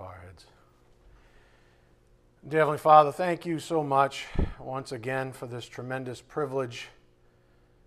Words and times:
our 0.00 0.20
heads. 0.24 0.46
Dear 2.46 2.60
Heavenly 2.60 2.78
Father, 2.78 3.10
thank 3.10 3.46
you 3.46 3.58
so 3.58 3.82
much 3.82 4.26
once 4.58 4.92
again 4.92 5.32
for 5.32 5.46
this 5.46 5.66
tremendous 5.66 6.20
privilege, 6.20 6.88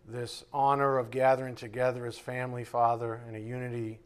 this 0.08 0.44
honor 0.52 0.98
of 0.98 1.12
gathering 1.12 1.56
together 1.56 2.06
as 2.06 2.18
family, 2.18 2.64
Father, 2.64 3.22
in 3.28 3.36
a 3.36 3.40
unity 3.40 4.00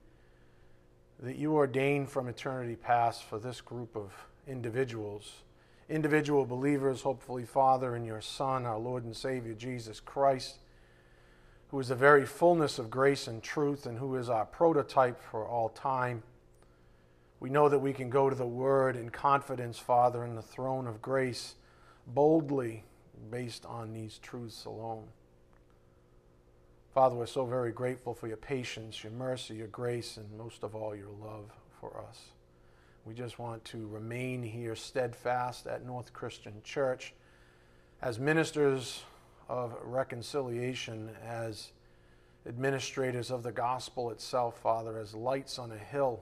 that 1.21 1.37
you 1.37 1.53
ordained 1.53 2.09
from 2.09 2.27
eternity 2.27 2.75
past 2.75 3.23
for 3.23 3.39
this 3.39 3.61
group 3.61 3.95
of 3.95 4.11
individuals, 4.47 5.43
individual 5.87 6.45
believers, 6.45 7.01
hopefully, 7.01 7.45
Father, 7.45 7.95
in 7.95 8.03
your 8.03 8.21
Son, 8.21 8.65
our 8.65 8.79
Lord 8.79 9.05
and 9.05 9.15
Savior, 9.15 9.53
Jesus 9.53 9.99
Christ, 9.99 10.57
who 11.69 11.79
is 11.79 11.89
the 11.89 11.95
very 11.95 12.25
fullness 12.25 12.79
of 12.79 12.89
grace 12.89 13.27
and 13.27 13.41
truth 13.41 13.85
and 13.85 13.99
who 13.99 14.15
is 14.17 14.29
our 14.29 14.45
prototype 14.45 15.21
for 15.21 15.47
all 15.47 15.69
time. 15.69 16.23
We 17.41 17.49
know 17.49 17.69
that 17.69 17.79
we 17.79 17.91
can 17.91 18.11
go 18.11 18.29
to 18.29 18.35
the 18.35 18.45
Word 18.45 18.95
in 18.95 19.09
confidence, 19.09 19.79
Father, 19.79 20.23
in 20.23 20.35
the 20.35 20.43
throne 20.43 20.85
of 20.85 21.01
grace, 21.01 21.55
boldly 22.05 22.85
based 23.31 23.65
on 23.65 23.93
these 23.93 24.19
truths 24.19 24.65
alone. 24.65 25.07
Father, 26.93 27.15
we're 27.15 27.25
so 27.25 27.45
very 27.45 27.71
grateful 27.71 28.13
for 28.13 28.27
your 28.27 28.37
patience, 28.37 29.03
your 29.03 29.11
mercy, 29.13 29.55
your 29.55 29.67
grace, 29.67 30.17
and 30.17 30.31
most 30.37 30.61
of 30.61 30.75
all, 30.75 30.95
your 30.95 31.09
love 31.09 31.49
for 31.79 32.05
us. 32.07 32.25
We 33.05 33.15
just 33.15 33.39
want 33.39 33.65
to 33.65 33.87
remain 33.87 34.43
here 34.43 34.75
steadfast 34.75 35.65
at 35.65 35.83
North 35.83 36.13
Christian 36.13 36.61
Church 36.63 37.15
as 38.03 38.19
ministers 38.19 39.01
of 39.49 39.75
reconciliation, 39.83 41.09
as 41.25 41.71
administrators 42.47 43.31
of 43.31 43.41
the 43.41 43.51
gospel 43.51 44.11
itself, 44.11 44.59
Father, 44.59 44.99
as 44.99 45.15
lights 45.15 45.57
on 45.57 45.71
a 45.71 45.77
hill 45.77 46.21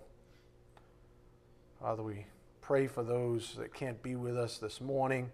Father, 1.82 2.04
we 2.04 2.26
pray 2.60 2.88
for 2.88 3.04
those 3.04 3.56
that 3.58 3.74
can't 3.74 4.04
be 4.04 4.18
with 4.18 4.38
us 4.38 4.58
this 4.58 4.81
morning 4.81 5.31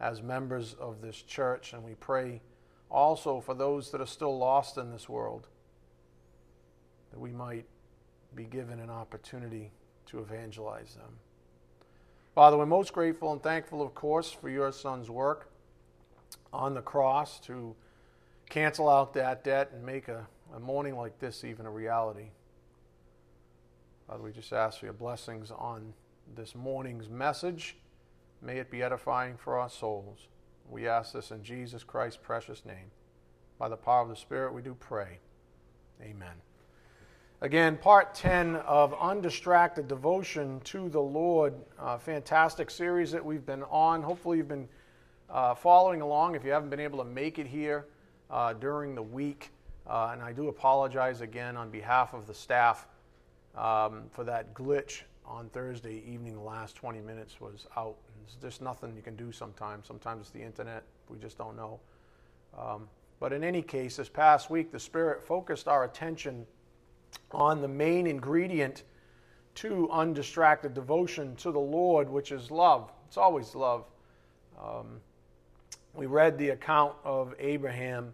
as 0.00 0.20
members 0.20 0.74
of 0.80 1.00
this 1.00 1.22
church, 1.22 1.72
and 1.72 1.84
we 1.84 1.94
pray 1.94 2.40
also 2.90 3.40
for 3.40 3.54
those 3.54 3.92
that 3.92 4.00
are 4.00 4.06
still 4.06 4.36
lost 4.36 4.78
in 4.78 4.90
this 4.90 5.08
world, 5.08 5.46
that 7.12 7.20
we 7.20 7.30
might 7.30 7.66
be 8.34 8.44
given 8.44 8.80
an 8.80 8.90
opportunity 8.90 9.70
to 10.06 10.18
evangelize 10.18 10.94
them. 10.94 11.20
Father, 12.34 12.58
we're 12.58 12.66
most 12.66 12.92
grateful 12.92 13.32
and 13.32 13.40
thankful, 13.40 13.80
of 13.80 13.94
course, 13.94 14.32
for 14.32 14.48
your 14.50 14.72
son's 14.72 15.08
work 15.08 15.52
on 16.52 16.74
the 16.74 16.82
cross 16.82 17.38
to 17.40 17.76
cancel 18.50 18.88
out 18.88 19.14
that 19.14 19.44
debt 19.44 19.70
and 19.72 19.86
make 19.86 20.08
a, 20.08 20.26
a 20.54 20.58
morning 20.58 20.96
like 20.96 21.20
this 21.20 21.44
even 21.44 21.64
a 21.64 21.70
reality. 21.70 22.30
Father, 24.06 24.22
we 24.22 24.30
just 24.30 24.52
ask 24.52 24.78
for 24.78 24.86
your 24.86 24.92
blessings 24.92 25.50
on 25.50 25.92
this 26.36 26.54
morning's 26.54 27.08
message. 27.08 27.76
May 28.40 28.58
it 28.58 28.70
be 28.70 28.80
edifying 28.80 29.36
for 29.36 29.58
our 29.58 29.68
souls. 29.68 30.28
We 30.70 30.86
ask 30.86 31.12
this 31.12 31.32
in 31.32 31.42
Jesus 31.42 31.82
Christ's 31.82 32.20
precious 32.22 32.64
name. 32.64 32.92
By 33.58 33.68
the 33.68 33.76
power 33.76 34.02
of 34.02 34.08
the 34.08 34.14
Spirit, 34.14 34.54
we 34.54 34.62
do 34.62 34.76
pray. 34.78 35.18
Amen. 36.00 36.34
Again, 37.40 37.76
part 37.76 38.14
10 38.14 38.54
of 38.54 38.94
Undistracted 38.94 39.88
Devotion 39.88 40.60
to 40.60 40.88
the 40.88 41.02
Lord. 41.02 41.54
Uh, 41.76 41.98
fantastic 41.98 42.70
series 42.70 43.10
that 43.10 43.24
we've 43.24 43.44
been 43.44 43.64
on. 43.64 44.04
Hopefully, 44.04 44.38
you've 44.38 44.46
been 44.46 44.68
uh, 45.28 45.56
following 45.56 46.00
along 46.00 46.36
if 46.36 46.44
you 46.44 46.52
haven't 46.52 46.70
been 46.70 46.78
able 46.78 46.98
to 46.98 47.04
make 47.04 47.40
it 47.40 47.46
here 47.48 47.86
uh, 48.30 48.52
during 48.52 48.94
the 48.94 49.02
week. 49.02 49.50
Uh, 49.84 50.10
and 50.12 50.22
I 50.22 50.32
do 50.32 50.46
apologize 50.46 51.22
again 51.22 51.56
on 51.56 51.70
behalf 51.70 52.14
of 52.14 52.28
the 52.28 52.34
staff 52.34 52.86
um, 53.56 54.04
for 54.10 54.24
that 54.24 54.54
glitch 54.54 55.02
on 55.24 55.48
Thursday 55.48 56.02
evening. 56.06 56.34
The 56.34 56.40
last 56.40 56.76
20 56.76 57.00
minutes 57.00 57.40
was 57.40 57.66
out. 57.76 57.96
There's 58.18 58.36
just 58.40 58.62
nothing 58.62 58.94
you 58.94 59.02
can 59.02 59.16
do 59.16 59.32
sometimes. 59.32 59.86
Sometimes 59.86 60.22
it's 60.22 60.30
the 60.30 60.42
internet. 60.42 60.84
We 61.08 61.18
just 61.18 61.38
don't 61.38 61.56
know. 61.56 61.80
Um, 62.56 62.88
but 63.18 63.32
in 63.32 63.42
any 63.42 63.62
case, 63.62 63.96
this 63.96 64.08
past 64.08 64.50
week, 64.50 64.72
the 64.72 64.80
Spirit 64.80 65.22
focused 65.22 65.68
our 65.68 65.84
attention 65.84 66.46
on 67.32 67.60
the 67.62 67.68
main 67.68 68.06
ingredient 68.06 68.82
to 69.56 69.88
undistracted 69.90 70.74
devotion 70.74 71.34
to 71.36 71.50
the 71.50 71.58
Lord, 71.58 72.10
which 72.10 72.30
is 72.30 72.50
love. 72.50 72.92
It's 73.06 73.16
always 73.16 73.54
love. 73.54 73.84
Um, 74.62 75.00
we 75.94 76.06
read 76.06 76.36
the 76.36 76.50
account 76.50 76.94
of 77.04 77.34
Abraham 77.38 78.12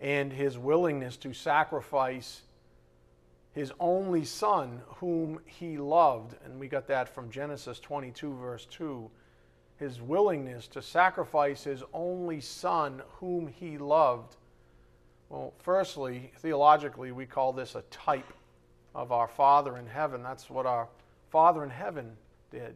and 0.00 0.32
his 0.32 0.58
willingness 0.58 1.16
to 1.18 1.32
sacrifice 1.32 2.42
his 3.52 3.72
only 3.80 4.24
son, 4.24 4.82
whom 4.86 5.40
he 5.44 5.76
loved. 5.76 6.36
And 6.44 6.60
we 6.60 6.68
got 6.68 6.86
that 6.88 7.08
from 7.08 7.30
Genesis 7.30 7.80
22, 7.80 8.34
verse 8.36 8.66
2. 8.66 9.10
His 9.76 10.00
willingness 10.00 10.68
to 10.68 10.82
sacrifice 10.82 11.64
his 11.64 11.82
only 11.92 12.40
son, 12.40 13.02
whom 13.18 13.48
he 13.48 13.78
loved. 13.78 14.36
Well, 15.28 15.54
firstly, 15.58 16.32
theologically, 16.38 17.12
we 17.12 17.26
call 17.26 17.52
this 17.52 17.74
a 17.74 17.82
type 17.90 18.32
of 18.94 19.12
our 19.12 19.28
Father 19.28 19.78
in 19.78 19.86
heaven. 19.86 20.22
That's 20.22 20.50
what 20.50 20.66
our 20.66 20.88
Father 21.30 21.64
in 21.64 21.70
heaven 21.70 22.16
did, 22.50 22.74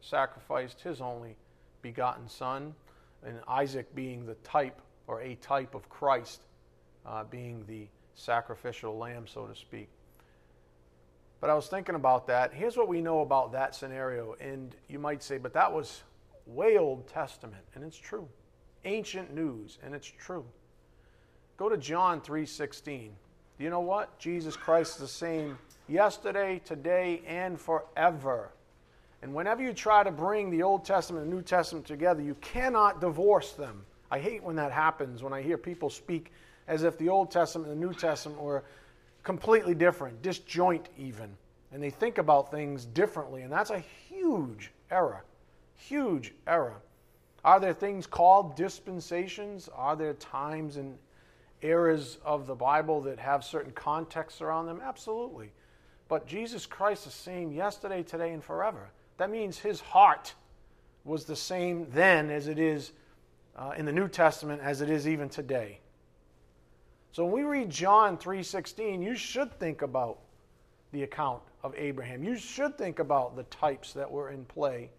sacrificed 0.00 0.80
his 0.80 1.00
only 1.00 1.36
begotten 1.82 2.28
son, 2.28 2.74
and 3.24 3.40
Isaac 3.48 3.94
being 3.94 4.26
the 4.26 4.34
type 4.36 4.80
or 5.06 5.20
a 5.22 5.34
type 5.36 5.74
of 5.74 5.88
Christ, 5.88 6.42
uh, 7.04 7.24
being 7.24 7.64
the 7.66 7.88
sacrificial 8.14 8.96
lamb, 8.96 9.26
so 9.26 9.46
to 9.46 9.54
speak. 9.54 9.88
But 11.44 11.50
I 11.50 11.54
was 11.54 11.66
thinking 11.66 11.94
about 11.94 12.26
that. 12.28 12.54
Here's 12.54 12.74
what 12.74 12.88
we 12.88 13.02
know 13.02 13.20
about 13.20 13.52
that 13.52 13.74
scenario. 13.74 14.34
And 14.40 14.74
you 14.88 14.98
might 14.98 15.22
say, 15.22 15.36
but 15.36 15.52
that 15.52 15.70
was 15.70 16.02
way 16.46 16.78
Old 16.78 17.06
Testament. 17.06 17.62
And 17.74 17.84
it's 17.84 17.98
true. 17.98 18.26
Ancient 18.86 19.34
news. 19.34 19.76
And 19.82 19.94
it's 19.94 20.06
true. 20.06 20.46
Go 21.58 21.68
to 21.68 21.76
John 21.76 22.22
3.16. 22.22 23.10
Do 23.58 23.62
you 23.62 23.68
know 23.68 23.80
what? 23.80 24.18
Jesus 24.18 24.56
Christ 24.56 24.94
is 24.94 25.00
the 25.02 25.06
same 25.06 25.58
yesterday, 25.86 26.62
today, 26.64 27.20
and 27.26 27.60
forever. 27.60 28.50
And 29.20 29.34
whenever 29.34 29.62
you 29.62 29.74
try 29.74 30.02
to 30.02 30.10
bring 30.10 30.48
the 30.48 30.62
Old 30.62 30.86
Testament 30.86 31.24
and 31.26 31.34
New 31.34 31.42
Testament 31.42 31.84
together, 31.84 32.22
you 32.22 32.36
cannot 32.36 33.02
divorce 33.02 33.52
them. 33.52 33.84
I 34.10 34.18
hate 34.18 34.42
when 34.42 34.56
that 34.56 34.72
happens, 34.72 35.22
when 35.22 35.34
I 35.34 35.42
hear 35.42 35.58
people 35.58 35.90
speak 35.90 36.32
as 36.68 36.84
if 36.84 36.96
the 36.96 37.10
Old 37.10 37.30
Testament 37.30 37.70
and 37.70 37.82
the 37.82 37.86
New 37.86 37.92
Testament 37.92 38.40
were 38.40 38.64
completely 39.24 39.74
different, 39.74 40.22
disjoint 40.22 40.88
even. 40.96 41.36
And 41.72 41.82
they 41.82 41.90
think 41.90 42.18
about 42.18 42.50
things 42.50 42.84
differently. 42.84 43.42
And 43.42 43.52
that's 43.52 43.70
a 43.70 43.82
huge 44.08 44.70
error. 44.90 45.24
Huge 45.76 46.32
error. 46.46 46.76
Are 47.44 47.58
there 47.58 47.74
things 47.74 48.06
called 48.06 48.54
dispensations? 48.54 49.68
Are 49.74 49.96
there 49.96 50.14
times 50.14 50.76
and 50.76 50.96
eras 51.62 52.18
of 52.24 52.46
the 52.46 52.54
Bible 52.54 53.00
that 53.02 53.18
have 53.18 53.42
certain 53.42 53.72
contexts 53.72 54.40
around 54.40 54.66
them? 54.66 54.80
Absolutely. 54.82 55.50
But 56.08 56.26
Jesus 56.26 56.64
Christ 56.64 57.06
is 57.06 57.14
the 57.14 57.18
same 57.18 57.50
yesterday, 57.50 58.02
today, 58.02 58.32
and 58.32 58.44
forever. 58.44 58.90
That 59.16 59.30
means 59.30 59.58
his 59.58 59.80
heart 59.80 60.34
was 61.04 61.24
the 61.24 61.36
same 61.36 61.86
then 61.90 62.30
as 62.30 62.46
it 62.46 62.58
is 62.58 62.92
uh, 63.56 63.72
in 63.76 63.84
the 63.84 63.92
New 63.92 64.08
Testament 64.08 64.60
as 64.62 64.80
it 64.80 64.90
is 64.90 65.08
even 65.08 65.28
today. 65.28 65.80
So 67.14 67.24
when 67.24 67.32
we 67.32 67.42
read 67.44 67.70
John 67.70 68.18
3:16, 68.18 69.00
you 69.00 69.14
should 69.14 69.56
think 69.60 69.82
about 69.82 70.18
the 70.90 71.04
account 71.04 71.44
of 71.62 71.72
Abraham. 71.76 72.24
You 72.24 72.36
should 72.36 72.76
think 72.76 72.98
about 72.98 73.36
the 73.36 73.44
types 73.44 73.92
that 73.92 74.10
were 74.10 74.30
in 74.30 74.44
play 74.46 74.90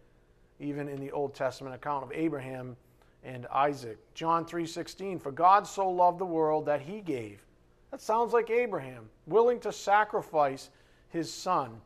even 0.58 0.88
in 0.88 1.02
the 1.02 1.12
Old 1.12 1.36
Testament 1.36 1.76
account 1.76 2.06
of 2.06 2.14
Abraham 2.14 2.78
and 3.26 3.46
Isaac. 3.48 3.98
John 4.14 4.46
3:16, 4.46 5.20
for 5.20 5.34
God 5.34 5.68
so 5.68 5.90
loved 5.90 6.20
the 6.20 6.26
world 6.26 6.68
that 6.68 6.80
he 6.80 7.02
gave. 7.02 7.46
That 7.92 8.00
sounds 8.00 8.32
like 8.32 8.50
Abraham, 8.50 9.10
willing 9.28 9.60
to 9.60 9.74
sacrifice 9.74 10.70
his 11.10 11.34
son. 11.34 11.82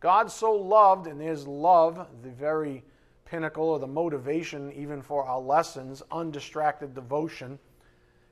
God 0.00 0.28
so 0.28 0.52
loved, 0.52 1.06
and 1.06 1.20
there's 1.20 1.46
love, 1.46 2.08
the 2.24 2.30
very 2.30 2.82
pinnacle 3.24 3.68
or 3.68 3.78
the 3.78 3.86
motivation 3.86 4.72
even 4.72 5.02
for 5.02 5.22
our 5.22 5.40
lessons, 5.40 6.02
undistracted 6.10 6.96
devotion 6.96 7.60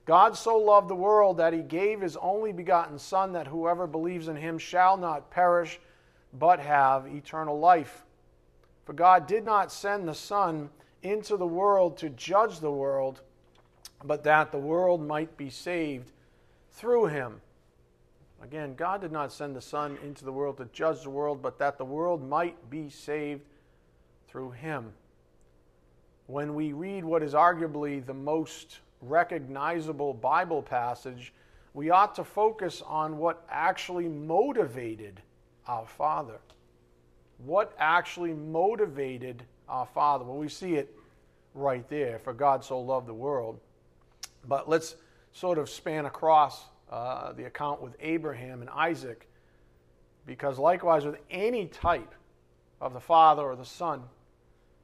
God 0.05 0.35
so 0.35 0.57
loved 0.57 0.89
the 0.89 0.95
world 0.95 1.37
that 1.37 1.53
he 1.53 1.61
gave 1.61 2.01
his 2.01 2.17
only 2.17 2.51
begotten 2.51 2.97
Son, 2.97 3.33
that 3.33 3.47
whoever 3.47 3.85
believes 3.85 4.27
in 4.27 4.35
him 4.35 4.57
shall 4.57 4.97
not 4.97 5.29
perish, 5.29 5.79
but 6.33 6.59
have 6.59 7.05
eternal 7.07 7.59
life. 7.59 8.03
For 8.85 8.93
God 8.93 9.27
did 9.27 9.45
not 9.45 9.71
send 9.71 10.07
the 10.07 10.15
Son 10.15 10.69
into 11.03 11.37
the 11.37 11.47
world 11.47 11.97
to 11.97 12.09
judge 12.09 12.59
the 12.59 12.71
world, 12.71 13.21
but 14.03 14.23
that 14.23 14.51
the 14.51 14.57
world 14.57 15.05
might 15.05 15.37
be 15.37 15.49
saved 15.49 16.11
through 16.71 17.05
him. 17.05 17.41
Again, 18.43 18.73
God 18.73 19.01
did 19.01 19.11
not 19.11 19.31
send 19.31 19.55
the 19.55 19.61
Son 19.61 19.99
into 20.03 20.25
the 20.25 20.31
world 20.31 20.57
to 20.57 20.65
judge 20.65 21.03
the 21.03 21.11
world, 21.11 21.43
but 21.43 21.59
that 21.59 21.77
the 21.77 21.85
world 21.85 22.27
might 22.27 22.69
be 22.71 22.89
saved 22.89 23.47
through 24.27 24.51
him. 24.51 24.93
When 26.25 26.55
we 26.55 26.73
read 26.73 27.05
what 27.05 27.21
is 27.21 27.33
arguably 27.33 28.03
the 28.03 28.15
most 28.15 28.79
recognizable 29.01 30.13
Bible 30.13 30.61
passage, 30.61 31.33
we 31.73 31.89
ought 31.89 32.15
to 32.15 32.23
focus 32.23 32.81
on 32.85 33.17
what 33.17 33.45
actually 33.49 34.07
motivated 34.07 35.21
our 35.67 35.85
Father. 35.85 36.39
What 37.37 37.73
actually 37.79 38.33
motivated 38.33 39.43
our 39.67 39.85
Father? 39.85 40.25
Well, 40.25 40.37
we 40.37 40.49
see 40.49 40.75
it 40.75 40.95
right 41.53 41.87
there. 41.89 42.19
For 42.19 42.33
God 42.33 42.63
so 42.63 42.79
loved 42.79 43.07
the 43.07 43.13
world. 43.13 43.59
But 44.47 44.69
let's 44.69 44.95
sort 45.31 45.57
of 45.57 45.69
span 45.69 46.05
across 46.05 46.65
uh, 46.91 47.31
the 47.33 47.45
account 47.45 47.81
with 47.81 47.95
Abraham 48.01 48.61
and 48.61 48.69
Isaac, 48.69 49.27
because 50.25 50.59
likewise, 50.59 51.05
with 51.05 51.17
any 51.29 51.67
type 51.67 52.13
of 52.81 52.93
the 52.93 52.99
father 52.99 53.43
or 53.43 53.55
the 53.55 53.65
son, 53.65 54.03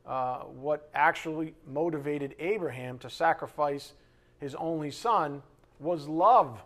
uh, 0.05 0.39
what 0.43 0.89
actually 0.93 1.53
motivated 1.67 2.33
Abraham 2.39 2.97
to 2.99 3.09
sacrifice 3.09 3.93
his 4.39 4.55
only 4.55 4.91
son 4.91 5.41
was 5.79 6.07
love. 6.07 6.61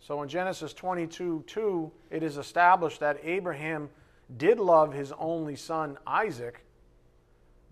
So 0.00 0.22
in 0.22 0.28
Genesis 0.28 0.72
22 0.72 1.44
2, 1.46 1.92
it 2.10 2.22
is 2.22 2.36
established 2.36 3.00
that 3.00 3.18
Abraham 3.22 3.88
did 4.36 4.58
love 4.58 4.92
his 4.92 5.12
only 5.18 5.56
son 5.56 5.96
Isaac, 6.06 6.64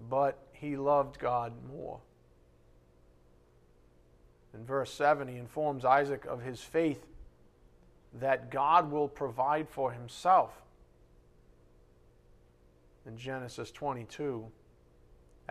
but 0.08 0.38
he 0.52 0.76
loved 0.76 1.18
God 1.18 1.52
more. 1.70 2.00
In 4.54 4.64
verse 4.64 4.92
7, 4.92 5.28
he 5.28 5.36
informs 5.36 5.84
Isaac 5.84 6.24
of 6.24 6.42
his 6.42 6.60
faith 6.60 7.06
that 8.20 8.50
God 8.50 8.90
will 8.90 9.08
provide 9.08 9.68
for 9.68 9.92
himself. 9.92 10.62
In 13.06 13.16
Genesis 13.16 13.70
22, 13.70 14.46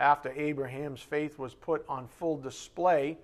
after 0.02 0.32
Abraham's 0.32 1.00
faith 1.00 1.38
was 1.38 1.54
put 1.54 1.84
on 1.88 2.08
full 2.08 2.36
display 2.36 3.16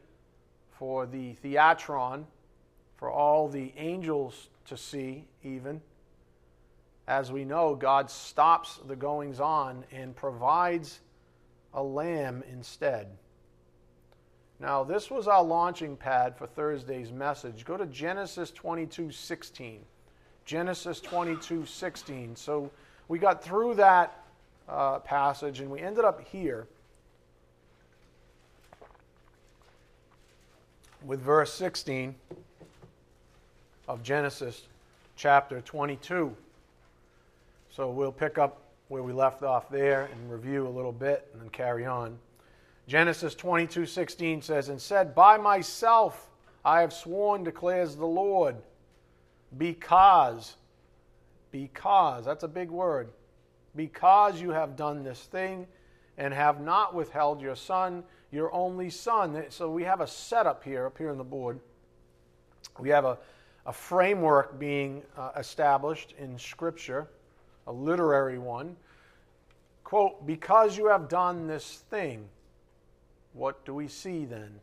for 0.78 1.06
the 1.06 1.34
theatron, 1.44 2.24
for 2.96 3.10
all 3.10 3.48
the 3.48 3.72
angels 3.76 4.48
to 4.66 4.76
see, 4.76 5.24
even, 5.42 5.80
as 7.08 7.32
we 7.32 7.44
know, 7.44 7.74
God 7.74 8.08
stops 8.08 8.78
the 8.86 8.94
goings 8.94 9.40
on 9.40 9.84
and 9.90 10.14
provides 10.14 11.00
a 11.74 11.82
lamb 11.82 12.44
instead. 12.48 13.08
Now, 14.60 14.84
this 14.84 15.10
was 15.10 15.26
our 15.26 15.42
launching 15.42 15.96
pad 15.96 16.36
for 16.36 16.46
Thursday's 16.46 17.10
message. 17.10 17.64
Go 17.64 17.76
to 17.76 17.86
Genesis 17.86 18.52
22 18.52 19.10
16. 19.10 19.80
Genesis 20.44 21.00
22 21.00 21.66
16. 21.66 22.36
So 22.36 22.70
we 23.08 23.18
got 23.18 23.42
through 23.42 23.74
that 23.74 24.17
uh, 24.68 24.98
passage 25.00 25.60
and 25.60 25.70
we 25.70 25.80
ended 25.80 26.04
up 26.04 26.20
here 26.20 26.66
with 31.04 31.20
verse 31.20 31.52
16 31.54 32.14
of 33.86 34.02
Genesis 34.02 34.62
chapter 35.16 35.60
22. 35.60 36.34
So 37.70 37.90
we'll 37.90 38.12
pick 38.12 38.38
up 38.38 38.62
where 38.88 39.02
we 39.02 39.12
left 39.12 39.42
off 39.42 39.68
there 39.68 40.08
and 40.12 40.30
review 40.30 40.66
a 40.66 40.68
little 40.68 40.92
bit 40.92 41.28
and 41.32 41.42
then 41.42 41.50
carry 41.50 41.86
on. 41.86 42.18
Genesis 42.86 43.34
22:16 43.34 44.42
says, 44.42 44.68
"And 44.70 44.80
said, 44.80 45.14
By 45.14 45.36
myself 45.36 46.30
I 46.64 46.80
have 46.80 46.92
sworn, 46.92 47.44
declares 47.44 47.96
the 47.96 48.06
Lord, 48.06 48.56
because, 49.56 50.56
because, 51.50 52.24
that's 52.24 52.44
a 52.44 52.48
big 52.48 52.70
word, 52.70 53.10
because 53.76 54.40
you 54.40 54.50
have 54.50 54.76
done 54.76 55.02
this 55.02 55.20
thing 55.20 55.66
and 56.16 56.34
have 56.34 56.60
not 56.60 56.94
withheld 56.94 57.40
your 57.40 57.56
son, 57.56 58.02
your 58.30 58.52
only 58.52 58.90
son. 58.90 59.44
So 59.50 59.70
we 59.70 59.84
have 59.84 60.00
a 60.00 60.06
setup 60.06 60.64
here, 60.64 60.86
up 60.86 60.98
here 60.98 61.10
on 61.10 61.18
the 61.18 61.24
board. 61.24 61.60
We 62.78 62.88
have 62.90 63.04
a, 63.04 63.18
a 63.66 63.72
framework 63.72 64.58
being 64.58 65.02
uh, 65.16 65.30
established 65.36 66.14
in 66.18 66.38
Scripture, 66.38 67.08
a 67.66 67.72
literary 67.72 68.38
one. 68.38 68.76
Quote, 69.84 70.26
because 70.26 70.76
you 70.76 70.86
have 70.86 71.08
done 71.08 71.46
this 71.46 71.84
thing. 71.90 72.28
What 73.32 73.64
do 73.64 73.74
we 73.74 73.88
see 73.88 74.24
then? 74.24 74.60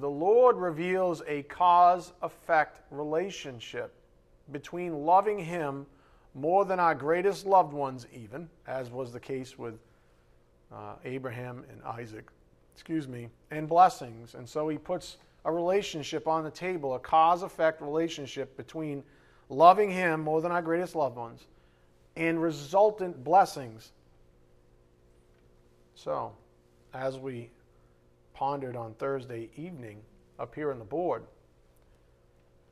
The 0.00 0.08
Lord 0.08 0.56
reveals 0.56 1.22
a 1.28 1.42
cause 1.42 2.12
effect 2.22 2.80
relationship 2.90 3.92
between 4.50 5.04
loving 5.04 5.38
Him 5.38 5.86
more 6.34 6.64
than 6.64 6.80
our 6.80 6.94
greatest 6.94 7.46
loved 7.46 7.72
ones, 7.72 8.06
even, 8.12 8.48
as 8.66 8.90
was 8.90 9.12
the 9.12 9.20
case 9.20 9.58
with 9.58 9.74
uh, 10.72 10.94
Abraham 11.04 11.64
and 11.70 11.82
Isaac, 11.82 12.26
excuse 12.74 13.06
me, 13.06 13.28
and 13.50 13.68
blessings. 13.68 14.34
And 14.34 14.48
so 14.48 14.68
He 14.68 14.78
puts 14.78 15.18
a 15.44 15.52
relationship 15.52 16.26
on 16.26 16.44
the 16.44 16.50
table, 16.50 16.94
a 16.94 16.98
cause 16.98 17.42
effect 17.42 17.82
relationship 17.82 18.56
between 18.56 19.02
loving 19.48 19.90
Him 19.90 20.20
more 20.20 20.40
than 20.40 20.52
our 20.52 20.62
greatest 20.62 20.94
loved 20.94 21.16
ones 21.16 21.46
and 22.16 22.40
resultant 22.40 23.22
blessings. 23.24 23.92
So, 25.94 26.32
as 26.94 27.18
we 27.18 27.50
pondered 28.34 28.76
on 28.76 28.94
Thursday 28.94 29.50
evening 29.56 30.00
up 30.38 30.54
here 30.54 30.72
on 30.72 30.78
the 30.78 30.84
board, 30.84 31.22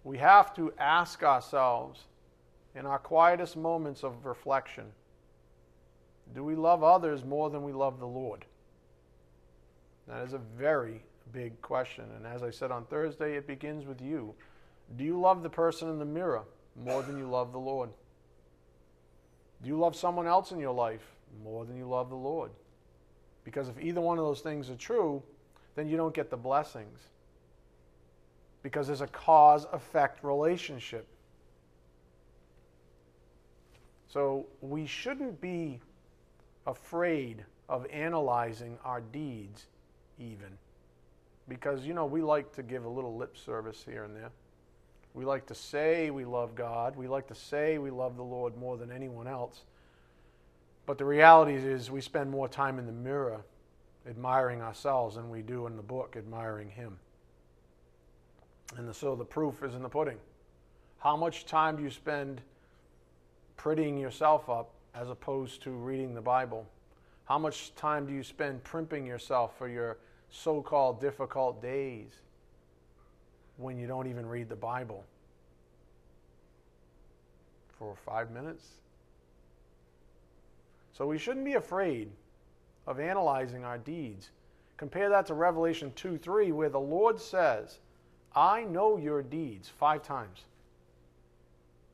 we 0.04 0.16
have 0.18 0.54
to 0.54 0.72
ask 0.78 1.22
ourselves 1.22 2.04
in 2.80 2.86
our 2.86 2.98
quietest 2.98 3.56
moments 3.56 4.02
of 4.02 4.24
reflection 4.24 4.86
do 6.34 6.44
we 6.44 6.54
love 6.54 6.82
others 6.82 7.24
more 7.24 7.50
than 7.50 7.62
we 7.62 7.72
love 7.72 7.98
the 7.98 8.06
Lord? 8.06 8.44
That 10.06 10.24
is 10.24 10.32
a 10.32 10.40
very 10.56 11.02
big 11.32 11.60
question. 11.60 12.04
And 12.16 12.26
as 12.26 12.42
I 12.42 12.50
said 12.50 12.70
on 12.70 12.84
Thursday, 12.84 13.36
it 13.36 13.46
begins 13.46 13.84
with 13.84 14.00
you. 14.00 14.34
Do 14.96 15.04
you 15.04 15.20
love 15.20 15.42
the 15.42 15.50
person 15.50 15.88
in 15.88 15.98
the 15.98 16.04
mirror 16.04 16.42
more 16.84 17.02
than 17.02 17.18
you 17.18 17.28
love 17.28 17.52
the 17.52 17.58
Lord? 17.58 17.90
Do 19.62 19.68
you 19.68 19.76
love 19.76 19.96
someone 19.96 20.26
else 20.26 20.52
in 20.52 20.60
your 20.60 20.72
life 20.72 21.04
more 21.42 21.64
than 21.64 21.76
you 21.76 21.88
love 21.88 22.10
the 22.10 22.16
Lord? 22.16 22.52
Because 23.44 23.68
if 23.68 23.80
either 23.80 24.00
one 24.00 24.18
of 24.18 24.24
those 24.24 24.40
things 24.40 24.70
are 24.70 24.76
true, 24.76 25.22
then 25.74 25.88
you 25.88 25.96
don't 25.96 26.14
get 26.14 26.30
the 26.30 26.36
blessings. 26.36 27.00
Because 28.62 28.86
there's 28.86 29.00
a 29.00 29.08
cause 29.08 29.66
effect 29.72 30.22
relationship. 30.22 31.08
So 34.12 34.46
we 34.60 34.86
shouldn't 34.86 35.40
be 35.40 35.80
afraid 36.66 37.44
of 37.68 37.86
analyzing 37.90 38.76
our 38.84 39.00
deeds, 39.00 39.66
even. 40.18 40.58
Because, 41.48 41.84
you 41.84 41.94
know, 41.94 42.06
we 42.06 42.20
like 42.20 42.52
to 42.54 42.62
give 42.62 42.84
a 42.84 42.88
little 42.88 43.16
lip 43.16 43.36
service 43.36 43.84
here 43.88 44.04
and 44.04 44.14
there. 44.14 44.30
We 45.14 45.24
like 45.24 45.46
to 45.46 45.54
say 45.54 46.10
we 46.10 46.24
love 46.24 46.54
God. 46.54 46.96
We 46.96 47.08
like 47.08 47.28
to 47.28 47.34
say 47.34 47.78
we 47.78 47.90
love 47.90 48.16
the 48.16 48.24
Lord 48.24 48.56
more 48.56 48.76
than 48.76 48.90
anyone 48.90 49.26
else. 49.26 49.62
But 50.86 50.98
the 50.98 51.04
reality 51.04 51.54
is, 51.54 51.90
we 51.90 52.00
spend 52.00 52.30
more 52.30 52.48
time 52.48 52.78
in 52.78 52.86
the 52.86 52.92
mirror 52.92 53.42
admiring 54.08 54.60
ourselves 54.60 55.16
than 55.16 55.30
we 55.30 55.42
do 55.42 55.66
in 55.66 55.76
the 55.76 55.82
book 55.82 56.16
admiring 56.16 56.70
Him. 56.70 56.98
And 58.76 58.94
so 58.94 59.14
the 59.14 59.24
proof 59.24 59.62
is 59.62 59.74
in 59.74 59.82
the 59.82 59.88
pudding. 59.88 60.18
How 60.98 61.16
much 61.16 61.46
time 61.46 61.76
do 61.76 61.82
you 61.82 61.90
spend 61.90 62.40
prettying 63.60 64.00
yourself 64.00 64.48
up 64.48 64.70
as 64.94 65.10
opposed 65.10 65.62
to 65.62 65.70
reading 65.70 66.14
the 66.14 66.20
Bible? 66.20 66.66
How 67.26 67.38
much 67.38 67.74
time 67.74 68.06
do 68.06 68.12
you 68.12 68.22
spend 68.22 68.64
primping 68.64 69.06
yourself 69.06 69.56
for 69.58 69.68
your 69.68 69.98
so 70.30 70.62
called 70.62 71.00
difficult 71.00 71.60
days 71.60 72.08
when 73.58 73.78
you 73.78 73.86
don't 73.86 74.06
even 74.06 74.26
read 74.26 74.48
the 74.48 74.56
Bible? 74.56 75.04
For 77.78 77.94
five 77.94 78.30
minutes? 78.30 78.66
So 80.92 81.06
we 81.06 81.18
shouldn't 81.18 81.44
be 81.44 81.54
afraid 81.54 82.10
of 82.86 82.98
analyzing 82.98 83.64
our 83.64 83.78
deeds. 83.78 84.30
Compare 84.76 85.10
that 85.10 85.26
to 85.26 85.34
Revelation 85.34 85.92
2 85.96 86.16
3, 86.16 86.52
where 86.52 86.70
the 86.70 86.80
Lord 86.80 87.20
says, 87.20 87.78
I 88.34 88.64
know 88.64 88.96
your 88.96 89.22
deeds, 89.22 89.68
five 89.68 90.02
times. 90.02 90.44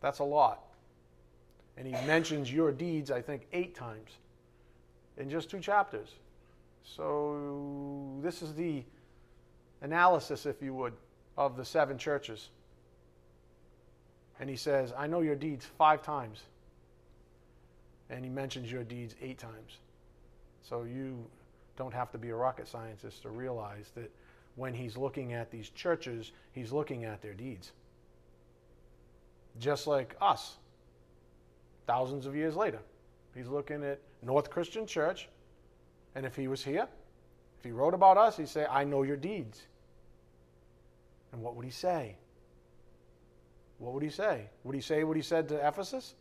That's 0.00 0.20
a 0.20 0.25
lot. 0.25 0.65
And 1.76 1.87
he 1.87 1.92
mentions 2.06 2.52
your 2.52 2.73
deeds, 2.73 3.11
I 3.11 3.21
think, 3.21 3.47
eight 3.52 3.75
times 3.75 4.12
in 5.16 5.28
just 5.28 5.50
two 5.50 5.61
chapters. 5.61 6.09
So 6.85 8.18
this 8.23 8.42
is 8.42 8.54
the 8.54 8.83
analysis, 9.83 10.47
if 10.47 10.62
you 10.62 10.73
would, 10.75 10.95
of 11.37 11.56
the 11.56 11.64
seven 11.64 11.99
churches. 11.99 12.49
And 14.40 14.49
he 14.49 14.56
says, 14.56 14.92
I 14.97 15.06
know 15.06 15.21
your 15.21 15.35
deeds 15.35 15.66
five 15.78 16.02
times 16.02 16.42
and 18.11 18.25
he 18.25 18.30
mentions 18.30 18.71
your 18.71 18.85
deeds 18.85 19.14
eight 19.21 19.38
times. 19.38 19.78
So 20.62 20.85
you 20.85 21.25
don't 21.76 21.95
have 21.95 22.11
to 22.12 22.18
be 22.18 22.30
a 22.30 22.35
rocket 22.35 22.68
scientist 22.68 23.23
to 23.23 23.30
realize 23.30 23.90
that 23.95 24.11
when 24.54 24.73
he's 24.73 24.97
looking 24.97 25.33
at 25.33 25.50
these 25.50 25.68
churches, 25.71 26.33
he's 26.52 26.73
looking 26.73 27.04
at 27.04 27.21
their 27.21 27.35
deeds. 27.35 27.73
Just 29.59 29.87
like 29.87 30.16
us, 30.21 30.56
thousands 31.87 32.26
of 32.26 32.35
years 32.35 32.57
later. 32.57 32.81
He's 33.35 33.49
looking 33.49 33.85
at 33.85 34.00
North 34.23 34.50
Christian 34.50 34.87
Church, 34.87 35.28
and 36.14 36.25
if 36.25 36.35
he 36.35 36.49
was 36.49 36.64
here, 36.64 36.88
if 37.59 37.64
he 37.64 37.71
wrote 37.71 37.95
about 37.95 38.16
us, 38.16 38.37
he'd 38.37 38.49
say, 38.49 38.66
I 38.69 38.85
know 38.85 39.02
your 39.02 39.16
deeds. 39.16 39.66
And 41.33 41.43
what 41.43 41.55
would 41.55 41.64
he 41.64 41.71
say? 41.71 42.16
what 43.78 43.93
would 43.93 44.02
he 44.02 44.11
say? 44.11 44.49
Would 44.64 44.75
he 44.75 44.81
say 44.81 45.05
what 45.05 45.16
he 45.16 45.23
said 45.23 45.49
to 45.49 45.66
Ephesus? 45.66 46.14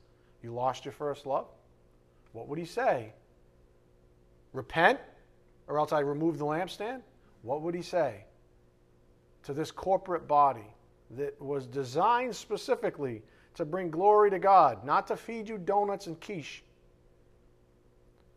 You 0.44 0.54
lost 0.54 0.86
your 0.86 0.92
first 0.92 1.26
love? 1.26 1.48
What 2.34 2.48
would 2.48 2.60
he 2.60 2.66
say? 2.66 3.14
Repent, 4.54 5.00
or 5.68 5.80
else 5.80 5.92
I 5.92 6.02
remove 6.02 6.38
the 6.38 6.46
lampstand? 6.46 7.02
What 7.44 7.62
would 7.62 7.76
he 7.76 7.82
say 7.82 8.26
to 9.44 9.54
this 9.54 9.72
corporate 9.72 10.28
body 10.28 10.68
that 11.12 11.40
was 11.42 11.66
designed 11.66 12.36
specifically 12.36 13.22
to 13.56 13.66
bring 13.66 13.90
glory 13.90 14.30
to 14.30 14.40
God, 14.40 14.86
not 14.86 15.08
to 15.08 15.18
feed 15.18 15.50
you 15.50 15.58
donuts 15.58 16.08
and 16.08 16.20
quiche, 16.20 16.64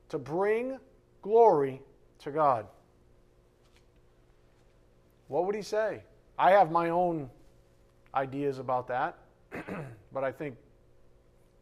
to 0.08 0.18
bring 0.18 0.78
glory 1.22 1.82
to 2.20 2.30
God? 2.30 2.66
What 5.28 5.44
would 5.44 5.54
he 5.54 5.62
say? 5.62 6.02
I 6.38 6.52
have 6.52 6.70
my 6.70 6.90
own 6.90 7.28
ideas 8.14 8.58
about 8.58 8.88
that, 8.88 9.18
but 10.12 10.24
I 10.24 10.32
think 10.32 10.56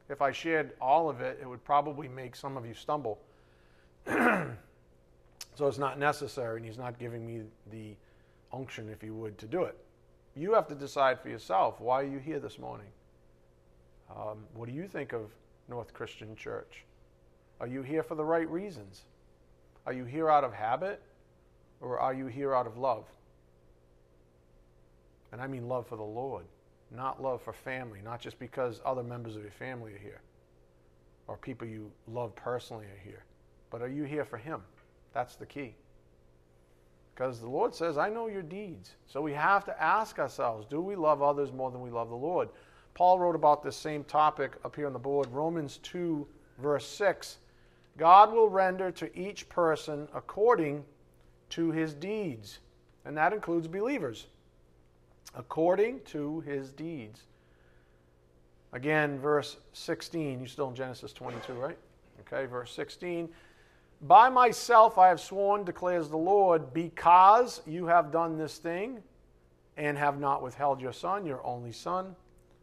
if 0.09 0.23
I 0.23 0.31
shared 0.31 0.73
all 0.81 1.09
of 1.09 1.21
it, 1.21 1.39
it 1.41 1.49
would 1.49 1.65
probably 1.65 2.09
make 2.09 2.37
some 2.37 2.57
of 2.57 2.65
you 2.65 2.75
stumble. 2.75 3.19
so 4.07 4.47
it's 5.61 5.79
not 5.79 5.99
necessary, 5.99 6.59
and 6.59 6.67
he's 6.67 6.79
not 6.79 6.99
giving 6.99 7.27
me 7.27 7.43
the 7.73 7.97
unction, 8.53 8.89
if 8.89 9.03
you 9.03 9.15
would, 9.15 9.37
to 9.39 9.47
do 9.47 9.63
it. 9.63 9.77
You 10.37 10.53
have 10.53 10.69
to 10.69 10.75
decide 10.75 11.21
for 11.21 11.29
yourself 11.29 11.81
why 11.81 12.03
are 12.03 12.07
you 12.07 12.19
here 12.19 12.39
this 12.39 12.59
morning? 12.59 12.87
Um, 14.11 14.45
what 14.55 14.69
do 14.69 14.75
you 14.75 14.87
think 14.87 15.13
of 15.13 15.31
North 15.69 15.93
Christian 15.93 16.37
Church? 16.37 16.85
Are 17.61 17.67
you 17.67 17.83
here 17.83 18.03
for 18.03 18.15
the 18.15 18.25
right 18.25 18.49
reasons? 18.49 19.03
Are 19.87 19.93
you 19.93 20.05
here 20.05 20.29
out 20.31 20.45
of 20.45 20.53
habit, 20.53 21.03
or 21.81 21.99
are 21.99 22.15
you 22.15 22.27
here 22.27 22.55
out 22.55 22.67
of 22.67 22.77
love? 22.77 23.05
And 25.33 25.41
I 25.41 25.47
mean 25.47 25.69
love 25.69 25.87
for 25.87 25.97
the 25.97 26.03
Lord, 26.03 26.45
not 26.91 27.23
love 27.23 27.43
for 27.43 27.53
family, 27.53 28.01
not 28.05 28.21
just 28.21 28.39
because 28.39 28.81
other 28.85 29.03
members 29.03 29.37
of 29.37 29.43
your 29.43 29.51
family 29.53 29.93
are 29.93 29.99
here 29.99 30.21
or 31.29 31.37
people 31.37 31.67
you 31.67 31.91
love 32.07 32.35
personally 32.37 32.87
are 32.87 33.01
here. 33.05 33.25
But 33.71 33.83
are 33.83 33.89
you 33.89 34.05
here 34.05 34.25
for 34.25 34.37
Him? 34.37 34.63
That's 35.13 35.37
the 35.37 35.47
key. 35.47 35.75
Because 37.15 37.41
the 37.41 37.49
Lord 37.49 37.75
says, 37.75 37.97
I 37.97 38.11
know 38.11 38.29
your 38.29 38.43
deeds. 38.43 38.95
So 39.07 39.23
we 39.23 39.33
have 39.33 39.65
to 39.65 39.83
ask 39.83 40.19
ourselves 40.19 40.67
do 40.69 40.81
we 40.81 40.97
love 40.97 41.23
others 41.23 41.53
more 41.53 41.71
than 41.71 41.81
we 41.81 41.91
love 41.91 42.11
the 42.11 42.17
Lord? 42.17 42.49
Paul 42.97 43.19
wrote 43.19 43.35
about 43.35 43.63
this 43.63 43.77
same 43.77 44.05
topic 44.05 44.53
up 44.65 44.75
here 44.75 44.87
on 44.87 44.95
the 44.95 44.99
board, 44.99 45.27
Romans 45.31 45.77
2, 45.83 46.27
verse 46.57 46.89
6. 46.89 47.37
God 47.99 48.33
will 48.33 48.49
render 48.49 48.91
to 48.93 49.15
each 49.15 49.51
person 49.51 50.09
according 50.15 50.83
to 51.51 51.71
his 51.73 51.93
deeds. 51.93 52.61
And 53.05 53.15
that 53.15 53.35
includes 53.35 53.69
believers 53.69 54.29
according 55.35 56.01
to 56.07 56.41
his 56.41 56.73
deeds. 56.73 57.25
Again, 58.73 59.19
verse 59.19 59.59
16. 59.75 60.39
You're 60.39 60.49
still 60.49 60.71
in 60.71 60.75
Genesis 60.75 61.13
22, 61.13 61.53
right? 61.53 61.77
Okay, 62.21 62.47
verse 62.47 62.73
16. 62.73 63.29
By 64.01 64.31
myself 64.31 64.97
I 64.97 65.09
have 65.09 65.21
sworn, 65.21 65.65
declares 65.65 66.09
the 66.09 66.17
Lord, 66.17 66.73
because 66.73 67.61
you 67.67 67.85
have 67.89 68.11
done 68.11 68.39
this 68.39 68.57
thing 68.57 69.03
and 69.77 69.99
have 69.99 70.19
not 70.19 70.43
withheld 70.43 70.81
your 70.81 70.95
son, 70.95 71.27
your 71.27 71.45
only 71.45 71.73
son. 71.73 72.17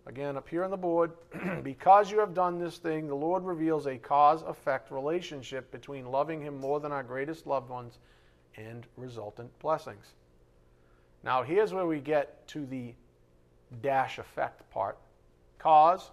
Again, 0.06 0.36
up 0.36 0.50
here 0.50 0.64
on 0.64 0.72
the 0.72 0.78
board, 0.78 1.12
because 1.64 2.12
you 2.12 2.20
have 2.20 2.34
done 2.34 2.60
this 2.60 2.78
thing, 2.78 3.08
the 3.08 3.16
Lord 3.16 3.44
reveals 3.44 3.86
a 3.86 3.98
cause 3.98 4.42
effect 4.44 4.92
relationship 4.92 5.72
between 5.72 6.06
loving 6.06 6.42
Him 6.42 6.58
more 6.58 6.80
than 6.80 6.92
our 6.92 7.04
greatest 7.04 7.48
loved 7.48 7.70
ones 7.70 8.00
and 8.58 8.86
resultant 8.98 9.58
blessings. 9.60 10.06
Now, 11.24 11.42
here's 11.42 11.74
where 11.74 11.88
we 11.88 12.00
get 12.00 12.46
to 12.50 12.66
the 12.66 12.94
dash 13.82 14.20
effect 14.20 14.70
part 14.72 14.98
cause, 15.58 16.12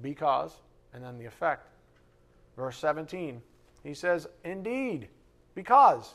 because, 0.00 0.52
and 0.94 1.04
then 1.04 1.18
the 1.18 1.26
effect. 1.26 1.68
Verse 2.56 2.78
17, 2.78 3.42
he 3.84 3.94
says, 3.94 4.26
Indeed, 4.44 5.08
because. 5.54 6.14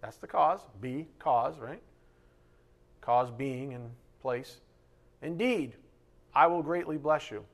That's 0.00 0.16
the 0.16 0.26
cause. 0.26 0.60
Be, 0.80 1.06
cause, 1.18 1.58
right? 1.58 1.82
Cause 3.00 3.30
being 3.30 3.72
in 3.72 3.90
place. 4.20 4.60
Indeed, 5.22 5.74
I 6.34 6.46
will 6.46 6.62
greatly 6.62 6.96
bless 6.96 7.30
you. 7.30 7.44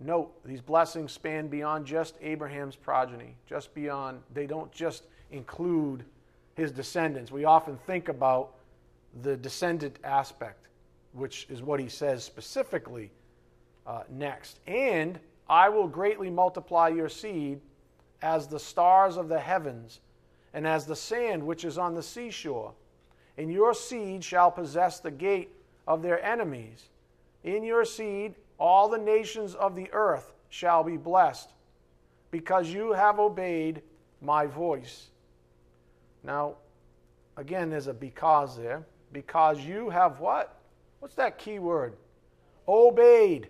Note, 0.00 0.32
these 0.44 0.60
blessings 0.60 1.12
span 1.12 1.48
beyond 1.48 1.86
just 1.86 2.16
Abraham's 2.20 2.76
progeny, 2.76 3.36
just 3.46 3.74
beyond, 3.74 4.20
they 4.34 4.46
don't 4.46 4.70
just 4.72 5.04
include 5.30 6.04
his 6.54 6.70
descendants. 6.70 7.30
We 7.30 7.44
often 7.44 7.78
think 7.86 8.08
about 8.08 8.54
the 9.22 9.36
descendant 9.36 9.98
aspect, 10.04 10.66
which 11.12 11.46
is 11.48 11.62
what 11.62 11.80
he 11.80 11.88
says 11.88 12.24
specifically 12.24 13.10
uh, 13.86 14.02
next. 14.10 14.60
And 14.66 15.18
I 15.48 15.68
will 15.68 15.88
greatly 15.88 16.30
multiply 16.30 16.88
your 16.88 17.08
seed 17.08 17.60
as 18.22 18.46
the 18.46 18.58
stars 18.58 19.16
of 19.16 19.28
the 19.28 19.38
heavens 19.38 20.00
and 20.52 20.66
as 20.66 20.86
the 20.86 20.96
sand 20.96 21.44
which 21.44 21.64
is 21.64 21.78
on 21.78 21.94
the 21.94 22.02
seashore. 22.02 22.72
And 23.36 23.52
your 23.52 23.74
seed 23.74 24.22
shall 24.22 24.50
possess 24.50 25.00
the 25.00 25.10
gate 25.10 25.50
of 25.86 26.02
their 26.02 26.24
enemies. 26.24 26.88
In 27.42 27.62
your 27.62 27.84
seed, 27.84 28.34
all 28.58 28.88
the 28.88 28.98
nations 28.98 29.54
of 29.54 29.76
the 29.76 29.88
earth 29.92 30.32
shall 30.48 30.84
be 30.84 30.96
blessed, 30.96 31.50
because 32.30 32.68
you 32.68 32.92
have 32.92 33.18
obeyed 33.18 33.82
my 34.20 34.46
voice. 34.46 35.08
Now, 36.22 36.56
again, 37.36 37.70
there's 37.70 37.86
a 37.86 37.94
because 37.94 38.56
there. 38.56 38.84
Because 39.12 39.60
you 39.60 39.90
have 39.90 40.18
what? 40.18 40.58
What's 40.98 41.14
that 41.14 41.38
key 41.38 41.58
word? 41.58 41.96
Obeyed. 42.66 43.48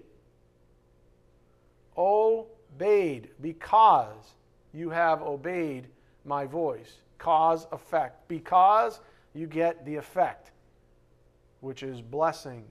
Obeyed. 1.97 3.31
Because 3.41 4.35
you 4.75 4.91
have 4.91 5.23
obeyed 5.23 5.87
my 6.25 6.45
voice. 6.45 6.99
Cause, 7.19 7.67
effect. 7.73 8.29
Because 8.29 9.01
you 9.35 9.47
get 9.47 9.87
the 9.87 9.97
effect, 9.97 10.51
which 11.65 11.83
is 11.83 12.01
blessings. 12.01 12.69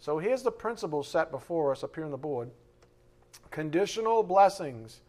So 0.00 0.18
here's 0.18 0.42
the 0.42 0.50
principle 0.50 1.02
set 1.02 1.30
before 1.30 1.72
us 1.72 1.82
up 1.82 1.94
here 1.94 2.04
on 2.04 2.10
the 2.10 2.16
board 2.16 2.50
conditional 3.50 4.22
blessings 4.22 5.00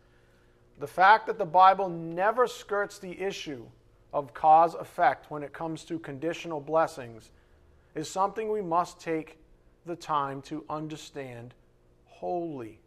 the 0.80 0.88
fact 0.88 1.28
that 1.28 1.38
the 1.38 1.46
Bible 1.46 1.90
never 1.90 2.48
skirts 2.48 3.00
the 3.00 3.20
issue 3.22 3.66
of 4.14 4.34
cause 4.34 4.76
effect 4.76 5.30
when 5.30 5.44
it 5.44 5.52
comes 5.52 5.84
to 5.84 6.00
conditional 6.00 6.62
blessings 6.62 7.32
is 7.96 8.10
something 8.10 8.50
we 8.50 8.62
must 8.62 9.00
take 9.00 9.38
the 9.86 9.96
time 9.96 10.42
to 10.44 10.64
understand 10.70 11.54
wholly. 12.06 12.80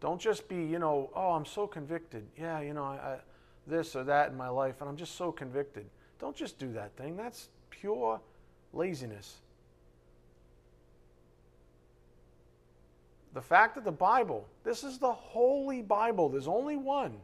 Don't 0.00 0.20
just 0.20 0.48
be, 0.48 0.56
you 0.56 0.78
know, 0.78 1.10
oh, 1.14 1.32
I'm 1.32 1.44
so 1.44 1.66
convicted. 1.66 2.26
Yeah, 2.38 2.60
you 2.60 2.72
know, 2.72 2.84
I, 2.84 2.94
I, 2.94 3.18
this 3.66 3.94
or 3.94 4.04
that 4.04 4.30
in 4.30 4.36
my 4.36 4.48
life, 4.48 4.80
and 4.80 4.88
I'm 4.88 4.96
just 4.96 5.16
so 5.16 5.30
convicted. 5.30 5.84
Don't 6.20 6.36
just 6.36 6.58
do 6.58 6.72
that 6.72 6.96
thing. 6.96 7.16
That's 7.16 7.48
pure 7.70 8.20
laziness. 8.72 9.38
the 13.32 13.40
fact 13.40 13.74
that 13.76 13.84
the 13.84 13.92
Bible, 13.92 14.46
this 14.64 14.82
is 14.82 14.98
the 14.98 15.12
Holy 15.12 15.82
Bible, 15.82 16.28
there's 16.28 16.48
only 16.48 16.76
one. 16.76 17.16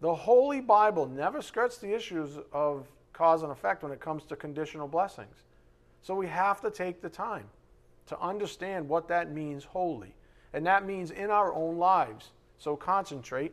The 0.00 0.14
Holy 0.14 0.60
Bible 0.60 1.06
never 1.06 1.40
skirts 1.40 1.78
the 1.78 1.94
issues 1.94 2.38
of 2.52 2.86
cause 3.12 3.42
and 3.42 3.52
effect 3.52 3.82
when 3.82 3.92
it 3.92 4.00
comes 4.00 4.24
to 4.24 4.36
conditional 4.36 4.88
blessings. 4.88 5.44
So 6.02 6.14
we 6.14 6.26
have 6.26 6.60
to 6.62 6.70
take 6.70 7.00
the 7.00 7.08
time 7.08 7.46
to 8.06 8.20
understand 8.20 8.88
what 8.88 9.08
that 9.08 9.32
means 9.32 9.64
wholly. 9.64 10.14
And 10.52 10.66
that 10.66 10.84
means 10.84 11.10
in 11.10 11.30
our 11.30 11.54
own 11.54 11.78
lives. 11.78 12.32
So 12.58 12.76
concentrate. 12.76 13.52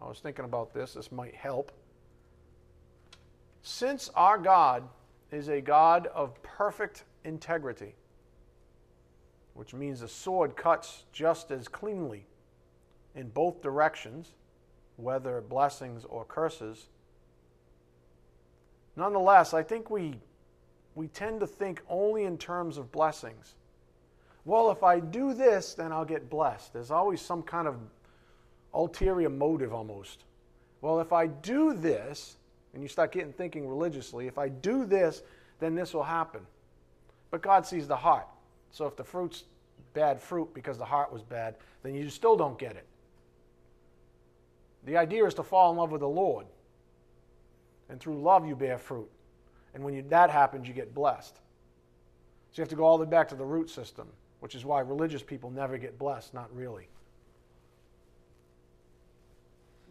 I 0.00 0.08
was 0.08 0.20
thinking 0.20 0.44
about 0.44 0.72
this, 0.72 0.94
this 0.94 1.10
might 1.10 1.34
help. 1.34 1.72
Since 3.68 4.10
our 4.14 4.38
God 4.38 4.84
is 5.32 5.48
a 5.48 5.60
God 5.60 6.06
of 6.14 6.40
perfect 6.44 7.02
integrity, 7.24 7.96
which 9.54 9.74
means 9.74 10.02
the 10.02 10.08
sword 10.08 10.54
cuts 10.54 11.02
just 11.12 11.50
as 11.50 11.66
cleanly 11.66 12.26
in 13.16 13.28
both 13.28 13.62
directions, 13.62 14.34
whether 14.94 15.40
blessings 15.40 16.04
or 16.04 16.24
curses. 16.24 16.86
Nonetheless, 18.94 19.52
I 19.52 19.64
think 19.64 19.90
we, 19.90 20.20
we 20.94 21.08
tend 21.08 21.40
to 21.40 21.46
think 21.48 21.82
only 21.88 22.22
in 22.22 22.38
terms 22.38 22.78
of 22.78 22.92
blessings. 22.92 23.56
Well, 24.44 24.70
if 24.70 24.84
I 24.84 25.00
do 25.00 25.34
this, 25.34 25.74
then 25.74 25.90
I'll 25.90 26.04
get 26.04 26.30
blessed. 26.30 26.72
There's 26.72 26.92
always 26.92 27.20
some 27.20 27.42
kind 27.42 27.66
of 27.66 27.74
ulterior 28.72 29.28
motive 29.28 29.74
almost. 29.74 30.22
Well, 30.82 31.00
if 31.00 31.12
I 31.12 31.26
do 31.26 31.74
this, 31.74 32.36
and 32.76 32.82
you 32.82 32.90
start 32.90 33.10
getting 33.10 33.32
thinking 33.32 33.66
religiously, 33.66 34.26
if 34.26 34.36
I 34.36 34.50
do 34.50 34.84
this, 34.84 35.22
then 35.60 35.74
this 35.74 35.94
will 35.94 36.02
happen. 36.02 36.42
But 37.30 37.40
God 37.40 37.64
sees 37.64 37.88
the 37.88 37.96
heart. 37.96 38.28
So 38.70 38.86
if 38.86 38.96
the 38.96 39.02
fruit's 39.02 39.44
bad 39.94 40.20
fruit 40.20 40.52
because 40.52 40.76
the 40.76 40.84
heart 40.84 41.10
was 41.10 41.22
bad, 41.22 41.54
then 41.82 41.94
you 41.94 42.10
still 42.10 42.36
don't 42.36 42.58
get 42.58 42.72
it. 42.72 42.86
The 44.84 44.98
idea 44.98 45.24
is 45.24 45.32
to 45.34 45.42
fall 45.42 45.70
in 45.70 45.78
love 45.78 45.90
with 45.90 46.02
the 46.02 46.08
Lord. 46.08 46.44
And 47.88 47.98
through 47.98 48.20
love, 48.20 48.46
you 48.46 48.54
bear 48.54 48.76
fruit. 48.76 49.08
And 49.72 49.82
when 49.82 49.94
you, 49.94 50.04
that 50.10 50.28
happens, 50.28 50.68
you 50.68 50.74
get 50.74 50.94
blessed. 50.94 51.36
So 51.36 51.40
you 52.56 52.60
have 52.60 52.68
to 52.68 52.76
go 52.76 52.84
all 52.84 52.98
the 52.98 53.04
way 53.04 53.10
back 53.10 53.26
to 53.30 53.36
the 53.36 53.44
root 53.44 53.70
system, 53.70 54.06
which 54.40 54.54
is 54.54 54.66
why 54.66 54.80
religious 54.80 55.22
people 55.22 55.50
never 55.50 55.78
get 55.78 55.98
blessed, 55.98 56.34
not 56.34 56.54
really. 56.54 56.88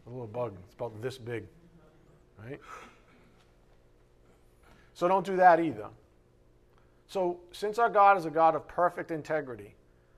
A 0.05 0.11
little 0.11 0.27
bug, 0.27 0.53
it's 0.65 0.75
about 0.75 1.01
this 1.01 1.17
big, 1.17 1.45
right? 2.43 2.59
So 4.93 5.07
don't 5.07 5.25
do 5.25 5.35
that 5.37 5.59
either. 5.59 5.87
So, 7.07 7.39
since 7.51 7.77
our 7.77 7.89
God 7.89 8.17
is 8.17 8.25
a 8.25 8.31
God 8.31 8.55
of 8.55 8.67
perfect 8.67 9.11
integrity, 9.11 9.75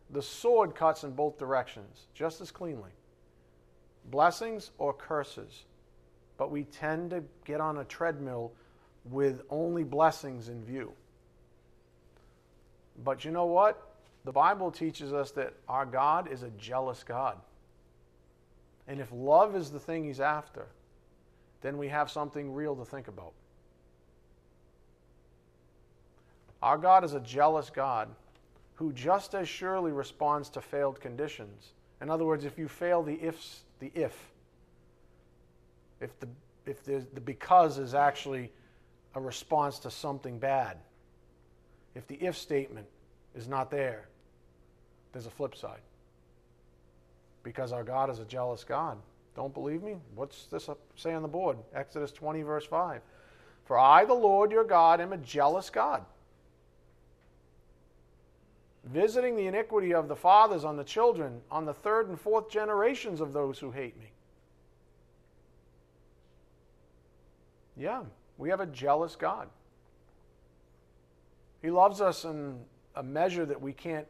the 0.09 0.21
sword 0.21 0.73
cuts 0.73 1.03
in 1.03 1.11
both 1.11 1.37
directions 1.37 2.07
just 2.13 2.39
as 2.39 2.49
cleanly 2.49 2.91
blessings 4.09 4.71
or 4.77 4.93
curses. 4.93 5.65
But 6.37 6.51
we 6.51 6.63
tend 6.63 7.09
to 7.09 7.23
get 7.45 7.59
on 7.59 7.79
a 7.79 7.83
treadmill 7.83 8.53
with 9.05 9.41
only 9.49 9.83
blessings 9.83 10.49
in 10.49 10.63
view. 10.63 10.93
But 13.03 13.25
you 13.25 13.31
know 13.31 13.45
what? 13.45 13.95
The 14.25 14.31
Bible 14.31 14.71
teaches 14.71 15.13
us 15.13 15.31
that 15.31 15.53
our 15.67 15.85
God 15.85 16.31
is 16.31 16.43
a 16.43 16.49
jealous 16.51 17.03
God. 17.03 17.37
And 18.87 18.99
if 18.99 19.09
love 19.11 19.55
is 19.55 19.71
the 19.71 19.79
thing 19.79 20.05
he's 20.05 20.19
after, 20.19 20.67
then 21.61 21.77
we 21.77 21.87
have 21.87 22.09
something 22.09 22.53
real 22.53 22.75
to 22.75 22.85
think 22.85 23.07
about. 23.07 23.33
Our 26.61 26.77
God 26.77 27.03
is 27.03 27.13
a 27.13 27.19
jealous 27.19 27.69
God 27.69 28.09
who 28.75 28.93
just 28.93 29.35
as 29.35 29.47
surely 29.47 29.91
responds 29.91 30.49
to 30.49 30.61
failed 30.61 30.99
conditions. 30.99 31.73
In 32.01 32.09
other 32.09 32.25
words, 32.25 32.45
if 32.45 32.57
you 32.57 32.67
fail 32.67 33.01
the 33.03 33.19
ifs, 33.21 33.61
the 33.79 33.91
if, 33.95 34.15
if 35.99 36.19
the 36.19 36.27
if 36.65 36.83
the, 36.83 37.05
the 37.13 37.21
because 37.21 37.79
is 37.79 37.93
actually 37.93 38.51
a 39.15 39.21
response 39.21 39.79
to 39.79 39.91
something 39.91 40.37
bad, 40.37 40.77
if 41.95 42.05
the 42.07 42.15
if 42.15 42.37
statement 42.37 42.87
is 43.35 43.47
not 43.47 43.71
there, 43.71 44.07
there's 45.11 45.25
a 45.25 45.31
flip 45.31 45.55
side. 45.55 45.81
Because 47.41 47.71
our 47.71 47.83
God 47.83 48.09
is 48.09 48.19
a 48.19 48.25
jealous 48.25 48.63
God. 48.63 48.97
Don't 49.37 49.53
believe 49.53 49.81
me? 49.81 49.95
What's 50.15 50.47
this 50.47 50.69
say 50.97 51.13
on 51.13 51.21
the 51.21 51.27
board? 51.29 51.57
Exodus 51.73 52.11
20, 52.11 52.41
verse 52.41 52.65
5. 52.65 53.01
For 53.63 53.77
I, 53.79 54.03
the 54.03 54.13
Lord 54.13 54.51
your 54.51 54.65
God, 54.65 54.99
am 54.99 55.13
a 55.13 55.17
jealous 55.17 55.69
God 55.69 56.03
visiting 58.87 59.35
the 59.35 59.47
iniquity 59.47 59.93
of 59.93 60.07
the 60.07 60.15
fathers 60.15 60.63
on 60.63 60.77
the 60.77 60.83
children, 60.83 61.41
on 61.51 61.65
the 61.65 61.73
third 61.73 62.07
and 62.07 62.19
fourth 62.19 62.49
generations 62.49 63.21
of 63.21 63.33
those 63.33 63.59
who 63.59 63.71
hate 63.71 63.97
me. 63.99 64.11
Yeah, 67.75 68.03
we 68.37 68.49
have 68.49 68.59
a 68.59 68.65
jealous 68.65 69.15
God. 69.15 69.49
He 71.61 71.69
loves 71.69 72.01
us 72.01 72.23
in 72.23 72.59
a 72.95 73.03
measure 73.03 73.45
that 73.45 73.61
we 73.61 73.73
can't 73.73 74.07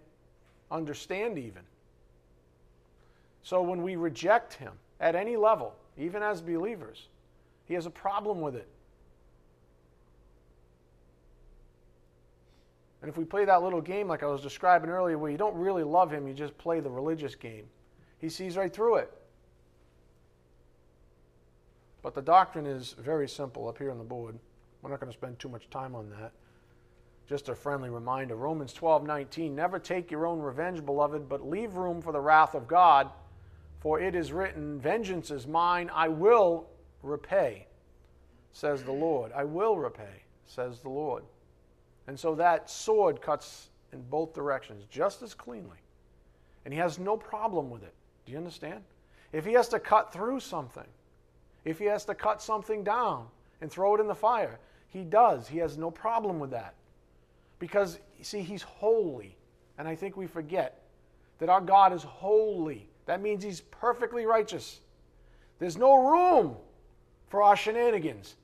understand, 0.70 1.38
even. 1.38 1.64
So 3.44 3.62
when 3.62 3.82
we 3.82 3.96
reject 3.96 4.54
Him 4.54 4.74
at 5.00 5.16
any 5.16 5.36
level, 5.36 5.76
even 5.98 6.24
as 6.24 6.42
believers, 6.42 7.08
He 7.66 7.74
has 7.74 7.86
a 7.86 7.92
problem 7.92 8.42
with 8.42 8.56
it. 8.56 8.68
And 13.02 13.10
if 13.10 13.18
we 13.18 13.26
play 13.26 13.46
that 13.46 13.62
little 13.64 13.82
game 13.82 14.08
like 14.08 14.24
I 14.24 14.28
was 14.28 14.42
describing 14.42 14.90
earlier, 14.90 15.18
where 15.18 15.32
you 15.32 15.38
don't 15.38 15.56
really 15.56 15.84
love 15.84 16.12
him, 16.12 16.28
you 16.28 16.34
just 16.34 16.58
play 16.58 16.80
the 16.80 16.90
religious 16.90 17.36
game, 17.36 17.66
he 18.18 18.30
sees 18.30 18.58
right 18.58 18.74
through 18.74 18.96
it. 18.96 19.14
But 22.02 22.16
the 22.16 22.22
doctrine 22.22 22.66
is 22.66 22.96
very 22.98 23.28
simple 23.28 23.68
up 23.68 23.78
here 23.78 23.92
on 23.92 23.98
the 23.98 24.04
board. 24.04 24.38
We're 24.82 24.90
not 24.90 25.00
going 25.00 25.12
to 25.12 25.18
spend 25.18 25.40
too 25.40 25.50
much 25.50 25.70
time 25.70 25.96
on 25.96 26.10
that. 26.12 26.32
Just 27.28 27.50
a 27.50 27.56
friendly 27.56 27.90
reminder 27.90 28.36
Romans 28.36 28.72
12 28.74 29.06
19. 29.06 29.54
Never 29.54 29.80
take 29.80 30.10
your 30.10 30.26
own 30.26 30.40
revenge, 30.40 30.86
beloved, 30.86 31.28
but 31.28 31.48
leave 31.48 31.76
room 31.76 32.02
for 32.02 32.14
the 32.14 32.22
wrath 32.22 32.56
of 32.56 32.68
God. 32.68 33.10
For 33.88 34.02
it 34.02 34.16
is 34.16 34.34
written, 34.34 34.82
Vengeance 34.82 35.32
is 35.32 35.48
mine, 35.48 35.90
I 35.94 36.10
will 36.10 36.68
repay, 37.04 37.68
says 38.52 38.84
the 38.84 38.92
Lord. 38.92 39.32
I 39.34 39.46
will 39.46 39.78
repay, 39.78 40.24
says 40.46 40.82
the 40.82 40.90
Lord. 40.90 41.24
And 42.08 42.20
so 42.20 42.36
that 42.36 42.70
sword 42.70 43.22
cuts 43.22 43.70
in 43.94 44.02
both 44.10 44.34
directions 44.34 44.84
just 44.92 45.22
as 45.22 45.34
cleanly. 45.34 45.78
And 46.66 46.74
he 46.74 46.80
has 46.82 47.00
no 47.00 47.16
problem 47.16 47.70
with 47.70 47.82
it. 47.82 47.94
Do 48.26 48.34
you 48.34 48.38
understand? 48.38 48.84
If 49.32 49.46
he 49.46 49.54
has 49.54 49.70
to 49.70 49.80
cut 49.80 50.12
through 50.12 50.42
something, 50.42 50.88
if 51.64 51.80
he 51.80 51.86
has 51.86 52.04
to 52.08 52.14
cut 52.14 52.42
something 52.42 52.84
down 52.84 53.28
and 53.62 53.72
throw 53.72 53.96
it 53.96 54.02
in 54.02 54.08
the 54.08 54.14
fire, 54.14 54.60
he 54.90 55.06
does. 55.06 55.48
He 55.48 55.60
has 55.60 55.78
no 55.78 55.92
problem 55.92 56.40
with 56.40 56.52
that. 56.52 56.74
Because, 57.58 58.00
see, 58.22 58.42
he's 58.42 58.64
holy. 58.64 59.38
And 59.78 59.88
I 59.88 59.96
think 59.96 60.18
we 60.18 60.28
forget 60.28 60.82
that 61.40 61.48
our 61.48 61.62
God 61.62 61.94
is 61.94 62.04
holy. 62.04 62.90
That 63.08 63.22
means 63.22 63.44
he's 63.44 63.62
perfectly 63.62 64.26
righteous. 64.26 64.82
There's 65.60 65.78
no 65.78 66.08
room 66.12 66.56
for 67.30 67.42
our 67.42 67.58
shenanigans, 67.58 68.36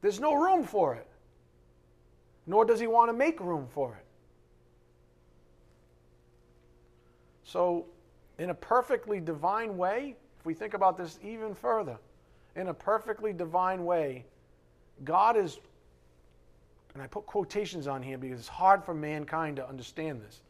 there's 0.00 0.18
no 0.18 0.34
room 0.34 0.64
for 0.64 0.94
it 0.94 1.06
nor 2.46 2.64
does 2.64 2.78
he 2.78 2.86
want 2.86 3.08
to 3.08 3.12
make 3.12 3.40
room 3.40 3.66
for 3.72 3.94
it. 3.94 4.04
So, 7.44 7.86
in 8.38 8.50
a 8.50 8.54
perfectly 8.54 9.20
divine 9.20 9.76
way, 9.76 10.16
if 10.38 10.46
we 10.46 10.54
think 10.54 10.74
about 10.74 10.96
this 10.96 11.18
even 11.22 11.54
further, 11.54 11.98
in 12.54 12.68
a 12.68 12.74
perfectly 12.74 13.32
divine 13.32 13.84
way, 13.84 14.24
God 15.04 15.36
is, 15.36 15.58
and 16.94 17.02
I 17.02 17.06
put 17.06 17.26
quotations 17.26 17.86
on 17.86 18.02
here 18.02 18.18
because 18.18 18.38
it's 18.38 18.48
hard 18.48 18.84
for 18.84 18.94
mankind 18.94 19.56
to 19.56 19.68
understand 19.68 20.22
this, 20.22 20.42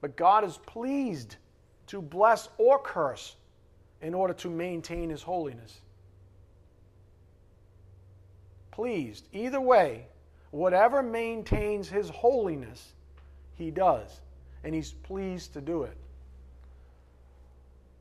but 0.00 0.16
God 0.16 0.44
is 0.44 0.58
pleased 0.66 1.36
to 1.88 2.00
bless 2.00 2.48
or 2.58 2.78
curse 2.78 3.36
in 4.02 4.14
order 4.14 4.34
to 4.34 4.50
maintain 4.50 5.10
his 5.10 5.22
holiness. 5.22 5.80
Pleased. 8.70 9.28
Either 9.32 9.60
way, 9.60 10.06
whatever 10.50 11.02
maintains 11.02 11.88
his 11.88 12.08
holiness, 12.08 12.92
he 13.54 13.70
does. 13.70 14.20
And 14.64 14.74
he's 14.74 14.92
pleased 14.92 15.52
to 15.52 15.60
do 15.60 15.82
it. 15.82 15.96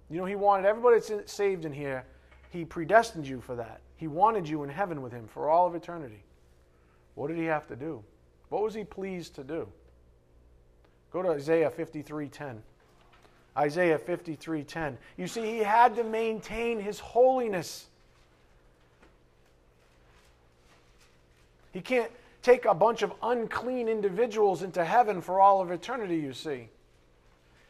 You 0.10 0.17
know, 0.17 0.26
he 0.26 0.36
wanted 0.36 0.65
everybody 0.65 1.00
that's 1.00 1.32
saved 1.32 1.65
in 1.65 1.74
here, 1.74 2.06
he 2.52 2.63
predestined 2.65 3.28
you 3.28 3.41
for 3.41 3.56
that. 3.56 3.82
He 3.96 4.08
wanted 4.08 4.48
you 4.48 4.63
in 4.63 4.69
heaven 4.69 5.02
with 5.02 5.12
him 5.12 5.28
for 5.28 5.50
all 5.50 5.65
of 5.65 5.76
eternity. 5.76 6.24
What 7.15 7.28
did 7.28 7.38
he 7.38 7.46
have 7.46 7.67
to 7.67 7.76
do? 7.76 8.04
What 8.50 8.62
was 8.62 8.74
he 8.74 8.84
pleased 8.84 9.36
to 9.36 9.43
do? 9.43 9.67
Go 11.12 11.22
to 11.22 11.30
Isaiah 11.30 11.69
53:10. 11.69 12.62
Isaiah 13.58 14.00
53:10. 14.00 14.98
You 15.18 15.28
see, 15.28 15.42
he 15.42 15.60
had 15.60 15.96
to 15.96 16.04
maintain 16.04 16.80
his 16.80 17.00
holiness. 17.00 17.88
He 21.72 21.82
can't 21.82 22.12
take 22.42 22.66
a 22.66 22.74
bunch 22.74 23.02
of 23.02 23.13
unclean 23.22 23.88
individuals 23.88 24.62
into 24.63 24.84
heaven 24.84 25.22
for 25.22 25.39
all 25.39 25.62
of 25.62 25.72
eternity, 25.72 26.18
you 26.18 26.34
see. 26.34 26.70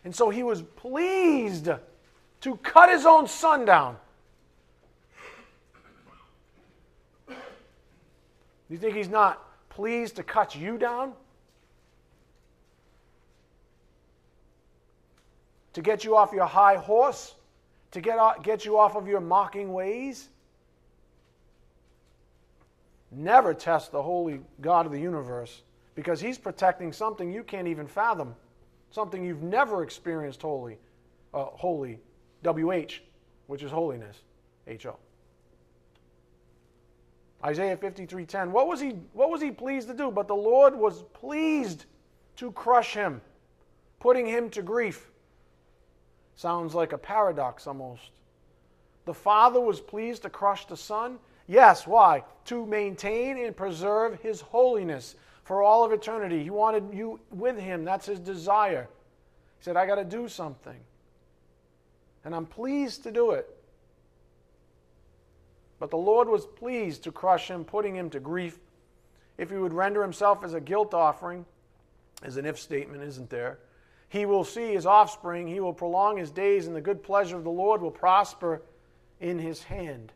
And 0.03 0.15
so 0.15 0.29
he 0.29 0.43
was 0.43 0.61
pleased 0.61 1.69
to 2.41 2.55
cut 2.57 2.89
his 2.89 3.05
own 3.05 3.27
son 3.27 3.65
down. 3.65 3.97
You 8.69 8.77
think 8.77 8.95
he's 8.95 9.09
not 9.09 9.41
pleased 9.69 10.15
to 10.15 10.23
cut 10.23 10.55
you 10.55 10.77
down? 10.77 11.13
To 15.73 15.81
get 15.81 16.03
you 16.03 16.15
off 16.15 16.31
your 16.33 16.45
high 16.45 16.75
horse? 16.75 17.35
To 17.91 18.01
get, 18.01 18.17
get 18.43 18.65
you 18.65 18.77
off 18.77 18.95
of 18.95 19.07
your 19.07 19.19
mocking 19.19 19.73
ways? 19.73 20.29
Never 23.11 23.53
test 23.53 23.91
the 23.91 24.01
holy 24.01 24.41
God 24.61 24.85
of 24.85 24.91
the 24.91 24.99
universe 24.99 25.61
because 25.95 26.19
he's 26.19 26.37
protecting 26.37 26.91
something 26.91 27.31
you 27.31 27.43
can't 27.43 27.67
even 27.67 27.87
fathom, 27.87 28.35
something 28.89 29.23
you've 29.23 29.43
never 29.43 29.83
experienced 29.83 30.41
holy, 30.41 30.79
uh, 31.33 31.45
holy, 31.45 31.99
WH, 32.43 33.01
which 33.47 33.61
is 33.61 33.71
holiness, 33.71 34.23
HO. 34.81 34.97
Isaiah 37.43 37.77
53:10. 37.77 38.51
What 38.51 38.67
was 38.67 38.79
he 38.79 38.91
what 39.11 39.29
was 39.29 39.41
he 39.41 39.51
pleased 39.51 39.87
to 39.89 39.93
do? 39.93 40.09
But 40.09 40.27
the 40.27 40.35
Lord 40.35 40.75
was 40.75 41.03
pleased 41.13 41.85
to 42.37 42.51
crush 42.53 42.93
him, 42.93 43.21
putting 43.99 44.25
him 44.25 44.49
to 44.51 44.61
grief. 44.61 45.11
Sounds 46.35 46.73
like 46.73 46.93
a 46.93 46.97
paradox 46.97 47.67
almost. 47.67 48.11
The 49.05 49.13
Father 49.13 49.59
was 49.59 49.79
pleased 49.79 50.23
to 50.23 50.29
crush 50.29 50.65
the 50.65 50.77
Son, 50.77 51.19
Yes, 51.47 51.85
why? 51.85 52.23
To 52.45 52.65
maintain 52.65 53.37
and 53.37 53.55
preserve 53.55 54.19
his 54.21 54.41
holiness 54.41 55.15
for 55.43 55.61
all 55.61 55.83
of 55.83 55.91
eternity. 55.91 56.43
He 56.43 56.49
wanted 56.49 56.93
you 56.93 57.19
with 57.31 57.59
him. 57.59 57.83
That's 57.83 58.05
his 58.05 58.19
desire. 58.19 58.87
He 59.59 59.63
said, 59.63 59.75
I 59.75 59.85
got 59.85 59.95
to 59.95 60.05
do 60.05 60.29
something. 60.29 60.79
And 62.23 62.33
I'm 62.33 62.45
pleased 62.45 63.03
to 63.03 63.11
do 63.11 63.31
it. 63.31 63.49
But 65.79 65.89
the 65.89 65.97
Lord 65.97 66.29
was 66.29 66.45
pleased 66.45 67.03
to 67.03 67.11
crush 67.11 67.49
him, 67.49 67.65
putting 67.65 67.95
him 67.95 68.09
to 68.11 68.19
grief. 68.19 68.59
if 69.37 69.49
he 69.49 69.57
would 69.57 69.73
render 69.73 70.01
himself 70.01 70.43
as 70.43 70.53
a 70.53 70.61
guilt 70.61 70.93
offering, 70.93 71.45
is 72.23 72.37
an 72.37 72.45
if 72.45 72.57
statement, 72.57 73.03
isn't 73.03 73.29
there? 73.29 73.59
He 74.13 74.27
will 74.27 74.43
see 74.43 74.73
his 74.73 74.85
offspring, 74.85 75.47
he 75.47 75.59
will 75.59 75.73
prolong 75.73 76.17
his 76.17 76.29
days, 76.29 76.67
and 76.67 76.75
the 76.75 76.81
good 76.81 77.01
pleasure 77.01 77.35
of 77.35 77.43
the 77.43 77.49
Lord 77.49 77.81
will 77.81 77.89
prosper 77.89 78.61
in 79.19 79.39
his 79.39 79.63
hand. 79.63 80.11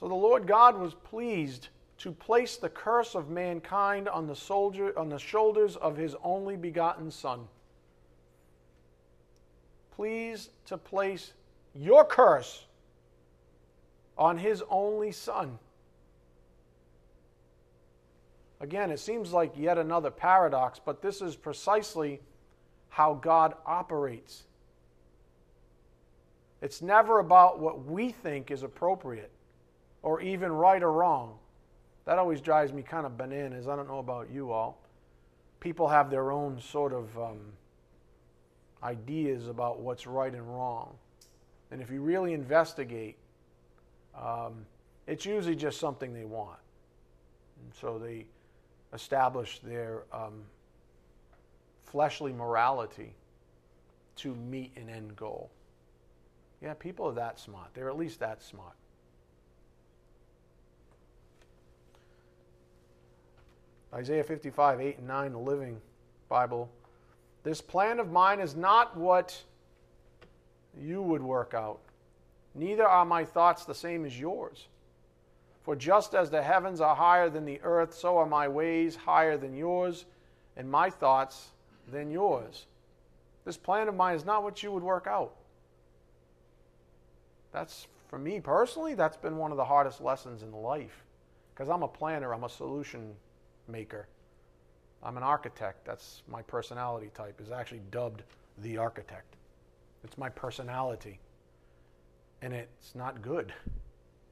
So 0.00 0.08
the 0.08 0.14
Lord 0.14 0.48
God 0.48 0.76
was 0.76 0.94
pleased 0.94 1.68
to 1.98 2.10
place 2.10 2.56
the 2.56 2.68
curse 2.68 3.14
of 3.14 3.30
mankind 3.30 4.08
on 4.08 4.26
the, 4.26 4.34
soldier, 4.34 4.98
on 4.98 5.08
the 5.08 5.20
shoulders 5.20 5.76
of 5.76 5.96
his 5.96 6.16
only 6.24 6.56
begotten 6.56 7.12
Son. 7.12 7.46
Please 9.94 10.50
to 10.66 10.76
place 10.76 11.32
your 11.76 12.04
curse 12.04 12.64
on 14.16 14.36
his 14.36 14.64
only 14.68 15.12
Son. 15.12 15.60
Again, 18.60 18.90
it 18.90 18.98
seems 18.98 19.32
like 19.32 19.52
yet 19.56 19.78
another 19.78 20.10
paradox, 20.10 20.80
but 20.84 21.00
this 21.00 21.22
is 21.22 21.36
precisely 21.36 22.20
how 22.88 23.14
God 23.14 23.54
operates. 23.64 24.44
It's 26.60 26.82
never 26.82 27.20
about 27.20 27.60
what 27.60 27.84
we 27.84 28.10
think 28.10 28.50
is 28.50 28.64
appropriate 28.64 29.30
or 30.02 30.20
even 30.20 30.50
right 30.50 30.82
or 30.82 30.92
wrong. 30.92 31.38
That 32.04 32.18
always 32.18 32.40
drives 32.40 32.72
me 32.72 32.82
kind 32.82 33.06
of 33.06 33.16
bananas. 33.16 33.68
I 33.68 33.76
don't 33.76 33.86
know 33.86 33.98
about 33.98 34.30
you 34.30 34.50
all. 34.50 34.82
People 35.60 35.88
have 35.88 36.10
their 36.10 36.32
own 36.32 36.60
sort 36.60 36.92
of 36.92 37.16
um, 37.18 37.38
ideas 38.82 39.46
about 39.46 39.80
what's 39.80 40.06
right 40.06 40.32
and 40.32 40.48
wrong. 40.48 40.94
And 41.70 41.80
if 41.82 41.90
you 41.90 42.00
really 42.00 42.32
investigate, 42.32 43.16
um, 44.20 44.64
it's 45.06 45.26
usually 45.26 45.56
just 45.56 45.78
something 45.78 46.12
they 46.12 46.24
want. 46.24 46.58
And 47.62 47.72
so 47.74 47.98
they 47.98 48.26
establish 48.92 49.58
their 49.60 50.04
um, 50.12 50.42
fleshly 51.84 52.32
morality 52.32 53.14
to 54.16 54.34
meet 54.34 54.76
an 54.76 54.88
end 54.88 55.16
goal. 55.16 55.50
Yeah, 56.60 56.74
people 56.74 57.06
are 57.06 57.14
that 57.14 57.38
smart. 57.38 57.68
They're 57.74 57.88
at 57.88 57.96
least 57.96 58.20
that 58.20 58.42
smart. 58.42 58.74
Isaiah 63.94 64.24
55, 64.24 64.80
8 64.80 64.98
and 64.98 65.06
9, 65.06 65.32
the 65.32 65.38
Living 65.38 65.80
Bible. 66.28 66.70
This 67.42 67.60
plan 67.60 68.00
of 68.00 68.10
mine 68.10 68.40
is 68.40 68.54
not 68.54 68.96
what 68.96 69.42
you 70.78 71.02
would 71.02 71.22
work 71.22 71.54
out, 71.54 71.80
neither 72.54 72.86
are 72.86 73.04
my 73.04 73.24
thoughts 73.24 73.64
the 73.64 73.74
same 73.74 74.04
as 74.04 74.18
yours. 74.18 74.68
For 75.68 75.76
just 75.76 76.14
as 76.14 76.30
the 76.30 76.42
heavens 76.42 76.80
are 76.80 76.96
higher 76.96 77.28
than 77.28 77.44
the 77.44 77.60
earth, 77.62 77.92
so 77.92 78.16
are 78.16 78.24
my 78.24 78.48
ways 78.48 78.96
higher 78.96 79.36
than 79.36 79.54
yours, 79.54 80.06
and 80.56 80.70
my 80.70 80.88
thoughts 80.88 81.50
than 81.92 82.10
yours. 82.10 82.64
This 83.44 83.58
plan 83.58 83.86
of 83.86 83.94
mine 83.94 84.16
is 84.16 84.24
not 84.24 84.42
what 84.42 84.62
you 84.62 84.72
would 84.72 84.82
work 84.82 85.06
out. 85.06 85.34
That's, 87.52 87.86
for 88.08 88.18
me 88.18 88.40
personally, 88.40 88.94
that's 88.94 89.18
been 89.18 89.36
one 89.36 89.50
of 89.50 89.58
the 89.58 89.64
hardest 89.66 90.00
lessons 90.00 90.42
in 90.42 90.52
life. 90.52 91.04
Because 91.52 91.68
I'm 91.68 91.82
a 91.82 91.88
planner, 91.88 92.32
I'm 92.32 92.44
a 92.44 92.48
solution 92.48 93.12
maker. 93.68 94.08
I'm 95.02 95.18
an 95.18 95.22
architect. 95.22 95.84
That's 95.84 96.22
my 96.28 96.40
personality 96.40 97.10
type, 97.14 97.42
is 97.42 97.50
actually 97.50 97.82
dubbed 97.90 98.22
the 98.62 98.78
architect. 98.78 99.36
It's 100.02 100.16
my 100.16 100.30
personality. 100.30 101.20
And 102.40 102.54
it's 102.54 102.94
not 102.94 103.20
good 103.20 103.52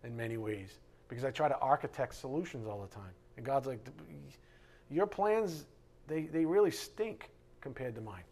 in 0.02 0.16
many 0.16 0.38
ways 0.38 0.78
because 1.08 1.24
I 1.24 1.30
try 1.30 1.48
to 1.48 1.58
architect 1.58 2.14
solutions 2.14 2.66
all 2.66 2.80
the 2.80 2.94
time. 2.94 3.12
And 3.36 3.44
God's 3.44 3.66
like, 3.66 3.80
your 4.90 5.06
plans, 5.06 5.66
they, 6.06 6.22
they 6.22 6.44
really 6.44 6.70
stink 6.70 7.30
compared 7.60 7.94
to 7.94 8.00
mine. 8.00 8.24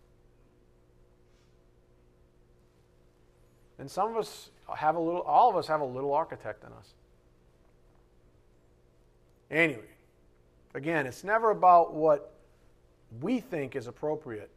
And 3.79 3.91
some 3.91 4.11
of 4.11 4.17
us 4.17 4.51
have 4.77 4.97
a 4.97 5.01
little, 5.01 5.23
all 5.23 5.51
of 5.51 5.57
us 5.57 5.67
have 5.67 5.81
a 5.81 5.85
little 5.85 6.13
architect 6.13 6.65
in 6.65 6.73
us. 6.73 6.95
Anyway, 9.51 9.83
again, 10.75 11.07
it's 11.07 11.25
never 11.25 11.51
about 11.51 11.93
what 11.93 12.35
we 13.21 13.41
think 13.41 13.77
is 13.77 13.87
appropriate 13.87 14.51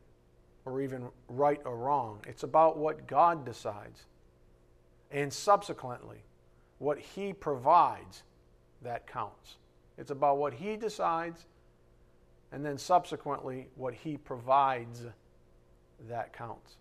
or 0.66 0.82
even 0.82 1.08
right 1.30 1.62
or 1.66 1.76
wrong. 1.76 2.20
It's 2.28 2.44
about 2.44 2.78
what 2.78 3.08
God 3.08 3.46
decides. 3.46 4.06
And 5.12 5.32
subsequently, 5.32 6.18
what 6.80 7.00
He 7.00 7.34
provides 7.34 8.24
that 8.82 9.08
counts. 9.08 9.58
It's 9.98 10.12
about 10.12 10.38
what 10.38 10.54
He 10.54 10.76
decides, 10.76 11.46
and 12.52 12.66
then 12.66 12.78
subsequently, 12.78 13.68
what 13.76 13.94
He 13.94 14.18
provides 14.18 15.04
that 16.08 16.34
counts. 16.34 16.76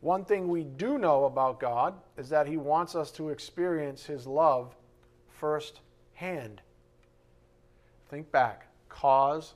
One 0.00 0.24
thing 0.24 0.48
we 0.48 0.64
do 0.64 0.98
know 0.98 1.26
about 1.26 1.60
God 1.60 1.94
is 2.16 2.28
that 2.30 2.46
He 2.46 2.56
wants 2.56 2.94
us 2.94 3.10
to 3.12 3.28
experience 3.28 4.04
His 4.04 4.26
love 4.26 4.74
firsthand. 5.28 6.60
Think 8.10 8.30
back 8.32 8.66
cause 8.88 9.54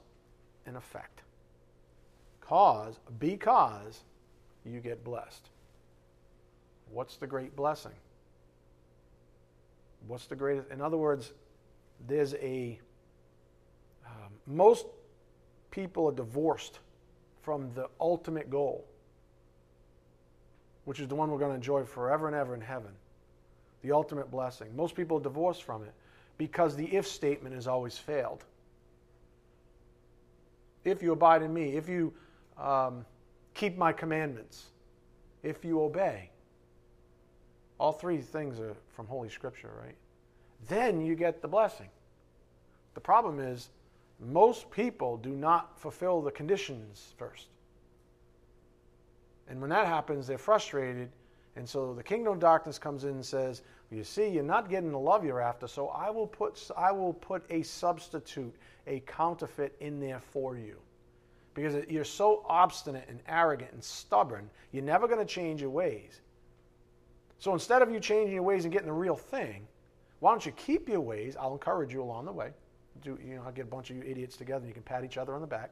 and 0.67 0.77
effect. 0.77 1.23
Cause, 2.41 2.99
because 3.19 4.01
you 4.65 4.81
get 4.81 5.05
blessed. 5.05 5.51
What's 6.91 7.17
the 7.17 7.27
great 7.27 7.57
blessing? 7.57 7.93
What's 10.07 10.27
the 10.27 10.37
greatest? 10.37 10.71
In 10.71 10.81
other 10.81 10.97
words, 10.97 11.33
there's 12.07 12.35
a. 12.35 12.79
Um, 14.07 14.33
most 14.47 14.87
people 15.71 16.07
are 16.07 16.13
divorced 16.13 16.79
from 17.43 17.71
the 17.75 17.89
ultimate 18.01 18.51
goal, 18.51 18.85
which 20.85 21.01
is 21.01 21.09
the 21.09 21.15
one 21.15 21.31
we're 21.31 21.39
going 21.39 21.53
to 21.53 21.57
enjoy 21.57 21.85
forever 21.85 22.27
and 22.27 22.37
ever 22.37 22.55
in 22.55 22.61
heaven. 22.61 22.93
The 23.83 23.93
ultimate 23.93 24.31
blessing. 24.31 24.75
Most 24.75 24.95
people 24.95 25.19
are 25.19 25.23
divorced 25.23 25.63
from 25.63 25.83
it 25.83 25.93
because 26.39 26.77
the 26.77 26.87
if 26.87 27.07
statement 27.07 27.55
has 27.55 27.67
always 27.67 27.97
failed. 27.97 28.45
If 30.85 31.03
you 31.03 31.13
abide 31.13 31.43
in 31.43 31.53
me, 31.53 31.77
if 31.77 31.89
you 31.89 32.13
um, 32.59 33.05
keep 33.55 33.77
my 33.77 33.93
commandments, 33.93 34.67
if 35.43 35.65
you 35.65 35.83
obey. 35.83 36.31
All 37.79 37.93
three 37.93 38.19
things 38.19 38.59
are 38.61 38.75
from 38.95 39.07
Holy 39.07 39.29
Scripture, 39.29 39.71
right? 39.83 39.95
Then 40.69 41.05
you 41.05 41.15
get 41.15 41.43
the 41.43 41.49
blessing. 41.49 41.89
The 42.95 43.01
problem 43.01 43.41
is, 43.41 43.69
most 44.19 44.71
people 44.71 45.19
do 45.19 45.31
not 45.31 45.79
fulfill 45.79 46.23
the 46.23 46.31
conditions 46.31 47.15
first. 47.19 47.49
And 49.49 49.61
when 49.61 49.71
that 49.71 49.87
happens, 49.87 50.27
they're 50.27 50.39
frustrated. 50.39 51.11
And 51.55 51.69
so 51.69 51.95
the 51.95 52.03
kingdom 52.03 52.35
of 52.35 52.41
darkness 52.41 52.79
comes 52.79 53.05
in 53.05 53.11
and 53.11 53.25
says, 53.25 53.63
You 53.91 54.05
see, 54.05 54.29
you're 54.29 54.43
not 54.43 54.69
getting 54.69 54.91
the 54.91 54.99
love 54.99 55.25
you're 55.25 55.41
after, 55.41 55.69
so 55.69 55.89
I 55.89 56.11
will 56.11 56.27
put, 56.27 56.71
I 56.77 56.93
will 56.93 57.13
put 57.13 57.45
a 57.51 57.63
substitute, 57.63 58.55
a 58.87 59.01
counterfeit 59.01 59.77
in 59.81 60.01
there 60.01 60.21
for 60.21 60.57
you. 60.57 60.77
Because 61.55 61.87
you're 61.89 62.05
so 62.05 62.45
obstinate 62.47 63.07
and 63.09 63.21
arrogant 63.29 63.73
and 63.73 63.83
stubborn, 63.83 64.51
you're 64.73 64.83
never 64.83 65.07
going 65.07 65.21
to 65.21 65.27
change 65.27 65.63
your 65.63 65.71
ways. 65.71 66.21
So 67.39 67.53
instead 67.53 67.83
of 67.83 67.91
you 67.91 68.01
changing 68.01 68.35
your 68.35 68.43
ways 68.43 68.65
and 68.65 68.73
getting 68.73 68.89
the 68.89 68.95
real 68.95 69.17
thing, 69.17 69.67
why 70.21 70.31
don't 70.31 70.45
you 70.45 70.53
keep 70.53 70.89
your 70.89 71.01
ways? 71.01 71.37
I'll 71.39 71.53
encourage 71.53 71.93
you 71.93 72.03
along 72.03 72.25
the 72.25 72.33
way. 72.33 72.51
Do, 73.03 73.19
you 73.23 73.37
know, 73.37 73.43
I'll 73.45 73.53
get 73.53 73.67
a 73.67 73.69
bunch 73.69 73.91
of 73.91 73.97
you 73.97 74.03
idiots 74.03 74.37
together 74.37 74.61
and 74.61 74.69
you 74.69 74.75
can 74.75 74.83
pat 74.83 75.05
each 75.05 75.19
other 75.19 75.35
on 75.35 75.41
the 75.41 75.47
back. 75.47 75.71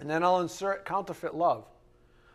And 0.00 0.10
then 0.10 0.24
I'll 0.24 0.40
insert 0.40 0.84
counterfeit 0.84 1.34
love. 1.34 1.66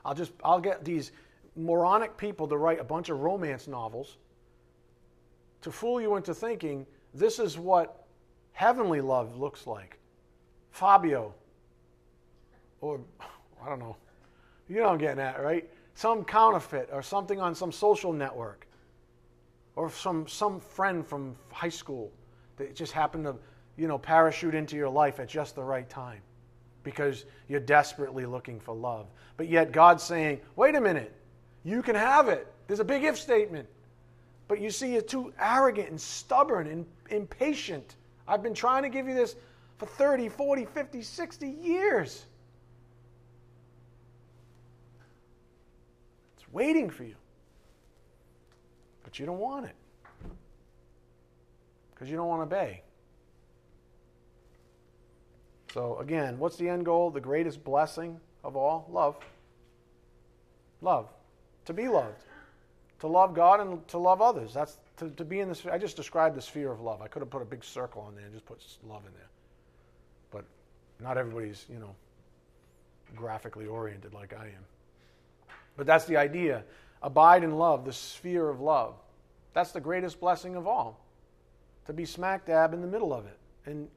I'll 0.05 0.15
just 0.15 0.31
I'll 0.43 0.61
get 0.61 0.85
these 0.85 1.11
moronic 1.57 2.15
people 2.15 2.47
to 2.47 2.57
write 2.57 2.79
a 2.79 2.83
bunch 2.83 3.09
of 3.09 3.19
romance 3.19 3.67
novels 3.67 4.17
to 5.61 5.71
fool 5.71 5.99
you 5.99 6.15
into 6.15 6.33
thinking 6.33 6.85
this 7.13 7.37
is 7.37 7.57
what 7.57 8.05
heavenly 8.53 9.01
love 9.01 9.37
looks 9.37 9.67
like. 9.67 9.97
Fabio. 10.71 11.33
Or 12.79 13.01
I 13.61 13.67
don't 13.67 13.79
know. 13.79 13.97
You 14.69 14.79
know 14.81 14.89
I'm 14.89 14.97
getting 14.97 15.19
at, 15.19 15.41
right? 15.41 15.69
Some 15.99 16.23
counterfeit 16.23 16.87
or 16.93 17.01
something 17.01 17.41
on 17.41 17.53
some 17.53 17.73
social 17.73 18.13
network 18.13 18.65
or 19.75 19.91
some, 19.91 20.25
some 20.29 20.57
friend 20.57 21.05
from 21.05 21.35
high 21.51 21.67
school 21.67 22.09
that 22.55 22.73
just 22.73 22.93
happened 22.93 23.25
to 23.25 23.35
you 23.75 23.85
know 23.85 23.97
parachute 23.97 24.55
into 24.55 24.77
your 24.77 24.87
life 24.87 25.19
at 25.19 25.27
just 25.27 25.55
the 25.55 25.63
right 25.63 25.89
time 25.89 26.21
because 26.83 27.25
you're 27.49 27.59
desperately 27.59 28.25
looking 28.25 28.61
for 28.61 28.73
love. 28.73 29.07
But 29.35 29.49
yet 29.49 29.73
god's 29.73 30.01
saying 30.01 30.39
wait 30.55 30.75
a 30.75 30.79
minute. 30.79 31.13
You 31.65 31.81
can 31.81 31.95
have 31.95 32.29
it. 32.29 32.47
There's 32.67 32.79
a 32.79 32.85
big 32.85 33.03
if 33.03 33.19
statement. 33.19 33.67
But 34.47 34.61
you 34.61 34.71
see 34.71 34.93
you're 34.93 35.01
too 35.01 35.33
arrogant 35.37 35.89
and 35.89 35.99
stubborn 35.99 36.67
and 36.67 36.85
impatient. 37.09 37.97
I've 38.25 38.41
been 38.41 38.53
trying 38.53 38.83
to 38.83 38.89
give 38.89 39.05
you 39.05 39.15
this 39.15 39.35
for 39.77 39.85
30 39.85 40.29
40 40.29 40.63
50 40.63 41.01
60 41.01 41.49
years 41.49 42.25
waiting 46.51 46.89
for 46.89 47.03
you. 47.03 47.15
But 49.03 49.19
you 49.19 49.25
don't 49.25 49.39
want 49.39 49.65
it. 49.65 49.75
because 51.93 52.09
you 52.09 52.15
don't 52.15 52.27
want 52.27 52.49
to 52.49 52.55
obey. 52.55 52.83
So, 55.73 55.97
again, 55.99 56.39
what's 56.39 56.55
the 56.55 56.67
end 56.67 56.85
goal? 56.85 57.11
The 57.11 57.21
greatest 57.21 57.63
blessing 57.63 58.19
of 58.43 58.55
all? 58.55 58.87
Love. 58.89 59.17
Love. 60.81 61.09
To 61.65 61.73
be 61.73 61.87
loved. 61.87 62.23
To 63.01 63.07
love 63.07 63.33
God 63.33 63.59
and 63.59 63.87
to 63.89 63.97
love 63.97 64.21
others. 64.21 64.53
That's 64.53 64.77
to, 64.97 65.09
to 65.11 65.25
be 65.25 65.39
in 65.39 65.49
this. 65.49 65.65
I 65.65 65.77
just 65.77 65.95
described 65.95 66.35
the 66.35 66.41
sphere 66.41 66.71
of 66.71 66.81
love. 66.81 67.01
I 67.01 67.07
could 67.07 67.21
have 67.21 67.29
put 67.29 67.41
a 67.41 67.45
big 67.45 67.63
circle 67.63 68.01
on 68.01 68.15
there 68.15 68.25
and 68.25 68.33
just 68.33 68.45
put 68.45 68.61
love 68.87 69.03
in 69.05 69.13
there. 69.13 69.29
But 70.31 70.45
not 70.99 71.17
everybody's, 71.17 71.65
you 71.69 71.79
know, 71.79 71.95
graphically 73.15 73.65
oriented 73.65 74.13
like 74.13 74.33
I 74.33 74.45
am. 74.45 74.65
But 75.79 75.87
that's 75.87 76.03
the 76.03 76.17
idea. 76.17 76.65
Abide 77.01 77.41
in 77.41 77.57
love, 77.57 77.85
the 77.85 77.93
sphere 77.93 78.49
of 78.49 78.59
love. 78.59 78.95
That's 79.53 79.71
the 79.71 79.79
greatest 79.79 80.19
blessing 80.19 80.57
of 80.57 80.67
all. 80.67 80.99
To 81.85 81.93
be 81.93 82.03
smack 82.03 82.45
dab 82.45 82.73
in 82.73 82.81
the 82.81 82.87
middle 82.87 83.13
of 83.13 83.25
it. 83.25 83.37
And 83.65 83.87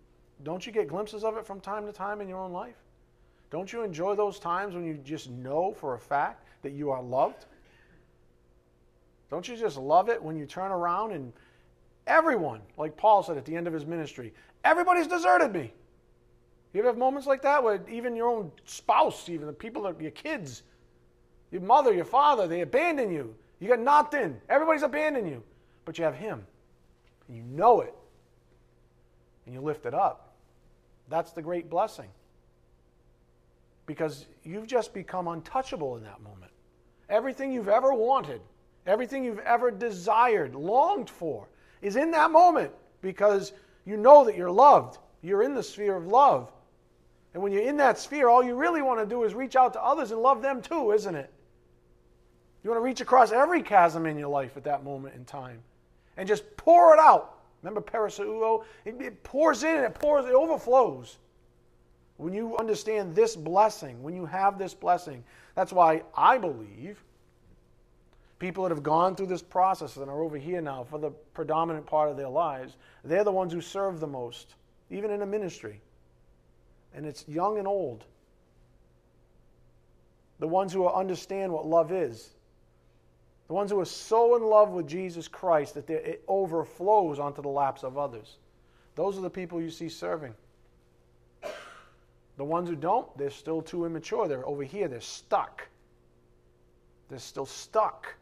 don't 0.45 0.65
you 0.65 0.71
get 0.71 0.87
glimpses 0.87 1.25
of 1.25 1.37
it 1.37 1.45
from 1.45 1.59
time 1.59 1.85
to 1.87 1.93
time 1.93 2.21
in 2.21 2.29
your 2.29 2.39
own 2.39 2.53
life? 2.53 2.77
Don't 3.51 3.73
you 3.73 3.83
enjoy 3.83 4.15
those 4.15 4.39
times 4.39 4.77
when 4.77 4.85
you 4.85 4.95
just 4.95 5.29
know 5.29 5.73
for 5.73 5.95
a 5.95 5.99
fact 5.99 6.47
that 6.63 6.71
you 6.71 6.93
are 6.93 7.03
loved? 7.03 7.47
Don't 9.29 9.49
you 9.49 9.57
just 9.57 9.77
love 9.77 10.09
it 10.09 10.23
when 10.23 10.37
you 10.37 10.47
turn 10.47 10.71
around 10.71 11.11
and 11.11 11.33
everyone, 12.07 12.61
like 12.77 12.97
Paul 12.97 13.25
said 13.25 13.37
at 13.37 13.45
the 13.45 13.57
end 13.57 13.67
of 13.67 13.73
his 13.73 13.87
ministry, 13.87 14.33
everybody's 14.63 15.09
deserted 15.09 15.53
me. 15.53 15.73
You 16.75 16.79
ever 16.79 16.91
have 16.91 16.97
moments 16.97 17.27
like 17.27 17.43
that 17.43 17.61
where 17.61 17.81
even 17.91 18.15
your 18.15 18.29
own 18.29 18.53
spouse, 18.67 19.29
even 19.29 19.49
the 19.49 19.53
people, 19.53 19.83
that, 19.83 20.01
your 20.01 20.13
kids, 20.13 20.63
your 21.53 21.61
mother, 21.61 21.93
your 21.93 22.07
father, 22.07 22.49
they 22.49 22.63
abandon 22.63 23.13
you. 23.13 23.35
You 23.61 23.69
got 23.69 24.15
in. 24.15 24.41
Everybody's 24.49 24.83
abandoned 24.83 25.29
you. 25.29 25.43
But 25.85 25.99
you 25.99 26.05
have 26.05 26.17
Him. 26.17 26.45
And 27.29 27.37
you 27.37 27.45
know 27.45 27.83
it. 27.83 27.95
And 29.47 29.55
you 29.55 29.61
lift 29.61 29.87
it 29.87 29.95
up. 29.95 30.33
That's 31.09 31.33
the 31.33 31.43
great 31.43 31.69
blessing. 31.69 32.09
Because 33.87 34.27
you've 34.43 34.67
just 34.67 34.95
become 34.95 35.29
untouchable 35.29 35.97
in 35.97 36.05
that 36.05 36.23
moment. 36.23 36.51
Everything 37.09 37.53
you've 37.53 37.69
ever 37.69 37.93
wanted, 37.93 38.41
everything 38.87 39.23
you've 39.23 39.39
ever 39.41 39.71
desired, 39.71 40.55
longed 40.55 41.11
for, 41.11 41.47
is 41.83 41.97
in 41.97 42.11
that 42.13 42.31
moment 42.31 42.73
because 43.03 43.53
you 43.85 43.97
know 43.97 44.25
that 44.25 44.37
you're 44.37 44.51
loved. 44.51 44.99
You're 45.21 45.43
in 45.43 45.55
the 45.55 45.63
sphere 45.63 45.97
of 45.97 46.07
love. 46.07 46.51
And 47.35 47.43
when 47.43 47.53
you're 47.53 47.63
in 47.63 47.77
that 47.79 47.99
sphere, 47.99 48.29
all 48.29 48.43
you 48.43 48.55
really 48.55 48.83
want 48.83 49.01
to 49.01 49.07
do 49.07 49.25
is 49.25 49.35
reach 49.35 49.57
out 49.57 49.73
to 49.75 49.83
others 49.83 50.11
and 50.11 50.23
love 50.23 50.43
them 50.43 50.63
too, 50.63 50.93
isn't 50.93 51.15
it? 51.15 51.31
You 52.63 52.71
want 52.71 52.81
to 52.81 52.85
reach 52.85 53.01
across 53.01 53.33
every 53.33 53.63
chasm 53.63 54.07
in 54.07 54.17
your 54.17 54.29
life 54.29 54.57
at 54.57 54.65
that 54.65 54.85
moment 54.85 55.15
in 55.15 55.25
time 55.25 55.61
and 56.17 56.29
just 56.29 56.57
pour 56.57 56.95
it 56.95 57.01
out. 57.01 57.39
Remember 57.63 57.81
periseuo? 57.81 58.65
It, 58.85 59.01
it 59.01 59.23
pours 59.23 59.63
in, 59.63 59.77
and 59.77 59.85
it 59.85 59.95
pours, 59.95 60.27
it 60.27 60.35
overflows. 60.35 61.19
When 62.17 62.33
you 62.33 62.57
understand 62.59 63.15
this 63.15 63.35
blessing, 63.35 64.03
when 64.03 64.15
you 64.15 64.27
have 64.27 64.59
this 64.59 64.75
blessing, 64.75 65.25
that's 65.55 65.73
why 65.73 66.03
I 66.17 66.39
believe 66.39 67.03
people 68.39 68.65
that 68.65 68.71
have 68.71 68.83
gone 68.83 69.15
through 69.15 69.27
this 69.27 69.43
process 69.43 69.97
and 69.97 70.11
are 70.11 70.23
over 70.23 70.37
here 70.37 70.61
now 70.61 70.85
for 70.85 70.99
the 70.99 71.11
predominant 71.35 71.87
part 71.87 72.11
of 72.11 72.17
their 72.17 72.29
lives, 72.29 72.77
they're 73.05 73.25
the 73.25 73.33
ones 73.33 73.53
who 73.53 73.61
serve 73.61 74.01
the 74.01 74.07
most, 74.07 74.55
even 74.91 75.11
in 75.11 75.23
a 75.23 75.27
ministry 75.27 75.81
and 76.95 77.07
it's 77.07 77.27
young 77.29 77.59
and 77.59 77.67
old. 77.67 78.05
The 80.39 80.49
ones 80.49 80.73
who 80.73 80.89
understand 80.89 81.53
what 81.53 81.67
love 81.67 81.93
is. 81.93 82.31
The 83.53 83.57
ones 83.57 83.71
who 83.71 83.81
are 83.81 83.85
so 83.85 84.35
in 84.35 84.45
love 84.45 84.71
with 84.71 84.89
Jesus 84.89 85.29
Christ 85.29 85.75
that 85.75 85.91
it 85.91 86.25
overflows 86.27 87.19
onto 87.19 87.43
the 87.43 87.51
laps 87.51 87.83
of 87.83 87.99
others. 87.99 88.39
Those 88.95 89.19
are 89.19 89.21
the 89.21 89.29
people 89.29 89.61
you 89.61 89.69
see 89.69 89.91
serving. 89.91 90.33
The 92.39 92.45
ones 92.45 92.71
who 92.71 92.77
don't, 92.77 93.07
they're 93.19 93.29
still 93.29 93.61
too 93.61 93.85
immature. 93.85 94.27
They're 94.27 94.47
over 94.47 94.63
here, 94.63 94.89
they're 94.89 95.03
stuck. 95.03 95.69
They're 97.11 97.19
still 97.19 97.45
stuck. 97.45 98.15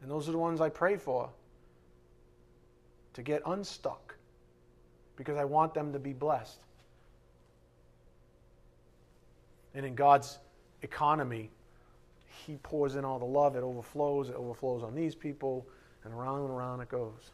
And 0.00 0.08
those 0.08 0.28
are 0.28 0.32
the 0.32 0.38
ones 0.38 0.60
I 0.60 0.68
pray 0.68 0.96
for 0.96 1.28
to 3.14 3.22
get 3.22 3.42
unstuck 3.46 4.14
because 5.16 5.38
I 5.38 5.44
want 5.44 5.74
them 5.74 5.92
to 5.92 5.98
be 5.98 6.12
blessed. 6.12 6.60
And 9.74 9.84
in 9.84 9.96
God's 9.96 10.38
economy, 10.82 11.50
He 12.46 12.56
pours 12.62 12.96
in 12.96 13.04
all 13.04 13.18
the 13.18 13.24
love, 13.24 13.56
it 13.56 13.62
overflows, 13.62 14.28
it 14.28 14.36
overflows 14.36 14.82
on 14.82 14.94
these 14.94 15.14
people, 15.14 15.66
and 16.04 16.12
around 16.12 16.40
and 16.40 16.50
around 16.50 16.80
it 16.80 16.88
goes. 16.88 17.30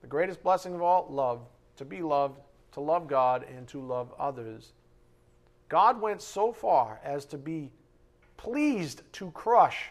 The 0.00 0.06
greatest 0.06 0.42
blessing 0.42 0.74
of 0.74 0.82
all 0.82 1.06
love, 1.10 1.40
to 1.76 1.84
be 1.84 2.02
loved, 2.02 2.40
to 2.72 2.80
love 2.80 3.08
God, 3.08 3.44
and 3.44 3.66
to 3.68 3.80
love 3.80 4.12
others. 4.18 4.72
God 5.68 6.00
went 6.00 6.20
so 6.20 6.52
far 6.52 7.00
as 7.04 7.24
to 7.26 7.38
be 7.38 7.70
pleased 8.36 9.02
to 9.14 9.30
crush 9.30 9.90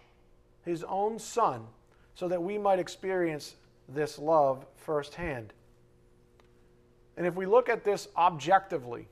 His 0.64 0.84
own 0.84 1.18
Son 1.18 1.66
so 2.16 2.28
that 2.28 2.42
we 2.42 2.58
might 2.58 2.80
experience 2.80 3.56
this 3.90 4.20
love 4.20 4.66
firsthand. 4.76 5.54
And 7.18 7.26
if 7.26 7.36
we 7.36 7.46
look 7.46 7.70
at 7.70 7.84
this 7.84 8.08
objectively, 8.18 9.08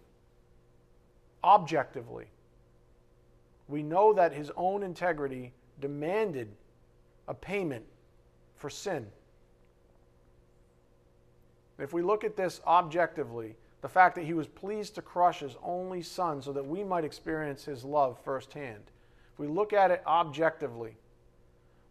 objectively. 1.43 2.27
We 3.71 3.83
know 3.83 4.11
that 4.11 4.33
his 4.33 4.51
own 4.57 4.83
integrity 4.83 5.53
demanded 5.79 6.49
a 7.29 7.33
payment 7.33 7.85
for 8.57 8.69
sin. 8.69 9.07
If 11.79 11.93
we 11.93 12.01
look 12.01 12.25
at 12.25 12.35
this 12.35 12.59
objectively, 12.67 13.55
the 13.79 13.87
fact 13.87 14.15
that 14.15 14.25
he 14.25 14.33
was 14.33 14.47
pleased 14.47 14.95
to 14.95 15.01
crush 15.01 15.39
his 15.39 15.55
only 15.63 16.01
son 16.01 16.41
so 16.41 16.51
that 16.51 16.67
we 16.67 16.83
might 16.83 17.05
experience 17.05 17.63
his 17.63 17.85
love 17.85 18.19
firsthand. 18.25 18.83
If 19.31 19.39
we 19.39 19.47
look 19.47 19.71
at 19.71 19.89
it 19.89 20.03
objectively, 20.05 20.97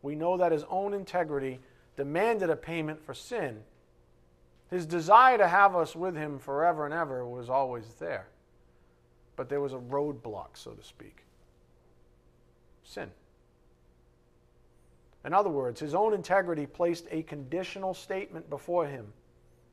we 0.03 0.15
know 0.15 0.37
that 0.37 0.53
his 0.53 0.65
own 0.69 0.93
integrity 0.93 1.61
demanded 1.97 2.51
a 2.51 2.57
payment 2.57 3.03
for 3.03 3.15
sin. 3.15 3.63
His 4.69 4.85
desire 4.85 5.39
to 5.39 5.49
have 5.49 5.75
us 5.75 5.97
with 5.97 6.15
him 6.15 6.39
forever 6.39 6.85
and 6.85 6.93
ever 6.93 7.27
was 7.27 7.49
always 7.49 7.87
there 7.99 8.29
but 9.37 9.49
there 9.49 9.63
was 9.63 9.73
a 9.73 9.79
roadblock, 9.79 10.49
so 10.53 10.73
to 10.73 10.85
speak 10.85 11.25
sin. 12.85 13.11
In 15.25 15.35
other 15.35 15.51
words, 15.51 15.81
his 15.81 15.95
own 15.95 16.15
integrity 16.15 16.67
placed 16.67 17.07
a 17.11 17.23
conditional 17.23 17.93
statement 17.93 18.49
before 18.49 18.87
him, 18.87 19.13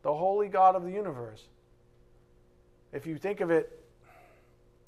the 0.01 0.13
holy 0.13 0.49
God 0.49 0.75
of 0.75 0.83
the 0.83 0.91
universe. 0.91 1.47
If 2.91 3.05
you 3.05 3.17
think 3.17 3.39
of 3.41 3.49
it 3.49 3.83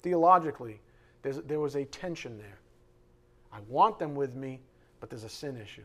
theologically, 0.02 0.80
there 1.22 1.60
was 1.60 1.76
a 1.76 1.84
tension 1.86 2.38
there. 2.38 2.58
I 3.52 3.58
want 3.68 3.98
them 3.98 4.14
with 4.14 4.34
me, 4.34 4.60
but 5.00 5.10
there's 5.10 5.24
a 5.24 5.28
sin 5.28 5.56
issue. 5.56 5.84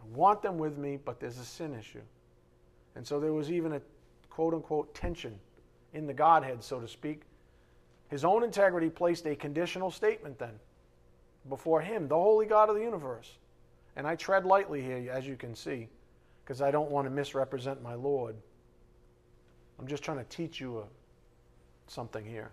I 0.00 0.16
want 0.16 0.42
them 0.42 0.58
with 0.58 0.76
me, 0.76 0.98
but 1.04 1.18
there's 1.20 1.38
a 1.38 1.44
sin 1.44 1.74
issue. 1.74 2.02
And 2.94 3.06
so 3.06 3.20
there 3.20 3.32
was 3.32 3.50
even 3.50 3.74
a 3.74 3.80
quote 4.28 4.54
unquote 4.54 4.94
tension 4.94 5.38
in 5.94 6.06
the 6.06 6.12
Godhead, 6.12 6.62
so 6.62 6.80
to 6.80 6.88
speak, 6.88 7.22
his 8.08 8.24
own 8.24 8.42
integrity 8.42 8.90
placed 8.90 9.26
a 9.26 9.36
conditional 9.36 9.90
statement 9.90 10.38
then 10.38 10.58
before 11.48 11.80
him, 11.80 12.08
the 12.08 12.16
holy 12.16 12.46
God 12.46 12.68
of 12.68 12.76
the 12.76 12.82
universe. 12.82 13.36
And 13.96 14.06
I 14.06 14.16
tread 14.16 14.44
lightly 14.44 14.82
here, 14.82 15.10
as 15.10 15.26
you 15.26 15.36
can 15.36 15.54
see, 15.54 15.88
because 16.44 16.62
I 16.62 16.70
don't 16.70 16.90
want 16.90 17.06
to 17.06 17.10
misrepresent 17.10 17.82
my 17.82 17.94
Lord. 17.94 18.36
I'm 19.78 19.86
just 19.86 20.02
trying 20.02 20.18
to 20.18 20.24
teach 20.24 20.60
you 20.60 20.78
a, 20.78 20.84
something 21.86 22.24
here. 22.24 22.50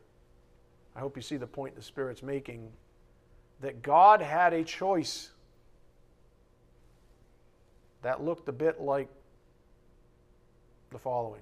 I 0.95 0.99
hope 0.99 1.15
you 1.15 1.21
see 1.21 1.37
the 1.37 1.47
point 1.47 1.75
the 1.75 1.81
Spirit's 1.81 2.23
making 2.23 2.71
that 3.61 3.81
God 3.81 4.21
had 4.21 4.53
a 4.53 4.63
choice 4.63 5.31
that 8.01 8.23
looked 8.23 8.47
a 8.47 8.53
bit 8.53 8.79
like 8.79 9.09
the 10.91 10.99
following. 10.99 11.41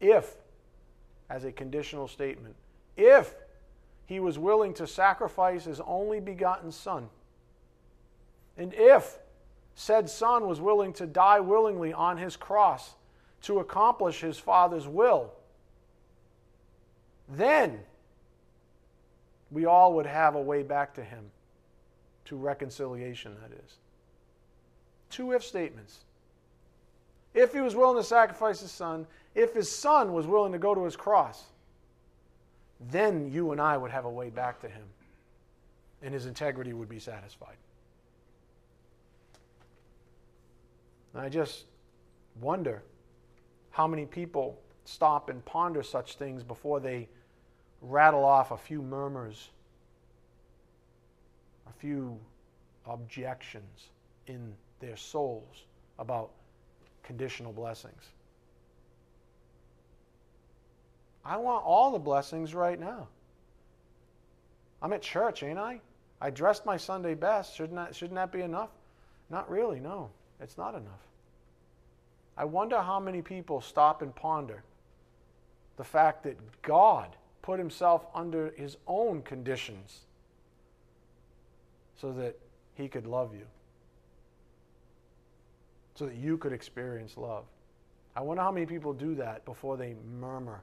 If, 0.00 0.34
as 1.30 1.44
a 1.44 1.52
conditional 1.52 2.08
statement, 2.08 2.54
if 2.96 3.34
he 4.06 4.20
was 4.20 4.38
willing 4.38 4.74
to 4.74 4.86
sacrifice 4.86 5.64
his 5.64 5.80
only 5.80 6.20
begotten 6.20 6.72
son, 6.72 7.08
and 8.56 8.74
if 8.74 9.18
said 9.74 10.08
son 10.08 10.46
was 10.46 10.60
willing 10.60 10.92
to 10.92 11.06
die 11.06 11.40
willingly 11.40 11.92
on 11.92 12.16
his 12.16 12.36
cross 12.36 12.94
to 13.42 13.58
accomplish 13.58 14.20
his 14.20 14.38
father's 14.38 14.86
will, 14.86 15.32
then 17.28 17.80
we 19.50 19.66
all 19.66 19.94
would 19.94 20.06
have 20.06 20.34
a 20.34 20.40
way 20.40 20.62
back 20.62 20.94
to 20.94 21.04
him, 21.04 21.30
to 22.24 22.36
reconciliation, 22.36 23.34
that 23.42 23.52
is. 23.64 23.76
Two 25.10 25.32
if 25.32 25.44
statements. 25.44 26.00
If 27.34 27.52
he 27.52 27.60
was 27.60 27.74
willing 27.74 27.96
to 27.96 28.06
sacrifice 28.06 28.60
his 28.60 28.70
son, 28.70 29.06
if 29.34 29.54
his 29.54 29.70
son 29.70 30.12
was 30.12 30.26
willing 30.26 30.52
to 30.52 30.58
go 30.58 30.74
to 30.74 30.84
his 30.84 30.96
cross, 30.96 31.44
then 32.90 33.30
you 33.30 33.52
and 33.52 33.60
I 33.60 33.76
would 33.76 33.90
have 33.90 34.04
a 34.04 34.10
way 34.10 34.30
back 34.30 34.60
to 34.60 34.68
him, 34.68 34.84
and 36.02 36.12
his 36.12 36.26
integrity 36.26 36.72
would 36.72 36.88
be 36.88 36.98
satisfied. 36.98 37.56
And 41.14 41.22
I 41.22 41.28
just 41.28 41.66
Wonder 42.40 42.82
how 43.70 43.86
many 43.86 44.06
people 44.06 44.58
stop 44.84 45.28
and 45.28 45.44
ponder 45.44 45.82
such 45.82 46.16
things 46.16 46.42
before 46.42 46.80
they 46.80 47.08
rattle 47.80 48.24
off 48.24 48.50
a 48.52 48.56
few 48.56 48.80
murmurs, 48.82 49.50
a 51.68 51.72
few 51.72 52.18
objections 52.86 53.90
in 54.26 54.54
their 54.80 54.96
souls 54.96 55.64
about 55.98 56.30
conditional 57.02 57.52
blessings. 57.52 58.02
I 61.24 61.36
want 61.36 61.64
all 61.64 61.92
the 61.92 61.98
blessings 61.98 62.54
right 62.54 62.78
now. 62.78 63.08
I'm 64.80 64.92
at 64.92 65.02
church, 65.02 65.42
ain't 65.42 65.58
I? 65.58 65.80
I 66.20 66.30
dressed 66.30 66.66
my 66.66 66.76
Sunday 66.76 67.14
best. 67.14 67.54
Shouldn't 67.54 67.76
that, 67.76 67.94
shouldn't 67.94 68.16
that 68.16 68.32
be 68.32 68.42
enough? 68.42 68.70
Not 69.30 69.48
really, 69.48 69.80
no. 69.80 70.10
It's 70.40 70.58
not 70.58 70.74
enough. 70.74 71.06
I 72.36 72.44
wonder 72.44 72.80
how 72.80 72.98
many 72.98 73.22
people 73.22 73.60
stop 73.60 74.02
and 74.02 74.14
ponder 74.14 74.64
the 75.76 75.84
fact 75.84 76.24
that 76.24 76.36
God 76.62 77.16
put 77.42 77.58
himself 77.58 78.06
under 78.14 78.52
his 78.56 78.76
own 78.86 79.22
conditions 79.22 80.00
so 81.96 82.12
that 82.12 82.36
he 82.74 82.88
could 82.88 83.06
love 83.06 83.34
you, 83.34 83.46
so 85.94 86.06
that 86.06 86.16
you 86.16 86.36
could 86.36 86.52
experience 86.52 87.16
love. 87.16 87.44
I 88.16 88.22
wonder 88.22 88.42
how 88.42 88.50
many 88.50 88.66
people 88.66 88.92
do 88.92 89.14
that 89.16 89.44
before 89.44 89.76
they 89.76 89.94
murmur 90.18 90.62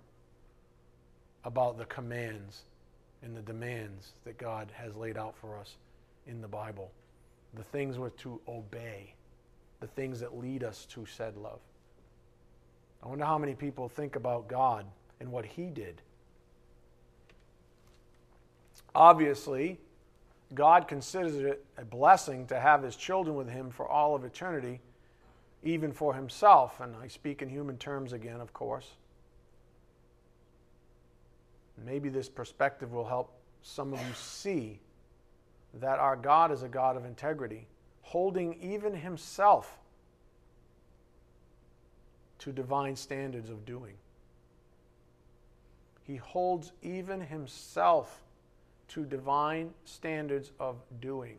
about 1.46 1.78
the 1.78 1.86
commands 1.86 2.64
and 3.22 3.36
the 3.36 3.42
demands 3.42 4.12
that 4.26 4.38
God 4.38 4.72
has 4.74 4.96
laid 4.96 5.18
out 5.18 5.36
for 5.38 5.58
us 5.58 5.76
in 6.28 6.42
the 6.42 6.48
Bible, 6.48 6.92
the 7.54 7.64
things 7.64 7.98
we're 7.98 8.10
to 8.10 8.40
obey, 8.48 9.14
the 9.80 9.88
things 9.88 10.20
that 10.20 10.38
lead 10.38 10.64
us 10.64 10.86
to 10.88 11.06
said 11.06 11.36
love. 11.38 11.60
I 13.04 13.08
wonder 13.08 13.26
how 13.26 13.38
many 13.38 13.56
people 13.56 13.88
think 13.88 14.16
about 14.16 14.48
God 14.48 14.86
and 15.20 15.32
what 15.32 15.46
He 15.46 15.70
did. 15.70 16.02
Obviously, 18.94 19.80
God 20.54 20.88
considers 20.88 21.36
it 21.36 21.66
a 21.78 21.86
blessing 21.86 22.48
to 22.48 22.60
have 22.60 22.84
His 22.84 22.96
children 22.96 23.36
with 23.36 23.50
Him 23.50 23.70
for 23.70 23.88
all 23.88 24.16
of 24.16 24.26
eternity, 24.26 24.82
even 25.64 25.92
for 25.92 26.14
Himself. 26.14 26.80
And 26.80 26.96
I 27.02 27.08
speak 27.08 27.42
in 27.42 27.50
human 27.50 27.78
terms 27.78 28.14
again, 28.14 28.42
of 28.42 28.54
course. 28.54 28.88
Maybe 31.86 32.10
this 32.10 32.30
perspective 32.30 32.92
will 32.92 33.08
help 33.08 33.34
some 33.62 33.94
of 33.94 34.00
you 34.00 34.14
see 34.14 34.80
that 35.76 36.00
our 36.00 36.16
God 36.16 36.52
is 36.52 36.64
a 36.64 36.68
God 36.68 36.98
of 36.98 37.06
integrity, 37.06 37.68
holding 38.02 38.56
even 38.62 38.96
Himself 38.96 39.78
to 42.40 42.52
divine 42.52 42.96
standards 42.96 43.50
of 43.50 43.66
doing. 43.66 43.96
He 46.04 46.16
holds 46.16 46.72
even 46.82 47.22
Himself 47.22 48.24
to 48.90 49.06
divine 49.06 49.72
standards 49.86 50.52
of 50.60 50.78
doing. 51.00 51.38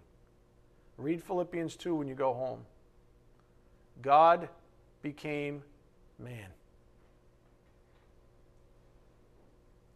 Read 0.97 1.23
Philippians 1.23 1.77
2 1.77 1.95
when 1.95 2.07
you 2.07 2.15
go 2.15 2.33
home. 2.33 2.61
God 4.03 4.49
became 5.03 5.63
man. 6.19 6.47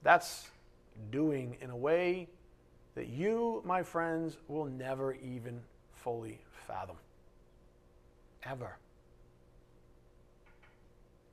That's 0.05 0.51
doing 1.11 1.57
in 1.61 1.71
a 1.71 1.77
way 1.77 2.29
that 2.95 3.09
you, 3.09 3.63
my 3.65 3.83
friends, 3.83 4.37
will 4.47 4.67
never 4.67 5.15
even 5.15 5.61
fully 5.93 6.39
fathom. 6.67 6.97
Ever. 8.45 8.77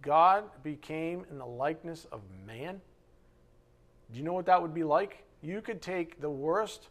God 0.02 0.46
became 0.64 1.26
in 1.30 1.38
the 1.38 1.46
likeness 1.46 2.08
of 2.12 2.22
man. 2.48 2.82
Do 4.12 4.18
you 4.18 4.24
know 4.24 4.34
what 4.34 4.48
that 4.48 4.60
would 4.60 4.74
be 4.74 4.84
like? 4.84 5.24
You 5.44 5.62
could 5.62 5.82
take 5.82 6.22
the 6.22 6.30
worst 6.30 6.88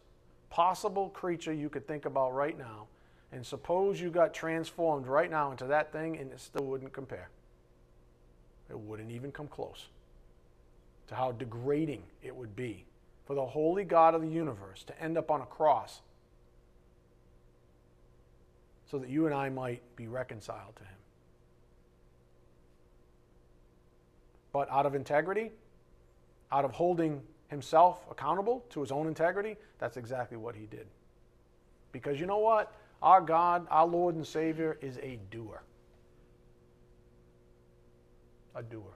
possible 0.49 1.09
creature 1.09 1.51
you 1.51 1.67
could 1.67 1.87
think 1.87 2.05
about 2.05 2.33
right 2.33 2.57
now, 2.57 2.87
and 3.31 3.45
suppose 3.45 3.99
you 3.99 4.11
got 4.11 4.33
transformed 4.33 5.07
right 5.07 5.31
now 5.31 5.51
into 5.51 5.65
that 5.65 5.91
thing, 5.91 6.17
and 6.17 6.31
it 6.31 6.39
still 6.39 6.65
wouldn't 6.65 6.93
compare. 6.93 7.29
It 8.69 8.79
wouldn't 8.79 9.11
even 9.11 9.31
come 9.31 9.47
close 9.47 9.87
to 11.11 11.17
how 11.17 11.33
degrading 11.33 12.01
it 12.23 12.33
would 12.33 12.55
be 12.55 12.85
for 13.25 13.35
the 13.35 13.45
holy 13.45 13.83
God 13.83 14.15
of 14.15 14.21
the 14.21 14.29
universe 14.29 14.83
to 14.85 14.99
end 15.01 15.17
up 15.17 15.29
on 15.29 15.41
a 15.41 15.45
cross 15.45 15.99
so 18.89 18.97
that 18.97 19.09
you 19.09 19.25
and 19.25 19.35
I 19.35 19.49
might 19.49 19.81
be 19.97 20.07
reconciled 20.07 20.73
to 20.77 20.83
him. 20.83 20.95
But 24.53 24.71
out 24.71 24.85
of 24.85 24.95
integrity, 24.95 25.51
out 26.49 26.63
of 26.63 26.71
holding 26.71 27.21
himself 27.49 27.99
accountable 28.09 28.63
to 28.69 28.79
his 28.79 28.91
own 28.91 29.07
integrity, 29.07 29.57
that's 29.79 29.97
exactly 29.97 30.37
what 30.37 30.55
he 30.55 30.65
did. 30.65 30.87
Because 31.91 32.21
you 32.21 32.25
know 32.25 32.39
what? 32.39 32.73
Our 33.01 33.19
God, 33.19 33.67
our 33.69 33.85
Lord 33.85 34.15
and 34.15 34.25
Savior, 34.25 34.77
is 34.81 34.97
a 34.99 35.19
doer. 35.29 35.61
A 38.55 38.63
doer. 38.63 38.93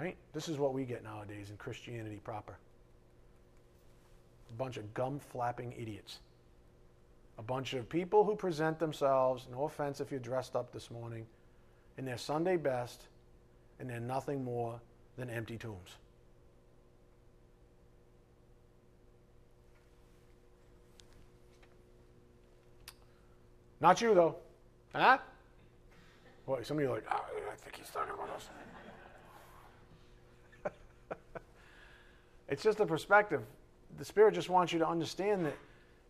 Right? 0.00 0.16
This 0.32 0.48
is 0.48 0.56
what 0.56 0.72
we 0.72 0.84
get 0.84 1.04
nowadays 1.04 1.50
in 1.50 1.58
Christianity 1.58 2.20
proper. 2.24 2.56
A 4.48 4.52
bunch 4.54 4.78
of 4.78 4.94
gum 4.94 5.18
flapping 5.18 5.74
idiots. 5.78 6.20
A 7.38 7.42
bunch 7.42 7.74
of 7.74 7.86
people 7.86 8.24
who 8.24 8.34
present 8.34 8.78
themselves, 8.78 9.46
no 9.52 9.64
offense 9.64 10.00
if 10.00 10.10
you're 10.10 10.18
dressed 10.18 10.56
up 10.56 10.72
this 10.72 10.90
morning, 10.90 11.26
in 11.98 12.06
their 12.06 12.16
Sunday 12.16 12.56
best, 12.56 13.08
and 13.78 13.90
they're 13.90 14.00
nothing 14.00 14.42
more 14.42 14.80
than 15.18 15.28
empty 15.28 15.58
tombs. 15.58 15.96
Not 23.82 24.00
you, 24.00 24.14
though. 24.14 24.36
Huh? 24.94 25.18
Boy, 26.46 26.62
some 26.62 26.78
of 26.78 26.82
you 26.82 26.90
are 26.90 26.94
like, 26.94 27.06
oh, 27.10 27.24
I 27.52 27.54
think 27.56 27.76
he's 27.76 27.90
talking 27.90 28.14
about 28.14 28.30
us. 28.30 28.48
It's 32.50 32.64
just 32.64 32.80
a 32.80 32.86
perspective. 32.86 33.42
The 33.96 34.04
Spirit 34.04 34.34
just 34.34 34.50
wants 34.50 34.72
you 34.72 34.80
to 34.80 34.86
understand 34.86 35.46
that, 35.46 35.56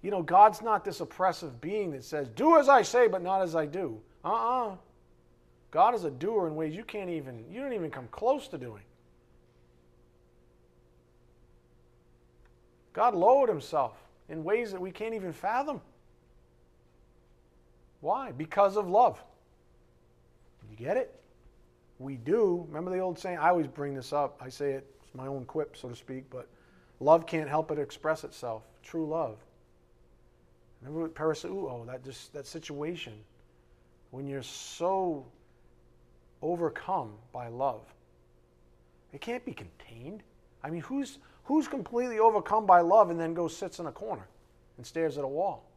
you 0.03 0.11
know, 0.11 0.23
God's 0.23 0.63
not 0.63 0.85
this 0.85 1.01
oppressive 1.01 1.61
being 1.61 1.91
that 1.93 2.03
says, 2.03 2.29
do 2.29 2.59
as 2.59 2.69
I 2.69 2.83
say, 2.83 3.07
but 3.07 3.23
not 3.23 3.43
as 3.43 3.55
I 3.55 3.67
do. 3.67 4.01
Uh 4.25 4.29
uh-uh. 4.29 4.69
uh 4.73 4.77
God 5.71 5.95
is 5.95 6.05
a 6.05 6.11
doer 6.11 6.49
in 6.49 6.57
ways 6.57 6.75
you 6.75 6.83
can't 6.83 7.11
even, 7.11 7.45
you 7.49 7.61
don't 7.61 7.75
even 7.75 7.91
come 7.91 8.09
close 8.11 8.49
to 8.49 8.59
doing. 8.59 8.83
God 12.93 13.15
lowered 13.15 13.49
himself 13.49 13.93
in 14.29 14.43
ways 14.43 14.73
that 14.73 14.81
we 14.81 14.91
can't 14.91 15.15
even 15.15 15.33
fathom. 15.33 15.81
Why? 18.01 18.33
Because 18.33 18.77
of 18.77 18.89
love. 18.89 19.23
You 20.71 20.77
get 20.77 20.97
it? 20.97 21.15
We 21.99 22.17
do. 22.17 22.65
Remember 22.69 22.91
the 22.91 22.99
old 22.99 23.19
saying? 23.19 23.39
I 23.39 23.51
always 23.51 23.69
bring 23.69 23.95
this 23.95 24.13
up. 24.13 24.41
I 24.43 24.49
say 24.49 24.73
it 24.73 24.87
it's 25.11 25.17
my 25.17 25.27
own 25.27 25.45
quip, 25.45 25.77
so 25.77 25.89
to 25.89 25.97
speak, 25.97 26.31
but 26.31 26.49
love 27.01 27.27
can't 27.27 27.49
help 27.49 27.69
but 27.69 27.79
express 27.79 28.23
itself. 28.23 28.63
True 28.83 29.09
love. 29.09 29.39
Remember 30.81 31.03
with 31.03 31.15
perisseuo, 31.15 31.85
that 31.87 32.05
just 32.05 32.33
that 32.33 32.47
situation 32.47 33.15
when 34.13 34.27
you're 34.27 34.43
so 34.43 35.27
overcome 36.43 37.13
by 37.33 37.49
love. 37.49 37.83
It 39.13 39.21
can't 39.21 39.45
be 39.45 39.53
contained. 39.53 40.23
I 40.63 40.71
mean, 40.71 40.83
who's 40.83 41.19
who's 41.45 41.67
completely 41.67 42.21
overcome 42.21 42.65
by 42.65 42.81
love 42.81 43.11
and 43.11 43.19
then 43.19 43.35
goes 43.35 43.57
sits 43.57 43.81
in 43.81 43.87
a 43.87 43.93
corner 43.93 44.29
and 44.77 44.87
stares 44.87 45.19
at 45.19 45.25
a 45.25 45.29
wall? 45.29 45.69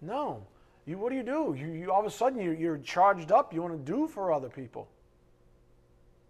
No. 0.00 0.46
You, 0.86 0.98
what 0.98 1.10
do 1.10 1.16
you 1.16 1.22
do? 1.22 1.54
You, 1.58 1.66
you 1.66 1.92
all 1.92 2.00
of 2.00 2.06
a 2.06 2.10
sudden 2.10 2.40
you, 2.40 2.52
you're 2.52 2.78
charged 2.78 3.32
up. 3.32 3.52
You 3.52 3.60
want 3.60 3.84
to 3.84 3.92
do 3.92 4.06
for 4.06 4.32
other 4.32 4.48
people. 4.48 4.88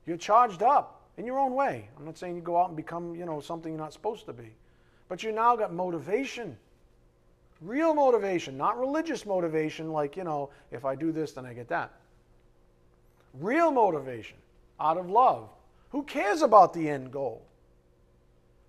You're 0.07 0.17
charged 0.17 0.63
up 0.63 1.00
in 1.21 1.27
your 1.27 1.39
own 1.39 1.55
way. 1.55 1.87
I'm 1.99 2.07
not 2.07 2.17
saying 2.17 2.35
you 2.35 2.41
go 2.41 2.57
out 2.57 2.69
and 2.69 2.77
become, 2.77 3.15
you 3.15 3.27
know, 3.27 3.41
something 3.41 3.73
you're 3.73 3.81
not 3.81 3.93
supposed 3.93 4.25
to 4.25 4.33
be. 4.33 4.55
But 5.09 5.23
you 5.23 5.33
now 5.33 5.55
got 5.55 5.71
motivation. 5.71 6.57
Real 7.61 7.95
motivation, 7.95 8.57
not 8.57 8.81
religious 8.81 9.27
motivation 9.27 9.93
like, 9.93 10.17
you 10.17 10.25
know, 10.25 10.49
if 10.71 10.87
I 10.87 10.95
do 10.95 11.13
this, 11.13 11.33
then 11.33 11.45
I 11.45 11.53
get 11.53 11.69
that. 11.69 11.93
Real 13.35 13.71
motivation 13.71 14.39
out 14.81 14.97
of 14.97 15.11
love. 15.11 15.51
Who 15.91 16.05
cares 16.05 16.41
about 16.41 16.73
the 16.73 16.89
end 16.89 17.13
goal? 17.13 17.47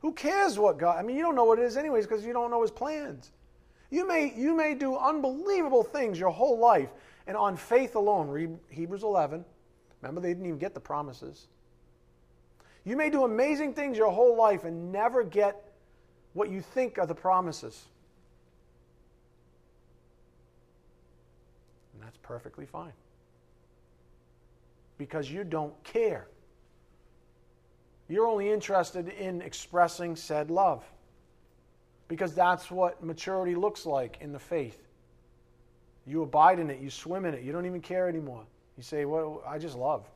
Who 0.02 0.12
cares 0.12 0.60
what 0.60 0.78
God, 0.78 1.00
I 1.00 1.04
mean, 1.04 1.16
you 1.16 1.22
don't 1.22 1.36
know 1.36 1.46
what 1.46 1.58
it 1.58 1.64
is 1.64 1.78
anyways 1.78 2.06
because 2.06 2.26
you 2.26 2.34
don't 2.34 2.52
know 2.52 2.64
his 2.64 2.72
plans. 2.72 3.32
You 3.92 4.06
may, 4.06 4.34
you 4.36 4.58
may 4.58 4.76
do 4.76 4.98
unbelievable 4.98 5.84
things 5.84 6.20
your 6.20 6.32
whole 6.32 6.58
life, 6.58 6.90
and 7.28 7.38
on 7.38 7.56
faith 7.56 7.96
alone, 7.96 8.28
read 8.28 8.50
Hebrews 8.70 9.04
11. 9.04 9.46
Remember, 10.02 10.20
they 10.20 10.30
didn't 10.30 10.48
even 10.48 10.60
get 10.60 10.74
the 10.74 10.82
promises. 10.82 11.48
You 12.84 12.96
may 12.96 13.10
do 13.10 13.24
amazing 13.24 13.74
things 13.74 13.98
your 13.98 14.12
whole 14.12 14.36
life 14.36 14.64
and 14.64 14.92
never 14.92 15.24
get 15.24 15.72
what 16.34 16.50
you 16.50 16.62
think 16.62 16.98
are 16.98 17.06
the 17.06 17.16
promises. 17.16 17.86
And 21.94 22.02
that's 22.04 22.18
perfectly 22.18 22.66
fine. 22.66 22.94
Because 24.98 25.30
you 25.30 25.44
don't 25.44 25.82
care. 25.84 26.28
You're 28.08 28.28
only 28.28 28.52
interested 28.52 29.10
in 29.10 29.42
expressing 29.42 30.16
said 30.16 30.50
love. 30.50 30.84
Because 32.08 32.34
that's 32.34 32.70
what 32.70 33.04
maturity 33.04 33.56
looks 33.56 33.86
like 33.86 34.18
in 34.22 34.32
the 34.32 34.40
faith. 34.40 34.88
You 36.06 36.24
abide 36.24 36.60
in 36.60 36.70
it, 36.70 36.80
you 36.80 36.90
swim 36.90 37.26
in 37.26 37.34
it, 37.34 37.44
you 37.44 37.52
don't 37.52 37.66
even 37.66 37.80
care 37.80 38.10
anymore. 38.10 38.44
You 38.76 38.84
say, 38.84 39.06
Well, 39.06 39.44
I 39.48 39.60
just 39.60 39.78
love. 39.78 40.10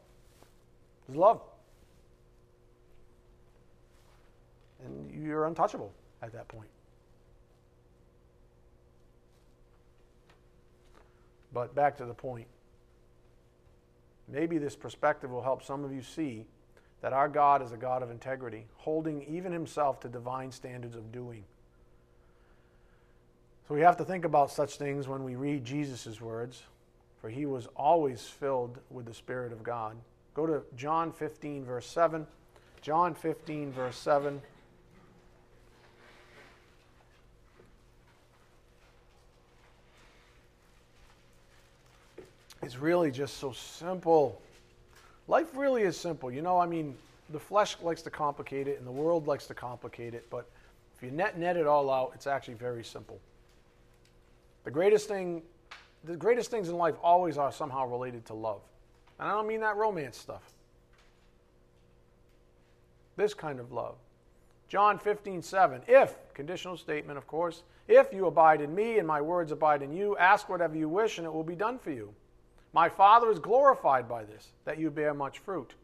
Just 1.07 1.17
love. 1.17 1.41
And 4.83 5.11
you're 5.11 5.45
untouchable 5.45 5.93
at 6.21 6.33
that 6.33 6.47
point. 6.47 6.69
But 11.53 11.73
back 11.73 11.97
to 11.97 12.05
the 12.05 12.13
point. 12.13 12.47
Maybe 14.27 14.57
this 14.57 14.75
perspective 14.75 15.31
will 15.31 15.43
help 15.43 15.63
some 15.63 15.85
of 15.85 15.93
you 15.93 16.01
see 16.01 16.45
that 17.01 17.13
our 17.13 17.29
God 17.29 17.61
is 17.61 17.71
a 17.71 17.77
God 17.77 18.01
of 18.01 18.09
integrity, 18.09 18.65
holding 18.77 19.21
even 19.23 19.51
himself 19.51 19.99
to 20.01 20.09
divine 20.09 20.51
standards 20.51 20.95
of 20.95 21.11
doing. 21.11 21.43
So 23.67 23.75
we 23.75 23.81
have 23.81 23.97
to 23.97 24.05
think 24.05 24.25
about 24.25 24.51
such 24.51 24.77
things 24.77 25.07
when 25.07 25.23
we 25.23 25.35
read 25.35 25.63
Jesus' 25.63 26.19
words, 26.19 26.63
for 27.21 27.29
he 27.29 27.45
was 27.45 27.67
always 27.75 28.21
filled 28.21 28.79
with 28.89 29.05
the 29.05 29.13
Spirit 29.13 29.51
of 29.51 29.63
God. 29.63 29.95
Go 30.33 30.45
to 30.45 30.63
John 30.75 31.11
15, 31.11 31.63
verse 31.63 31.87
7. 31.87 32.27
John 32.81 33.13
15, 33.15 33.71
verse 33.71 33.97
7. 33.97 34.41
It's 42.65 42.77
really 42.77 43.11
just 43.11 43.37
so 43.37 43.51
simple. 43.51 44.41
Life 45.27 45.55
really 45.55 45.83
is 45.83 45.95
simple. 45.95 46.31
You 46.31 46.41
know, 46.41 46.57
I 46.57 46.65
mean, 46.65 46.95
the 47.29 47.39
flesh 47.39 47.77
likes 47.83 48.01
to 48.01 48.09
complicate 48.09 48.67
it 48.67 48.79
and 48.79 48.87
the 48.87 48.91
world 48.91 49.27
likes 49.27 49.45
to 49.47 49.53
complicate 49.53 50.15
it, 50.15 50.25
but 50.31 50.49
if 50.97 51.03
you 51.03 51.11
net 51.11 51.37
net 51.37 51.57
it 51.57 51.67
all 51.67 51.91
out, 51.91 52.13
it's 52.15 52.25
actually 52.25 52.55
very 52.55 52.83
simple. 52.83 53.19
The 54.63 54.71
greatest 54.71 55.07
thing 55.07 55.43
the 56.05 56.15
greatest 56.15 56.49
things 56.49 56.69
in 56.69 56.75
life 56.75 56.95
always 57.03 57.37
are 57.37 57.51
somehow 57.51 57.87
related 57.87 58.25
to 58.27 58.33
love. 58.33 58.61
And 59.19 59.27
I 59.27 59.31
don't 59.31 59.47
mean 59.47 59.61
that 59.61 59.75
romance 59.75 60.17
stuff. 60.17 60.41
This 63.15 63.35
kind 63.35 63.59
of 63.59 63.71
love. 63.71 63.95
John 64.69 64.97
15, 64.97 65.43
7. 65.43 65.81
If, 65.87 66.15
conditional 66.33 66.77
statement, 66.77 67.17
of 67.19 67.27
course, 67.27 67.61
if 67.87 68.11
you 68.11 68.25
abide 68.25 68.61
in 68.61 68.73
me 68.73 68.97
and 68.97 69.07
my 69.07 69.21
words 69.21 69.51
abide 69.51 69.83
in 69.83 69.95
you, 69.95 70.17
ask 70.17 70.49
whatever 70.49 70.75
you 70.75 70.89
wish 70.89 71.19
and 71.19 71.25
it 71.27 71.33
will 71.33 71.43
be 71.43 71.55
done 71.55 71.77
for 71.77 71.91
you. 71.91 72.13
My 72.75 72.89
Father 72.89 73.31
is 73.31 73.39
glorified 73.39 74.09
by 74.09 74.25
this, 74.25 74.49
that 74.65 74.77
you 74.77 74.91
bear 74.91 75.13
much 75.13 75.39
fruit, 75.39 75.75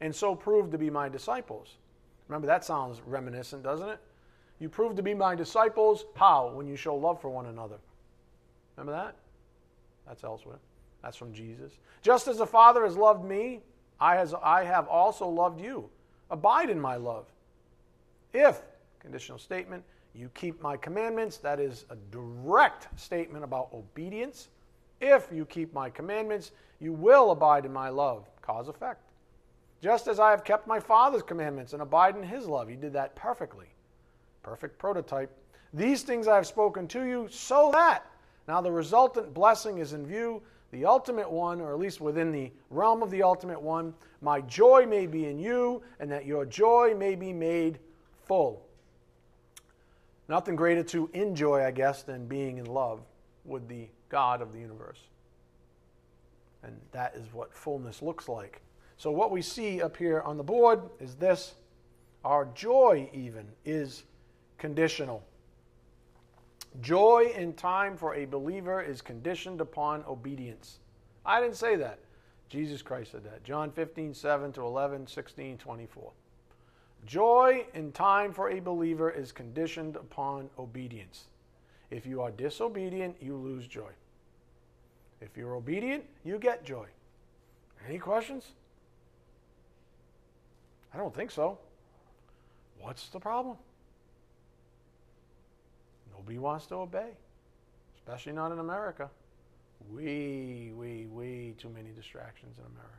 and 0.00 0.14
so 0.14 0.32
prove 0.32 0.70
to 0.70 0.78
be 0.78 0.88
my 0.90 1.08
disciples. 1.08 1.78
Remember, 2.28 2.46
that 2.46 2.64
sounds 2.64 3.02
reminiscent, 3.04 3.64
doesn't 3.64 3.88
it? 3.88 3.98
You 4.60 4.68
prove 4.68 4.94
to 4.94 5.02
be 5.02 5.12
my 5.12 5.34
disciples. 5.34 6.04
How? 6.14 6.52
When 6.54 6.68
you 6.68 6.76
show 6.76 6.94
love 6.94 7.20
for 7.20 7.30
one 7.30 7.46
another. 7.46 7.78
Remember 8.76 8.92
that? 8.92 9.16
That's 10.06 10.22
elsewhere. 10.22 10.60
That's 11.02 11.16
from 11.16 11.32
Jesus. 11.32 11.78
Just 12.00 12.28
as 12.28 12.38
the 12.38 12.46
Father 12.46 12.84
has 12.84 12.96
loved 12.96 13.24
me, 13.24 13.62
I, 13.98 14.14
has, 14.14 14.32
I 14.32 14.62
have 14.62 14.86
also 14.86 15.26
loved 15.26 15.60
you. 15.60 15.90
Abide 16.30 16.70
in 16.70 16.80
my 16.80 16.94
love. 16.94 17.26
If, 18.32 18.62
conditional 19.00 19.38
statement, 19.38 19.82
you 20.14 20.30
keep 20.34 20.62
my 20.62 20.76
commandments, 20.76 21.38
that 21.38 21.58
is 21.58 21.86
a 21.90 21.96
direct 22.12 22.86
statement 23.00 23.42
about 23.42 23.70
obedience. 23.74 24.48
If 25.00 25.28
you 25.32 25.44
keep 25.44 25.72
my 25.72 25.90
commandments, 25.90 26.52
you 26.80 26.92
will 26.92 27.30
abide 27.30 27.64
in 27.64 27.72
my 27.72 27.88
love. 27.88 28.28
Cause 28.42 28.68
effect. 28.68 29.00
Just 29.82 30.08
as 30.08 30.18
I 30.18 30.30
have 30.30 30.44
kept 30.44 30.66
my 30.66 30.80
Father's 30.80 31.22
commandments 31.22 31.72
and 31.72 31.82
abide 31.82 32.16
in 32.16 32.22
his 32.22 32.46
love. 32.46 32.68
He 32.68 32.76
did 32.76 32.92
that 32.94 33.14
perfectly. 33.14 33.66
Perfect 34.42 34.78
prototype. 34.78 35.30
These 35.74 36.02
things 36.02 36.28
I 36.28 36.36
have 36.36 36.46
spoken 36.46 36.88
to 36.88 37.04
you 37.04 37.28
so 37.30 37.70
that 37.72 38.06
now 38.48 38.60
the 38.60 38.70
resultant 38.70 39.34
blessing 39.34 39.78
is 39.78 39.92
in 39.92 40.06
view, 40.06 40.40
the 40.70 40.84
ultimate 40.84 41.30
one, 41.30 41.60
or 41.60 41.72
at 41.72 41.78
least 41.78 42.00
within 42.00 42.32
the 42.32 42.50
realm 42.70 43.02
of 43.02 43.10
the 43.10 43.22
ultimate 43.22 43.60
one. 43.60 43.92
My 44.20 44.40
joy 44.42 44.86
may 44.86 45.06
be 45.06 45.26
in 45.26 45.38
you, 45.38 45.82
and 46.00 46.10
that 46.10 46.26
your 46.26 46.46
joy 46.46 46.94
may 46.96 47.14
be 47.14 47.32
made 47.32 47.78
full. 48.24 48.64
Nothing 50.28 50.56
greater 50.56 50.82
to 50.84 51.10
enjoy, 51.12 51.64
I 51.64 51.70
guess, 51.70 52.02
than 52.02 52.26
being 52.26 52.58
in 52.58 52.66
love 52.66 53.00
with 53.44 53.68
the 53.68 53.88
God 54.08 54.42
of 54.42 54.52
the 54.52 54.58
universe. 54.58 55.00
And 56.62 56.80
that 56.92 57.14
is 57.14 57.32
what 57.32 57.54
fullness 57.54 58.02
looks 58.02 58.28
like. 58.28 58.60
So, 58.96 59.10
what 59.10 59.30
we 59.30 59.42
see 59.42 59.82
up 59.82 59.96
here 59.96 60.22
on 60.22 60.36
the 60.36 60.42
board 60.42 60.80
is 61.00 61.14
this 61.14 61.54
our 62.24 62.46
joy, 62.54 63.08
even, 63.12 63.46
is 63.64 64.04
conditional. 64.58 65.22
Joy 66.80 67.32
in 67.36 67.52
time 67.54 67.96
for 67.96 68.14
a 68.14 68.24
believer 68.24 68.82
is 68.82 69.00
conditioned 69.00 69.60
upon 69.60 70.04
obedience. 70.08 70.80
I 71.24 71.40
didn't 71.40 71.56
say 71.56 71.76
that. 71.76 72.00
Jesus 72.48 72.82
Christ 72.82 73.12
said 73.12 73.24
that. 73.24 73.44
John 73.44 73.70
15, 73.70 74.14
7 74.14 74.52
to 74.52 74.62
11, 74.62 75.06
16, 75.06 75.58
24. 75.58 76.12
Joy 77.04 77.66
in 77.74 77.92
time 77.92 78.32
for 78.32 78.50
a 78.50 78.60
believer 78.60 79.10
is 79.10 79.32
conditioned 79.32 79.96
upon 79.96 80.50
obedience. 80.58 81.26
If 81.90 82.06
you 82.06 82.20
are 82.22 82.30
disobedient, 82.30 83.16
you 83.20 83.36
lose 83.36 83.66
joy. 83.66 83.90
If 85.20 85.36
you're 85.36 85.54
obedient, 85.54 86.04
you 86.24 86.38
get 86.38 86.64
joy. 86.64 86.86
Any 87.86 87.98
questions? 87.98 88.52
I 90.92 90.98
don't 90.98 91.14
think 91.14 91.30
so. 91.30 91.58
What's 92.80 93.08
the 93.08 93.20
problem? 93.20 93.56
Nobody 96.16 96.38
wants 96.38 96.66
to 96.66 96.76
obey, 96.76 97.10
especially 97.96 98.32
not 98.32 98.52
in 98.52 98.58
America. 98.58 99.10
Way, 99.90 100.72
way, 100.74 101.06
way 101.06 101.54
too 101.56 101.68
many 101.68 101.90
distractions 101.90 102.58
in 102.58 102.64
America. 102.64 102.92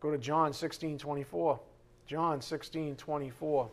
Go 0.00 0.10
to 0.10 0.18
John 0.18 0.52
16 0.52 0.98
24. 0.98 1.60
John 2.06 2.40
16 2.40 2.96
24. 2.96 3.70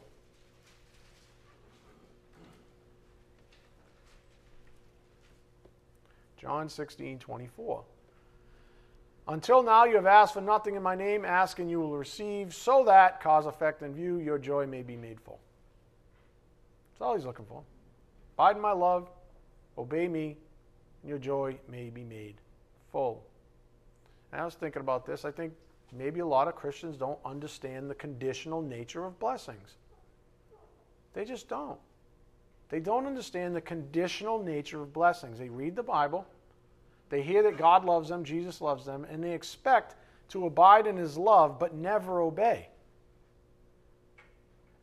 John 6.44 6.68
16, 6.68 7.20
24. 7.20 7.84
Until 9.30 9.64
now 9.64 9.86
you 9.86 9.96
have 9.96 10.06
asked 10.06 10.34
for 10.34 10.42
nothing 10.42 10.76
in 10.76 10.84
my 10.84 10.94
name, 10.94 11.24
ask 11.24 11.60
and 11.60 11.72
you 11.72 11.80
will 11.80 11.96
receive, 11.96 12.54
so 12.54 12.84
that, 12.84 13.22
cause, 13.22 13.46
effect, 13.46 13.82
and 13.82 13.96
view, 13.96 14.18
your 14.20 14.38
joy 14.38 14.68
may 14.68 14.82
be 14.82 14.98
made 14.98 15.22
full. 15.22 15.40
That's 16.92 17.02
all 17.02 17.16
he's 17.16 17.26
looking 17.26 17.46
for. 17.46 17.64
Abide 18.36 18.58
in 18.58 18.62
my 18.62 18.74
love, 18.74 19.10
obey 19.78 20.10
me, 20.10 20.36
and 21.02 21.10
your 21.10 21.18
joy 21.18 21.58
may 21.70 21.90
be 21.90 22.04
made 22.04 22.36
full. 22.92 23.24
And 24.34 24.42
I 24.42 24.44
was 24.44 24.56
thinking 24.56 24.82
about 24.82 25.06
this. 25.06 25.24
I 25.24 25.32
think 25.32 25.54
maybe 25.94 26.20
a 26.20 26.26
lot 26.26 26.50
of 26.50 26.58
Christians 26.58 26.98
don't 26.98 27.20
understand 27.24 27.90
the 27.90 27.96
conditional 27.96 28.62
nature 28.62 29.06
of 29.06 29.18
blessings. 29.18 29.78
They 31.14 31.24
just 31.24 31.48
don't. 31.48 31.80
They 32.70 32.80
don't 32.80 33.06
understand 33.06 33.56
the 33.56 33.62
conditional 33.62 34.42
nature 34.42 34.82
of 34.82 34.94
blessings. 34.94 35.38
They 35.38 35.50
read 35.50 35.76
the 35.76 35.84
Bible, 35.84 36.26
they 37.10 37.22
hear 37.22 37.44
that 37.44 37.58
God 37.58 37.86
loves 37.86 38.10
them, 38.10 38.24
Jesus 38.24 38.62
loves 38.62 38.86
them, 38.86 39.06
and 39.10 39.24
they 39.24 39.34
expect 39.34 39.96
to 40.30 40.48
abide 40.48 40.88
in 40.88 40.98
his 40.98 41.18
love 41.18 41.60
but 41.60 41.76
never 41.76 42.22
obey. 42.22 42.68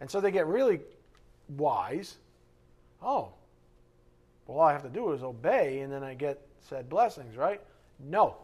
And 0.00 0.10
so 0.10 0.20
they 0.20 0.30
get 0.30 0.46
really 0.46 0.80
wise. 1.56 2.16
Oh, 3.02 3.32
well, 4.46 4.58
all 4.58 4.62
I 4.62 4.72
have 4.72 4.82
to 4.82 4.88
do 4.88 5.12
is 5.12 5.22
obey 5.22 5.80
and 5.80 5.92
then 5.92 6.02
I 6.02 6.14
get 6.14 6.40
said 6.68 6.88
blessings, 6.88 7.36
right? 7.36 7.60
No, 7.98 8.36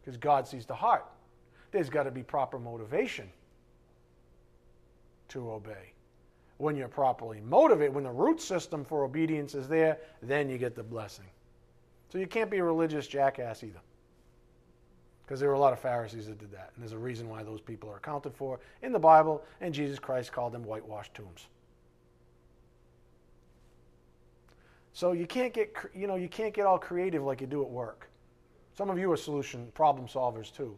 because 0.00 0.16
God 0.16 0.46
sees 0.46 0.66
the 0.66 0.74
heart. 0.74 1.04
There's 1.70 1.90
got 1.90 2.04
to 2.04 2.10
be 2.10 2.22
proper 2.22 2.58
motivation 2.58 3.28
to 5.28 5.50
obey. 5.50 5.92
When 6.58 6.76
you're 6.76 6.88
properly 6.88 7.40
motivated, 7.40 7.94
when 7.94 8.04
the 8.04 8.10
root 8.10 8.40
system 8.40 8.84
for 8.84 9.04
obedience 9.04 9.54
is 9.54 9.68
there, 9.68 9.98
then 10.22 10.50
you 10.50 10.58
get 10.58 10.74
the 10.74 10.82
blessing. 10.82 11.26
So 12.12 12.18
you 12.18 12.26
can't 12.26 12.50
be 12.50 12.58
a 12.58 12.64
religious 12.64 13.06
jackass 13.06 13.62
either. 13.62 13.80
Because 15.24 15.40
there 15.40 15.48
were 15.48 15.54
a 15.54 15.58
lot 15.58 15.72
of 15.72 15.78
Pharisees 15.78 16.26
that 16.26 16.38
did 16.38 16.50
that. 16.52 16.72
And 16.74 16.82
there's 16.82 16.92
a 16.92 16.98
reason 16.98 17.28
why 17.28 17.42
those 17.42 17.60
people 17.60 17.90
are 17.90 17.96
accounted 17.96 18.34
for 18.34 18.60
in 18.82 18.92
the 18.92 18.98
Bible, 18.98 19.44
and 19.60 19.74
Jesus 19.74 19.98
Christ 19.98 20.32
called 20.32 20.52
them 20.52 20.64
whitewashed 20.64 21.14
tombs. 21.14 21.46
So 24.94 25.12
you 25.12 25.26
can't 25.26 25.52
get, 25.52 25.72
you 25.94 26.06
know, 26.06 26.16
you 26.16 26.28
can't 26.28 26.52
get 26.52 26.66
all 26.66 26.78
creative 26.78 27.22
like 27.22 27.40
you 27.40 27.46
do 27.46 27.62
at 27.62 27.70
work. 27.70 28.10
Some 28.76 28.90
of 28.90 28.98
you 28.98 29.12
are 29.12 29.16
solution 29.16 29.70
problem 29.74 30.08
solvers 30.08 30.52
too. 30.52 30.76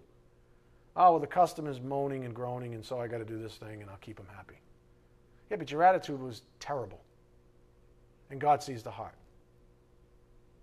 Oh, 0.96 1.12
well, 1.12 1.20
the 1.20 1.26
customer's 1.26 1.80
moaning 1.80 2.24
and 2.24 2.34
groaning, 2.34 2.74
and 2.74 2.84
so 2.84 3.00
I 3.00 3.06
got 3.06 3.18
to 3.18 3.24
do 3.24 3.38
this 3.38 3.54
thing, 3.54 3.80
and 3.80 3.90
I'll 3.90 3.98
keep 3.98 4.16
them 4.16 4.26
happy. 4.36 4.60
Yeah, 5.50 5.56
but 5.56 5.70
your 5.70 5.82
attitude 5.82 6.20
was 6.20 6.42
terrible. 6.60 7.00
And 8.30 8.40
God 8.40 8.62
sees 8.62 8.82
the 8.82 8.90
heart. 8.90 9.14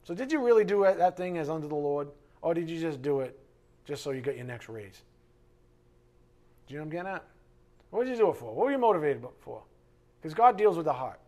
So, 0.03 0.13
did 0.13 0.31
you 0.31 0.39
really 0.39 0.63
do 0.63 0.83
that 0.83 1.17
thing 1.17 1.37
as 1.37 1.49
under 1.49 1.67
the 1.67 1.75
Lord? 1.75 2.07
Or 2.41 2.53
did 2.53 2.69
you 2.69 2.79
just 2.79 3.01
do 3.01 3.19
it 3.19 3.37
just 3.85 4.03
so 4.03 4.11
you 4.11 4.21
get 4.21 4.37
your 4.37 4.45
next 4.45 4.69
raise? 4.69 5.01
Do 6.67 6.73
you 6.73 6.79
know 6.79 6.83
what 6.83 6.85
I'm 6.85 6.91
getting 6.91 7.11
at? 7.11 7.23
What 7.89 8.05
did 8.05 8.11
you 8.11 8.17
do 8.17 8.29
it 8.29 8.37
for? 8.37 8.53
What 8.53 8.65
were 8.65 8.71
you 8.71 8.77
motivated 8.77 9.25
for? 9.41 9.63
Because 10.21 10.33
God 10.33 10.57
deals 10.57 10.77
with 10.77 10.85
the 10.85 10.93
heart. 10.93 11.19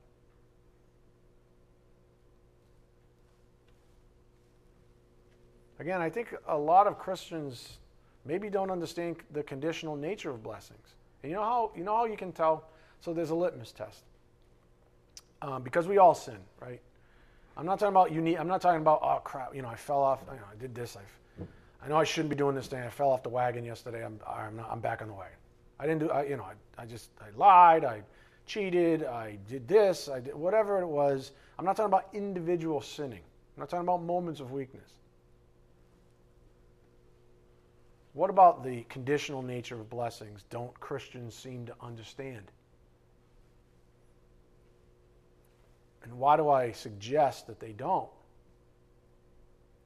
Again, 5.79 6.01
I 6.01 6.09
think 6.09 6.35
a 6.47 6.57
lot 6.57 6.87
of 6.87 6.97
Christians 6.97 7.79
maybe 8.25 8.49
don't 8.49 8.69
understand 8.69 9.17
the 9.31 9.43
conditional 9.43 9.95
nature 9.95 10.29
of 10.29 10.43
blessings. 10.43 10.95
And 11.23 11.31
you 11.31 11.37
know 11.37 11.43
how 11.43 11.71
you 11.75 11.83
know 11.83 11.95
how 11.95 12.05
you 12.05 12.17
can 12.17 12.31
tell? 12.31 12.69
So 13.01 13.13
there's 13.13 13.29
a 13.29 13.35
litmus 13.35 13.71
test. 13.71 14.03
Um, 15.41 15.63
because 15.63 15.87
we 15.87 15.97
all 15.97 16.13
sin, 16.13 16.37
right? 16.61 16.81
I'm 17.55 17.65
not 17.65 17.79
talking 17.79 17.93
about 17.93 18.11
unique. 18.11 18.39
I'm 18.39 18.47
not 18.47 18.61
talking 18.61 18.81
about 18.81 18.99
oh 19.01 19.19
crap. 19.23 19.55
You 19.55 19.61
know, 19.61 19.69
I 19.69 19.75
fell 19.75 20.01
off. 20.01 20.23
You 20.31 20.37
know, 20.37 20.43
I 20.51 20.55
did 20.59 20.75
this. 20.75 20.97
I, 20.97 21.43
I 21.83 21.87
know 21.87 21.97
I 21.97 22.03
shouldn't 22.03 22.29
be 22.29 22.35
doing 22.35 22.55
this 22.55 22.67
thing. 22.67 22.81
I 22.81 22.89
fell 22.89 23.09
off 23.09 23.23
the 23.23 23.29
wagon 23.29 23.63
yesterday. 23.63 24.05
I'm 24.05 24.19
I'm, 24.27 24.57
not, 24.57 24.69
I'm 24.71 24.79
back 24.79 25.01
on 25.01 25.07
the 25.07 25.13
wagon. 25.13 25.37
I 25.79 25.85
didn't 25.85 25.99
do. 25.99 26.09
I, 26.09 26.23
you 26.23 26.37
know, 26.37 26.43
I, 26.43 26.81
I 26.81 26.85
just 26.85 27.09
I 27.21 27.35
lied. 27.37 27.85
I 27.85 28.01
cheated. 28.45 29.03
I 29.03 29.37
did 29.47 29.67
this. 29.67 30.09
I 30.09 30.19
did 30.19 30.35
whatever 30.35 30.81
it 30.81 30.87
was. 30.87 31.31
I'm 31.57 31.65
not 31.65 31.75
talking 31.77 31.91
about 31.91 32.07
individual 32.13 32.81
sinning. 32.81 33.21
I'm 33.55 33.61
not 33.61 33.69
talking 33.69 33.85
about 33.85 34.03
moments 34.03 34.39
of 34.39 34.51
weakness. 34.51 34.89
What 38.13 38.29
about 38.29 38.63
the 38.63 38.83
conditional 38.89 39.41
nature 39.41 39.75
of 39.75 39.89
blessings? 39.89 40.43
Don't 40.49 40.77
Christians 40.79 41.35
seem 41.35 41.65
to 41.65 41.75
understand? 41.81 42.51
And 46.03 46.13
why 46.17 46.37
do 46.37 46.49
I 46.49 46.71
suggest 46.71 47.47
that 47.47 47.59
they 47.59 47.71
don't? 47.71 48.09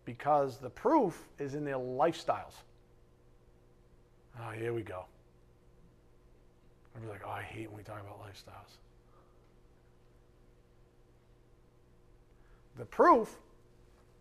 Because 0.05 0.57
the 0.57 0.69
proof 0.69 1.27
is 1.39 1.55
in 1.55 1.63
their 1.63 1.77
lifestyles. 1.77 2.53
Oh, 4.39 4.51
here 4.51 4.73
we 4.73 4.81
go. 4.81 5.05
I'd 6.95 7.01
be 7.01 7.07
like, 7.07 7.21
oh, 7.25 7.31
I 7.31 7.41
hate 7.41 7.69
when 7.69 7.77
we 7.77 7.83
talk 7.83 7.99
about 8.01 8.21
lifestyles. 8.21 8.77
The 12.77 12.85
proof 12.85 13.35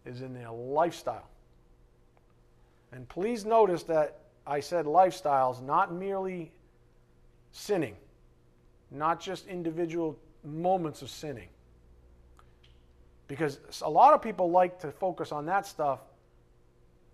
is 0.05 0.22
in 0.22 0.34
their 0.34 0.51
lifestyle. 0.51 1.28
And 2.93 3.09
please 3.09 3.45
notice 3.45 3.82
that 3.84 4.18
I 4.47 4.61
said 4.61 4.84
lifestyles, 4.86 5.62
not 5.62 5.95
merely 5.95 6.53
sinning, 7.53 7.97
not 8.90 9.20
just 9.20 9.47
individual 9.47 10.18
moments 10.45 11.03
of 11.03 11.09
sinning. 11.09 11.49
Because 13.28 13.60
a 13.82 13.90
lot 13.90 14.14
of 14.14 14.22
people 14.22 14.50
like 14.50 14.78
to 14.80 14.90
focus 14.90 15.32
on 15.32 15.46
that 15.46 15.66
stuff 15.66 16.00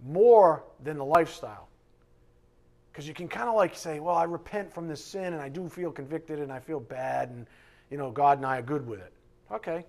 more 0.05 0.65
than 0.83 0.99
the 0.99 1.05
lifestyle. 1.05 1.69
Because 2.91 3.07
you 3.07 3.15
can 3.15 3.29
kind 3.29 3.49
of 3.49 3.55
like 3.55 3.77
say, 3.77 4.01
well, 4.01 4.17
I 4.17 4.25
repent 4.25 4.73
from 4.73 4.89
this 4.89 5.05
sin 5.05 5.33
and 5.33 5.41
I 5.41 5.49
do 5.49 5.69
feel 5.69 5.93
convicted 5.93 6.41
and 6.41 6.53
I 6.53 6.59
feel 6.59 6.81
bad 6.81 7.31
and, 7.31 7.47
you 7.91 7.99
know, 7.99 8.11
God 8.11 8.39
and 8.39 8.47
I 8.47 8.59
are 8.59 8.63
good 8.63 8.87
with 8.87 9.01
it. 9.01 9.13
Okay. 9.53 9.85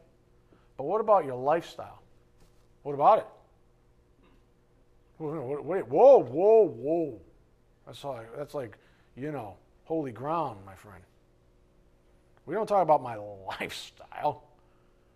But 0.77 0.83
what 0.83 1.01
about 1.01 1.25
your 1.25 1.35
lifestyle? 1.35 2.01
What 2.83 2.93
about 2.93 3.19
it? 3.19 3.25
Wait, 5.19 5.87
whoa, 5.87 6.19
whoa, 6.19 6.67
whoa. 6.67 7.19
That's 7.85 8.03
like, 8.03 8.37
that's 8.37 8.53
like, 8.53 8.77
you 9.17 9.31
know, 9.31 9.57
holy 9.83 10.11
ground, 10.11 10.59
my 10.65 10.75
friend. 10.75 11.03
We 12.45 12.55
don't 12.55 12.67
talk 12.67 12.83
about 12.83 13.03
my 13.03 13.15
lifestyle. 13.59 14.43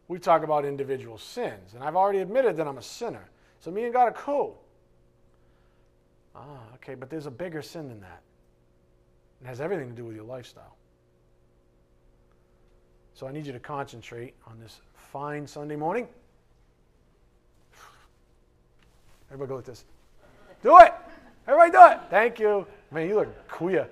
We 0.08 0.20
talk 0.20 0.44
about 0.44 0.66
individual 0.66 1.18
sins. 1.18 1.74
And 1.74 1.84
I've 1.84 1.96
already 1.96 2.20
admitted 2.20 2.58
that 2.58 2.68
I'm 2.68 2.78
a 2.78 2.84
sinner. 2.84 3.30
So 3.60 3.72
me 3.72 3.86
and 3.86 3.94
God 3.94 4.04
are 4.04 4.12
cool. 4.12 4.62
Ah, 6.36 6.60
okay, 6.76 6.96
but 6.96 7.10
there's 7.10 7.26
a 7.26 7.32
bigger 7.32 7.62
sin 7.62 7.88
than 7.88 8.02
that. 8.02 8.22
It 9.42 9.48
has 9.48 9.62
everything 9.62 9.90
to 9.90 9.96
do 9.96 10.06
with 10.06 10.16
your 10.16 10.26
lifestyle. 10.26 10.76
So 13.14 13.28
I 13.28 13.32
need 13.32 13.46
you 13.46 13.54
to 13.54 13.60
concentrate 13.60 14.34
on 14.48 14.60
this 14.60 14.82
fine 14.96 15.46
Sunday 15.46 15.76
morning. 15.76 16.08
Everybody 19.30 19.50
go 19.50 19.56
with 19.58 19.66
this. 19.66 19.86
Do 20.62 20.78
it. 20.80 20.94
Everybody 21.48 21.72
do 21.72 21.86
it. 21.88 22.00
Thank 22.10 22.40
you. 22.40 22.66
Man, 22.92 23.08
you 23.08 23.16
look 23.16 23.48
queer. 23.48 23.88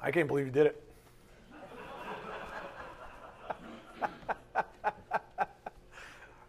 I 0.00 0.10
can't 0.10 0.28
believe 0.28 0.46
you 0.46 0.52
did 0.52 0.66
it. 0.66 0.83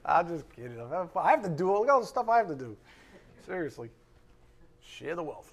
I'm 0.06 0.28
just 0.28 0.50
kidding. 0.56 0.80
I 1.16 1.30
have 1.32 1.44
to 1.44 1.50
do 1.50 1.72
all 1.72 2.00
the 2.00 2.06
stuff 2.06 2.30
I 2.30 2.38
have 2.38 2.48
to 2.48 2.56
do. 2.56 2.78
Seriously. 3.46 3.90
Share 4.82 5.16
the 5.16 5.24
wealth. 5.24 5.52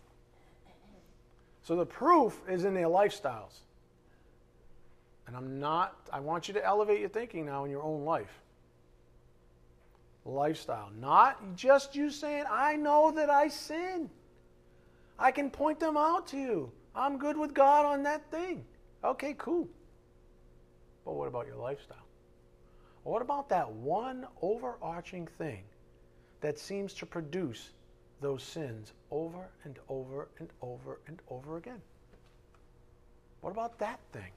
So 1.62 1.76
the 1.76 1.86
proof 1.86 2.40
is 2.48 2.64
in 2.64 2.74
their 2.74 2.86
lifestyles. 2.86 3.60
And 5.26 5.36
I'm 5.36 5.58
not, 5.58 5.96
I 6.12 6.20
want 6.20 6.48
you 6.48 6.54
to 6.54 6.64
elevate 6.64 7.00
your 7.00 7.08
thinking 7.08 7.46
now 7.46 7.64
in 7.64 7.70
your 7.70 7.82
own 7.82 8.04
life 8.04 8.42
lifestyle. 10.24 10.90
Not 11.00 11.56
just 11.56 11.94
you 11.94 12.10
saying, 12.10 12.44
I 12.50 12.76
know 12.76 13.10
that 13.12 13.30
I 13.30 13.48
sin. 13.48 14.08
I 15.18 15.30
can 15.30 15.50
point 15.50 15.80
them 15.80 15.96
out 15.96 16.26
to 16.28 16.36
you. 16.36 16.72
I'm 16.94 17.18
good 17.18 17.36
with 17.36 17.54
God 17.54 17.86
on 17.86 18.02
that 18.04 18.30
thing. 18.30 18.64
Okay, 19.04 19.34
cool. 19.38 19.68
But 21.04 21.14
what 21.14 21.28
about 21.28 21.46
your 21.46 21.56
lifestyle? 21.56 21.96
What 23.04 23.22
about 23.22 23.48
that 23.48 23.70
one 23.70 24.26
overarching 24.40 25.26
thing 25.26 25.64
that 26.40 26.58
seems 26.58 26.94
to 26.94 27.06
produce 27.06 27.70
those 28.20 28.42
sins 28.42 28.92
over 29.10 29.48
and 29.64 29.78
over 29.88 30.28
and 30.38 30.48
over 30.60 31.00
and 31.08 31.20
over 31.28 31.56
again? 31.56 31.80
What 33.40 33.50
about 33.50 33.78
that 33.80 33.98
thing? 34.12 34.30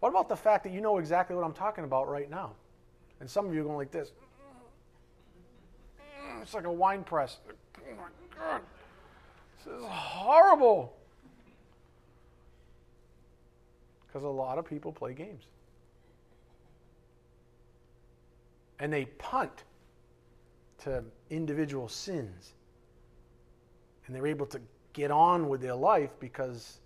What 0.00 0.10
about 0.10 0.28
the 0.28 0.36
fact 0.36 0.64
that 0.64 0.72
you 0.72 0.80
know 0.80 0.98
exactly 0.98 1.36
what 1.36 1.44
I'm 1.44 1.52
talking 1.52 1.84
about 1.84 2.08
right 2.08 2.28
now? 2.28 2.52
And 3.20 3.30
some 3.30 3.46
of 3.46 3.54
you 3.54 3.60
are 3.60 3.64
going 3.64 3.76
like 3.76 3.92
this. 3.92 4.12
It's 6.42 6.54
like 6.54 6.66
a 6.66 6.72
wine 6.72 7.02
press. 7.02 7.38
Oh 7.78 7.94
my 7.96 8.38
God. 8.38 8.60
This 9.64 9.74
is 9.74 9.84
horrible. 9.84 10.96
Because 14.06 14.24
a 14.24 14.28
lot 14.28 14.58
of 14.58 14.64
people 14.64 14.92
play 14.92 15.14
games. 15.14 15.44
And 18.78 18.92
they 18.92 19.06
punt 19.06 19.64
to 20.84 21.02
individual 21.30 21.88
sins. 21.88 22.52
And 24.06 24.14
they're 24.14 24.26
able 24.26 24.46
to 24.46 24.60
get 24.92 25.10
on 25.10 25.48
with 25.48 25.60
their 25.60 25.74
life 25.74 26.10
because 26.20 26.78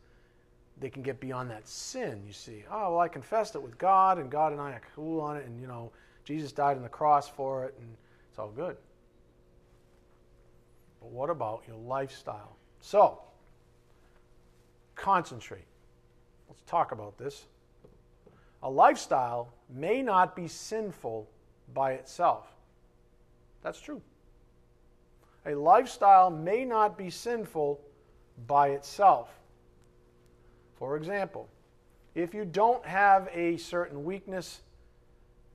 they 0.80 0.88
can 0.88 1.02
get 1.02 1.20
beyond 1.20 1.50
that 1.50 1.68
sin, 1.68 2.22
you 2.26 2.32
see. 2.32 2.64
Oh, 2.70 2.92
well, 2.92 3.00
I 3.00 3.08
confessed 3.08 3.54
it 3.54 3.62
with 3.62 3.76
God, 3.76 4.18
and 4.18 4.30
God 4.30 4.52
and 4.52 4.60
I 4.60 4.72
are 4.72 4.82
cool 4.94 5.20
on 5.20 5.36
it, 5.36 5.46
and, 5.46 5.60
you 5.60 5.66
know, 5.66 5.92
Jesus 6.24 6.52
died 6.52 6.76
on 6.76 6.82
the 6.82 6.88
cross 6.88 7.28
for 7.28 7.66
it, 7.66 7.74
and 7.78 7.96
it's 8.30 8.38
all 8.38 8.50
good. 8.50 8.76
But 11.00 11.10
what 11.10 11.28
about 11.28 11.62
your 11.66 11.76
lifestyle? 11.76 12.56
So, 12.80 13.20
concentrate. 14.94 15.66
Let's 16.48 16.62
talk 16.62 16.92
about 16.92 17.18
this. 17.18 17.46
A 18.62 18.70
lifestyle 18.70 19.52
may 19.68 20.02
not 20.02 20.34
be 20.34 20.48
sinful 20.48 21.28
by 21.74 21.92
itself. 21.92 22.46
That's 23.62 23.80
true. 23.80 24.00
A 25.46 25.54
lifestyle 25.54 26.30
may 26.30 26.64
not 26.64 26.98
be 26.98 27.10
sinful 27.10 27.80
by 28.46 28.68
itself. 28.70 29.30
For 30.76 30.96
example, 30.96 31.48
if 32.14 32.34
you 32.34 32.44
don't 32.44 32.84
have 32.84 33.28
a 33.32 33.56
certain 33.56 34.04
weakness 34.04 34.62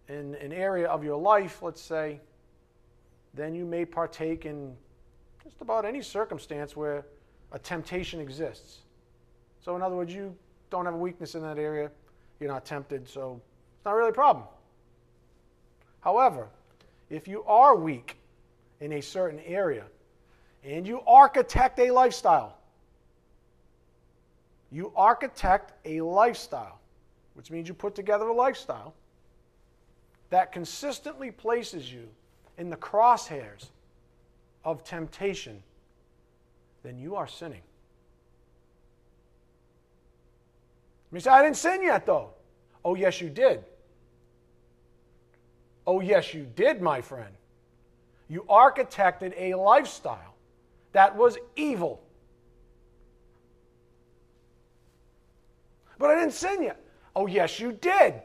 in 0.07 0.35
an 0.35 0.53
area 0.53 0.87
of 0.87 1.03
your 1.03 1.17
life, 1.17 1.61
let's 1.61 1.81
say, 1.81 2.19
then 3.33 3.53
you 3.53 3.65
may 3.65 3.85
partake 3.85 4.45
in 4.45 4.75
just 5.43 5.61
about 5.61 5.85
any 5.85 6.01
circumstance 6.01 6.75
where 6.75 7.05
a 7.51 7.59
temptation 7.59 8.19
exists. 8.19 8.79
So, 9.61 9.75
in 9.75 9.81
other 9.81 9.95
words, 9.95 10.13
you 10.13 10.35
don't 10.69 10.85
have 10.85 10.93
a 10.93 10.97
weakness 10.97 11.35
in 11.35 11.41
that 11.41 11.57
area, 11.57 11.91
you're 12.39 12.49
not 12.49 12.65
tempted, 12.65 13.07
so 13.07 13.41
it's 13.77 13.85
not 13.85 13.93
really 13.93 14.09
a 14.09 14.13
problem. 14.13 14.45
However, 16.05 16.49
if 17.09 17.27
you 17.27 17.43
are 17.45 17.75
weak 17.75 18.15
in 18.79 18.93
a 18.93 19.01
certain 19.01 19.39
area 19.39 19.85
and 20.63 20.87
you 20.87 21.01
architect 21.07 21.79
a 21.79 21.89
lifestyle, 21.89 22.55
you 24.71 24.93
architect 24.95 25.73
a 25.83 26.01
lifestyle, 26.01 26.79
which 27.33 27.49
means 27.49 27.67
you 27.67 27.73
put 27.73 27.95
together 27.95 28.27
a 28.27 28.33
lifestyle 28.33 28.93
that 30.29 30.51
consistently 30.51 31.31
places 31.31 31.91
you 31.91 32.07
in 32.59 32.69
the 32.69 32.77
crosshairs 32.77 33.69
of 34.63 34.83
temptation, 34.83 35.63
then 36.83 36.99
you 36.99 37.15
are 37.15 37.27
sinning. 37.27 37.61
You 41.11 41.19
say, 41.19 41.31
I 41.31 41.41
didn't 41.41 41.57
sin 41.57 41.81
yet, 41.81 42.05
though. 42.05 42.31
Oh, 42.83 42.93
yes, 42.93 43.21
you 43.21 43.29
did. 43.29 43.63
Oh, 45.87 45.99
yes, 45.99 46.33
you 46.33 46.47
did, 46.55 46.81
my 46.81 47.01
friend. 47.01 47.33
You 48.27 48.45
architected 48.49 49.33
a 49.37 49.55
lifestyle 49.55 50.35
that 50.93 51.15
was 51.15 51.37
evil. 51.55 52.01
But 55.97 56.09
I 56.09 56.15
didn't 56.15 56.33
sin 56.33 56.63
yet. 56.63 56.81
Oh, 57.15 57.27
yes, 57.27 57.59
you 57.59 57.71
did. 57.73 58.15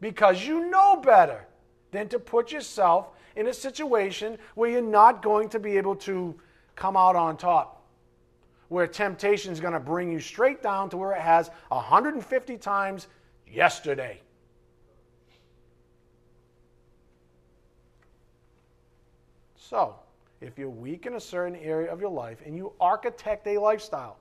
Because 0.00 0.44
you 0.44 0.68
know 0.68 0.96
better 0.96 1.46
than 1.90 2.08
to 2.08 2.18
put 2.18 2.52
yourself 2.52 3.08
in 3.36 3.48
a 3.48 3.54
situation 3.54 4.38
where 4.54 4.70
you're 4.70 4.82
not 4.82 5.22
going 5.22 5.48
to 5.50 5.58
be 5.58 5.76
able 5.76 5.96
to 5.96 6.34
come 6.74 6.96
out 6.96 7.16
on 7.16 7.36
top. 7.36 7.84
Where 8.68 8.86
temptation 8.86 9.52
is 9.52 9.60
going 9.60 9.72
to 9.72 9.80
bring 9.80 10.10
you 10.10 10.20
straight 10.20 10.62
down 10.62 10.90
to 10.90 10.96
where 10.96 11.12
it 11.12 11.20
has 11.20 11.50
150 11.68 12.58
times 12.58 13.06
yesterday. 13.46 14.20
So, 19.68 19.96
if 20.40 20.58
you're 20.58 20.70
weak 20.70 21.06
in 21.06 21.14
a 21.14 21.20
certain 21.20 21.56
area 21.56 21.92
of 21.92 22.00
your 22.00 22.10
life 22.10 22.38
and 22.44 22.56
you 22.56 22.72
architect 22.80 23.46
a 23.48 23.58
lifestyle 23.58 24.16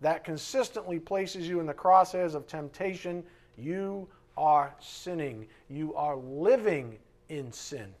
that 0.00 0.24
consistently 0.24 0.98
places 0.98 1.46
you 1.48 1.60
in 1.60 1.66
the 1.66 1.74
crosshairs 1.74 2.34
of 2.34 2.48
temptation, 2.48 3.22
you 3.56 4.08
are 4.36 4.74
sinning. 4.80 5.46
You 5.68 5.94
are 5.94 6.16
living 6.16 6.98
in 7.28 7.52
sin. 7.52 7.94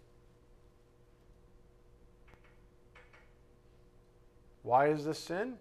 Why 4.64 4.88
is 4.88 5.04
this 5.04 5.18
sin? 5.18 5.54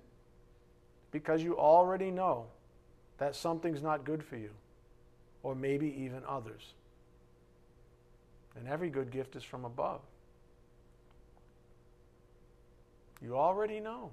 Because 1.12 1.44
you 1.44 1.60
already 1.60 2.10
know 2.10 2.48
that 3.20 3.36
something's 3.36 3.84
not 3.84 4.04
good 4.04 4.24
for 4.24 4.38
you, 4.38 4.50
or 5.44 5.54
maybe 5.54 5.94
even 6.04 6.24
others. 6.28 6.74
And 8.56 8.68
every 8.68 8.90
good 8.90 9.12
gift 9.12 9.36
is 9.36 9.44
from 9.44 9.64
above. 9.64 10.02
You 13.24 13.38
already 13.38 13.80
know 13.80 14.12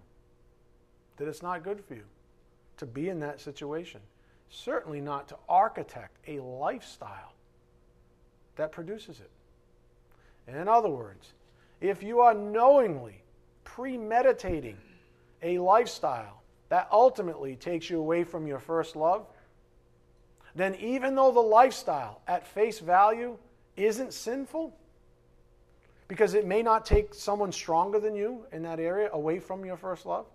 that 1.16 1.26
it's 1.26 1.42
not 1.42 1.64
good 1.64 1.84
for 1.84 1.94
you 1.94 2.04
to 2.76 2.86
be 2.86 3.08
in 3.08 3.18
that 3.20 3.40
situation. 3.40 4.00
Certainly 4.48 5.00
not 5.00 5.28
to 5.28 5.36
architect 5.48 6.16
a 6.28 6.38
lifestyle 6.38 7.34
that 8.56 8.72
produces 8.72 9.20
it. 9.20 9.30
In 10.46 10.68
other 10.68 10.88
words, 10.88 11.34
if 11.80 12.02
you 12.02 12.20
are 12.20 12.34
knowingly 12.34 13.22
premeditating 13.64 14.76
a 15.42 15.58
lifestyle 15.58 16.42
that 16.68 16.88
ultimately 16.92 17.56
takes 17.56 17.90
you 17.90 17.98
away 17.98 18.22
from 18.22 18.46
your 18.46 18.58
first 18.58 18.94
love, 18.94 19.26
then 20.54 20.74
even 20.76 21.14
though 21.14 21.32
the 21.32 21.40
lifestyle 21.40 22.20
at 22.28 22.46
face 22.46 22.78
value 22.78 23.36
isn't 23.76 24.12
sinful, 24.12 24.76
because 26.10 26.34
it 26.34 26.44
may 26.44 26.60
not 26.60 26.84
take 26.84 27.14
someone 27.14 27.52
stronger 27.52 28.00
than 28.00 28.16
you 28.16 28.44
in 28.50 28.64
that 28.64 28.80
area 28.80 29.08
away 29.12 29.38
from 29.38 29.64
your 29.64 29.76
first 29.76 30.04
love. 30.04 30.26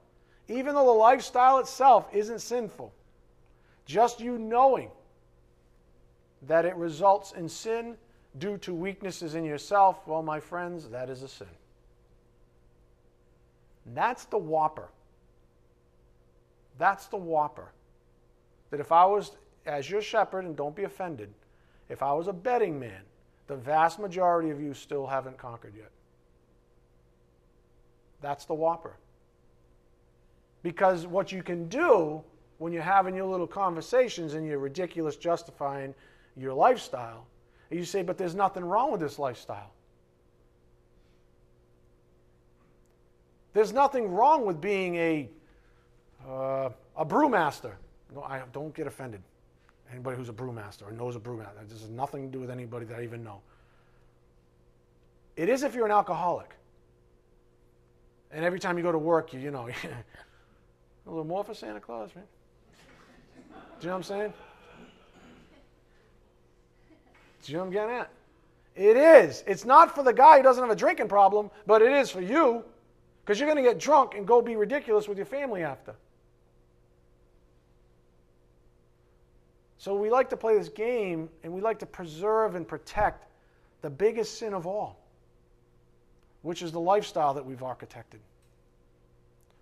Even 0.48 0.74
though 0.74 0.86
the 0.86 0.92
lifestyle 0.92 1.58
itself 1.58 2.08
isn't 2.14 2.40
sinful, 2.40 2.94
just 3.86 4.22
you 4.22 4.38
knowing 4.38 4.90
that 6.44 6.64
it 6.64 6.78
results 6.78 7.34
in 7.34 7.50
sin 7.50 7.98
due 8.40 8.58
to 8.60 8.74
weaknesses 8.74 9.36
in 9.36 9.44
yourself, 9.44 10.08
well, 10.08 10.24
my 10.24 10.40
friends, 10.40 10.88
that 10.88 11.10
is 11.10 11.24
a 11.24 11.28
sin. 11.28 11.46
And 13.86 13.98
that's 13.98 14.24
the 14.24 14.38
whopper. 14.38 14.88
That's 16.78 17.08
the 17.08 17.18
whopper. 17.18 17.68
That 18.70 18.80
if 18.80 18.94
I 18.94 19.04
was, 19.04 19.34
as 19.66 19.90
your 19.90 20.02
shepherd, 20.02 20.46
and 20.46 20.56
don't 20.56 20.74
be 20.74 20.86
offended, 20.86 21.34
if 21.90 22.02
I 22.02 22.14
was 22.14 22.30
a 22.30 22.34
betting 22.34 22.80
man, 22.80 23.02
the 23.48 23.56
vast 23.56 24.00
majority 24.00 24.50
of 24.50 24.60
you 24.60 24.74
still 24.74 25.06
haven't 25.06 25.38
conquered 25.38 25.74
yet. 25.76 25.92
That's 28.22 28.46
the 28.46 28.54
whopper. 28.54 28.98
Because 30.64 31.06
what 31.06 31.32
you 31.32 31.44
can 31.44 31.68
do 31.68 32.24
when 32.58 32.74
you're 32.74 32.82
having 32.82 33.16
your 33.16 33.26
little 33.26 33.48
conversations 33.48 34.34
and 34.34 34.48
you're 34.48 34.60
ridiculous 34.60 35.16
justifying 35.16 35.94
your 36.36 36.54
lifestyle, 36.54 37.28
you 37.70 37.86
say, 37.86 38.02
but 38.02 38.18
there's 38.18 38.36
nothing 38.36 38.64
wrong 38.64 38.92
with 38.92 39.02
this 39.02 39.20
lifestyle. 39.20 39.72
There's 43.54 43.74
nothing 43.74 44.12
wrong 44.12 44.46
with 44.46 44.60
being 44.60 44.96
a, 44.96 45.30
uh, 46.28 46.70
a 46.98 47.06
brewmaster. 47.06 47.74
No, 48.14 48.24
I 48.24 48.42
don't 48.52 48.74
get 48.74 48.88
offended 48.88 49.22
anybody 49.92 50.18
who's 50.18 50.30
a 50.30 50.34
brewmaster 50.34 50.84
or 50.84 50.92
knows 50.92 51.16
a 51.16 51.20
brewmaster. 51.20 51.68
This 51.68 51.82
has 51.82 51.90
nothing 51.90 52.24
to 52.24 52.32
do 52.32 52.40
with 52.40 52.50
anybody 52.50 52.86
that 52.86 53.00
I 53.00 53.04
even 53.04 53.24
know. 53.24 53.42
It 55.36 55.50
is 55.50 55.64
if 55.64 55.76
you're 55.76 55.86
an 55.86 55.92
alcoholic. 55.92 56.56
And 58.32 58.44
every 58.44 58.60
time 58.60 58.78
you 58.78 58.84
go 58.84 58.92
to 58.92 58.98
work, 58.98 59.34
you, 59.34 59.40
you 59.40 59.52
know, 59.52 59.68
a 61.06 61.10
little 61.10 61.24
more 61.24 61.44
for 61.44 61.54
Santa 61.54 61.80
Claus, 61.80 62.10
man. 62.16 62.26
Do 63.80 63.86
you 63.86 63.88
know 63.88 63.94
what 63.94 63.98
I'm 63.98 64.04
saying? 64.04 64.34
Do 67.44 67.52
you 67.52 67.58
know 67.58 67.64
what 67.64 67.68
I'm 67.68 67.74
getting 67.74 67.96
at? 67.96 68.10
It 68.76 68.98
is. 68.98 69.44
It's 69.48 69.66
not 69.66 69.94
for 69.94 70.04
the 70.04 70.14
guy 70.14 70.38
who 70.38 70.44
doesn't 70.44 70.62
have 70.62 70.72
a 70.72 70.76
drinking 70.76 71.08
problem, 71.08 71.50
but 71.66 71.82
it 71.82 71.92
is 71.92 72.10
for 72.10 72.22
you 72.22 72.64
because 73.24 73.40
you're 73.40 73.48
going 73.48 73.64
to 73.64 73.70
get 73.70 73.80
drunk 73.80 74.16
and 74.16 74.28
go 74.28 74.42
be 74.42 74.56
ridiculous 74.56 75.08
with 75.08 75.18
your 75.18 75.26
family 75.26 75.64
after. 75.64 75.96
So 79.86 79.94
we 79.94 80.10
like 80.10 80.32
to 80.32 80.36
play 80.36 80.58
this 80.58 80.70
game 80.70 81.30
and 81.44 81.54
we 81.54 81.62
like 81.62 81.78
to 81.78 81.86
preserve 81.86 82.56
and 82.56 82.68
protect 82.68 83.28
the 83.84 83.90
biggest 83.92 84.40
sin 84.40 84.56
of 84.56 84.66
all, 84.66 85.00
which 86.42 86.64
is 86.64 86.72
the 86.72 86.80
lifestyle 86.80 87.36
that 87.36 87.46
we've 87.46 87.60
architected. 87.60 88.18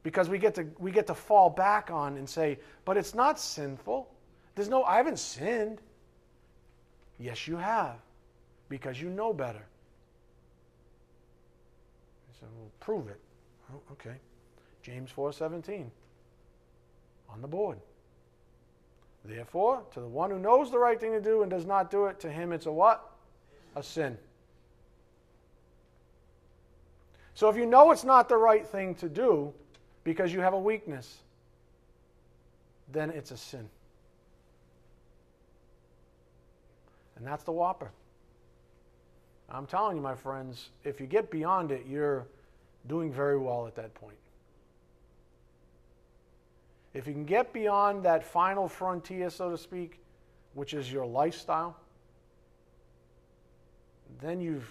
Because 0.01 0.29
we 0.29 0.39
get 0.39 0.55
to, 0.55 0.65
we 0.79 0.91
get 0.91 1.07
to 1.07 1.13
fall 1.13 1.49
back 1.49 1.91
on 1.91 2.15
and 2.15 2.29
say, 2.29 2.57
but 2.85 2.95
it's 2.95 3.13
not 3.13 3.37
sinful. 3.37 4.09
There's 4.55 4.69
no, 4.69 4.85
I 4.85 4.95
haven't 4.95 5.19
sinned. 5.19 5.81
Yes, 7.19 7.45
you 7.45 7.57
have, 7.57 7.97
because 8.69 9.01
you 9.01 9.09
know 9.09 9.33
better. 9.33 9.65
So 12.39 12.45
we'll 12.57 12.71
prove 12.79 13.09
it. 13.09 13.19
Oh, 13.73 13.81
okay. 13.91 14.15
James 14.83 15.11
4:17 15.11 15.87
on 17.29 17.41
the 17.41 17.47
board. 17.49 17.77
Therefore, 19.25 19.83
to 19.93 20.01
the 20.01 20.07
one 20.07 20.29
who 20.29 20.39
knows 20.39 20.69
the 20.69 20.77
right 20.77 20.99
thing 20.99 21.13
to 21.13 21.21
do 21.21 21.43
and 21.43 21.49
does 21.49 21.65
not 21.65 21.89
do 21.89 22.05
it, 22.05 22.19
to 22.21 22.29
him 22.29 22.51
it's 22.51 22.65
a 22.65 22.71
what? 22.71 23.09
A 23.75 23.83
sin. 23.83 24.17
So 27.33 27.49
if 27.49 27.55
you 27.55 27.65
know 27.65 27.91
it's 27.91 28.03
not 28.03 28.29
the 28.29 28.37
right 28.37 28.65
thing 28.65 28.95
to 28.95 29.09
do 29.09 29.53
because 30.03 30.33
you 30.33 30.41
have 30.41 30.53
a 30.53 30.59
weakness, 30.59 31.19
then 32.91 33.09
it's 33.09 33.31
a 33.31 33.37
sin. 33.37 33.67
And 37.15 37.25
that's 37.25 37.43
the 37.43 37.51
whopper. 37.51 37.91
I'm 39.49 39.65
telling 39.65 39.97
you, 39.97 40.03
my 40.03 40.15
friends, 40.15 40.69
if 40.83 40.99
you 40.99 41.07
get 41.07 41.31
beyond 41.31 41.71
it, 41.71 41.85
you're 41.87 42.25
doing 42.87 43.11
very 43.11 43.37
well 43.37 43.67
at 43.67 43.75
that 43.75 43.93
point. 43.93 44.17
If 46.93 47.07
you 47.07 47.13
can 47.13 47.25
get 47.25 47.53
beyond 47.53 48.03
that 48.03 48.23
final 48.23 48.67
frontier, 48.67 49.29
so 49.29 49.49
to 49.49 49.57
speak, 49.57 49.99
which 50.53 50.73
is 50.73 50.91
your 50.91 51.05
lifestyle, 51.05 51.75
then 54.21 54.39
you've 54.39 54.69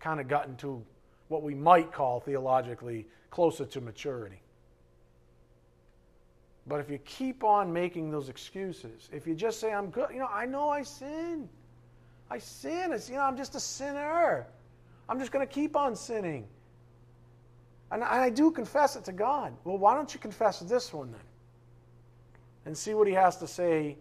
kind 0.00 0.20
of 0.20 0.28
gotten 0.28 0.56
to 0.56 0.84
what 1.28 1.42
we 1.42 1.54
might 1.54 1.92
call 1.92 2.20
theologically 2.20 3.06
closer 3.30 3.64
to 3.64 3.80
maturity. 3.80 4.40
But 6.66 6.80
if 6.80 6.90
you 6.90 6.98
keep 6.98 7.44
on 7.44 7.72
making 7.72 8.10
those 8.10 8.28
excuses, 8.28 9.08
if 9.12 9.26
you 9.26 9.34
just 9.34 9.60
say, 9.60 9.72
I'm 9.72 9.90
good, 9.90 10.08
you 10.12 10.18
know, 10.18 10.30
I 10.32 10.46
know 10.46 10.68
I 10.68 10.82
sin. 10.82 11.48
I 12.30 12.38
sin. 12.38 12.92
It's, 12.92 13.08
you 13.08 13.16
know, 13.16 13.22
I'm 13.22 13.36
just 13.36 13.54
a 13.54 13.60
sinner. 13.60 14.46
I'm 15.08 15.18
just 15.18 15.30
going 15.30 15.46
to 15.46 15.52
keep 15.52 15.76
on 15.76 15.94
sinning. 15.94 16.46
And 17.94 18.02
I 18.02 18.28
do 18.28 18.50
confess 18.50 18.96
it 18.96 19.04
to 19.04 19.12
God. 19.12 19.52
Well, 19.62 19.78
why 19.78 19.94
don't 19.94 20.12
you 20.12 20.18
confess 20.18 20.58
this 20.58 20.92
one 20.92 21.12
then? 21.12 21.20
And 22.66 22.76
see 22.76 22.92
what 22.92 23.06
he 23.06 23.14
has 23.14 23.36
to 23.36 23.46
say 23.46 23.96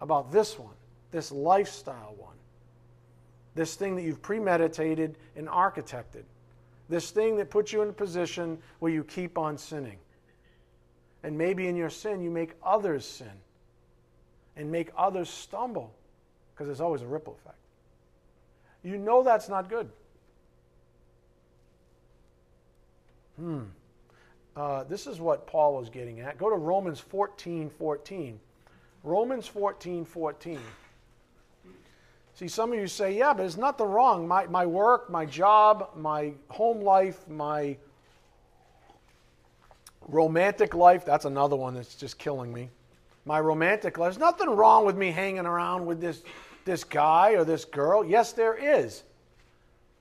about 0.00 0.32
this 0.32 0.58
one, 0.58 0.74
this 1.12 1.30
lifestyle 1.30 2.16
one, 2.18 2.34
this 3.54 3.76
thing 3.76 3.94
that 3.94 4.02
you've 4.02 4.20
premeditated 4.20 5.16
and 5.36 5.46
architected, 5.46 6.24
this 6.88 7.12
thing 7.12 7.36
that 7.36 7.50
puts 7.50 7.72
you 7.72 7.82
in 7.82 7.88
a 7.88 7.92
position 7.92 8.58
where 8.80 8.90
you 8.90 9.04
keep 9.04 9.38
on 9.38 9.56
sinning. 9.56 9.98
And 11.22 11.38
maybe 11.38 11.68
in 11.68 11.76
your 11.76 11.90
sin, 11.90 12.20
you 12.20 12.32
make 12.32 12.54
others 12.64 13.06
sin 13.06 13.30
and 14.56 14.72
make 14.72 14.90
others 14.98 15.30
stumble 15.30 15.94
because 16.52 16.66
there's 16.66 16.80
always 16.80 17.02
a 17.02 17.06
ripple 17.06 17.38
effect. 17.40 17.58
You 18.82 18.98
know 18.98 19.22
that's 19.22 19.48
not 19.48 19.70
good. 19.70 19.88
Hmm. 23.42 23.62
Uh, 24.54 24.84
this 24.84 25.08
is 25.08 25.18
what 25.18 25.48
Paul 25.48 25.74
was 25.74 25.88
getting 25.88 26.20
at. 26.20 26.38
Go 26.38 26.48
to 26.48 26.54
Romans 26.54 27.00
14 27.00 27.70
14. 27.70 28.38
Romans 29.02 29.48
14 29.48 30.04
14. 30.04 30.60
See, 32.34 32.46
some 32.46 32.72
of 32.72 32.78
you 32.78 32.86
say, 32.86 33.18
yeah, 33.18 33.32
but 33.32 33.38
there's 33.38 33.56
nothing 33.56 33.86
wrong. 33.86 34.28
My, 34.28 34.46
my 34.46 34.64
work, 34.64 35.10
my 35.10 35.26
job, 35.26 35.90
my 35.96 36.32
home 36.48 36.82
life, 36.82 37.28
my 37.28 37.76
romantic 40.08 40.74
life, 40.74 41.04
that's 41.04 41.24
another 41.24 41.56
one 41.56 41.74
that's 41.74 41.96
just 41.96 42.18
killing 42.18 42.52
me. 42.52 42.70
My 43.24 43.40
romantic 43.40 43.98
life, 43.98 44.12
there's 44.12 44.18
nothing 44.18 44.50
wrong 44.50 44.86
with 44.86 44.96
me 44.96 45.10
hanging 45.10 45.46
around 45.46 45.84
with 45.84 46.00
this, 46.00 46.22
this 46.64 46.84
guy 46.84 47.32
or 47.32 47.44
this 47.44 47.64
girl. 47.64 48.04
Yes, 48.04 48.32
there 48.32 48.54
is. 48.54 49.02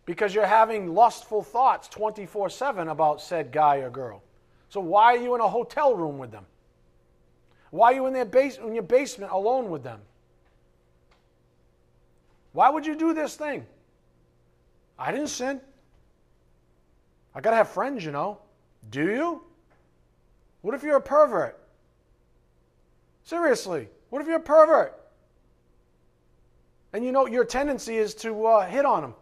Because 0.05 0.33
you're 0.33 0.45
having 0.45 0.93
lustful 0.93 1.43
thoughts 1.43 1.87
24 1.87 2.49
7 2.49 2.87
about 2.87 3.21
said 3.21 3.51
guy 3.51 3.77
or 3.77 3.89
girl. 3.89 4.23
So 4.69 4.79
why 4.79 5.15
are 5.15 5.17
you 5.17 5.35
in 5.35 5.41
a 5.41 5.47
hotel 5.47 5.95
room 5.95 6.17
with 6.17 6.31
them? 6.31 6.45
Why 7.69 7.91
are 7.91 7.95
you 7.95 8.05
in, 8.07 8.13
their 8.13 8.25
base, 8.25 8.57
in 8.57 8.73
your 8.73 8.83
basement 8.83 9.31
alone 9.31 9.69
with 9.69 9.83
them? 9.83 9.99
Why 12.53 12.69
would 12.69 12.85
you 12.85 12.95
do 12.95 13.13
this 13.13 13.35
thing? 13.35 13.65
I 14.99 15.11
didn't 15.11 15.27
sin. 15.27 15.61
I 17.33 17.41
got 17.41 17.51
to 17.51 17.55
have 17.55 17.69
friends, 17.69 18.03
you 18.03 18.11
know. 18.11 18.39
Do 18.89 19.09
you? 19.09 19.43
What 20.61 20.75
if 20.75 20.83
you're 20.83 20.97
a 20.97 21.01
pervert? 21.01 21.57
Seriously, 23.23 23.87
what 24.09 24.21
if 24.21 24.27
you're 24.27 24.37
a 24.37 24.39
pervert? 24.39 24.97
And 26.93 27.05
you 27.05 27.11
know 27.11 27.25
your 27.25 27.45
tendency 27.45 27.97
is 27.97 28.13
to 28.15 28.45
uh, 28.45 28.67
hit 28.67 28.85
on 28.85 29.01
them. 29.01 29.13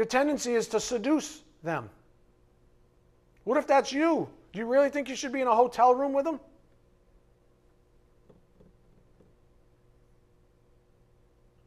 Your 0.00 0.06
tendency 0.06 0.54
is 0.54 0.66
to 0.68 0.80
seduce 0.80 1.42
them. 1.62 1.90
What 3.44 3.58
if 3.58 3.66
that's 3.66 3.92
you? 3.92 4.30
Do 4.50 4.58
you 4.58 4.64
really 4.64 4.88
think 4.88 5.10
you 5.10 5.14
should 5.14 5.30
be 5.30 5.42
in 5.42 5.46
a 5.46 5.54
hotel 5.54 5.94
room 5.94 6.14
with 6.14 6.24
them? 6.24 6.40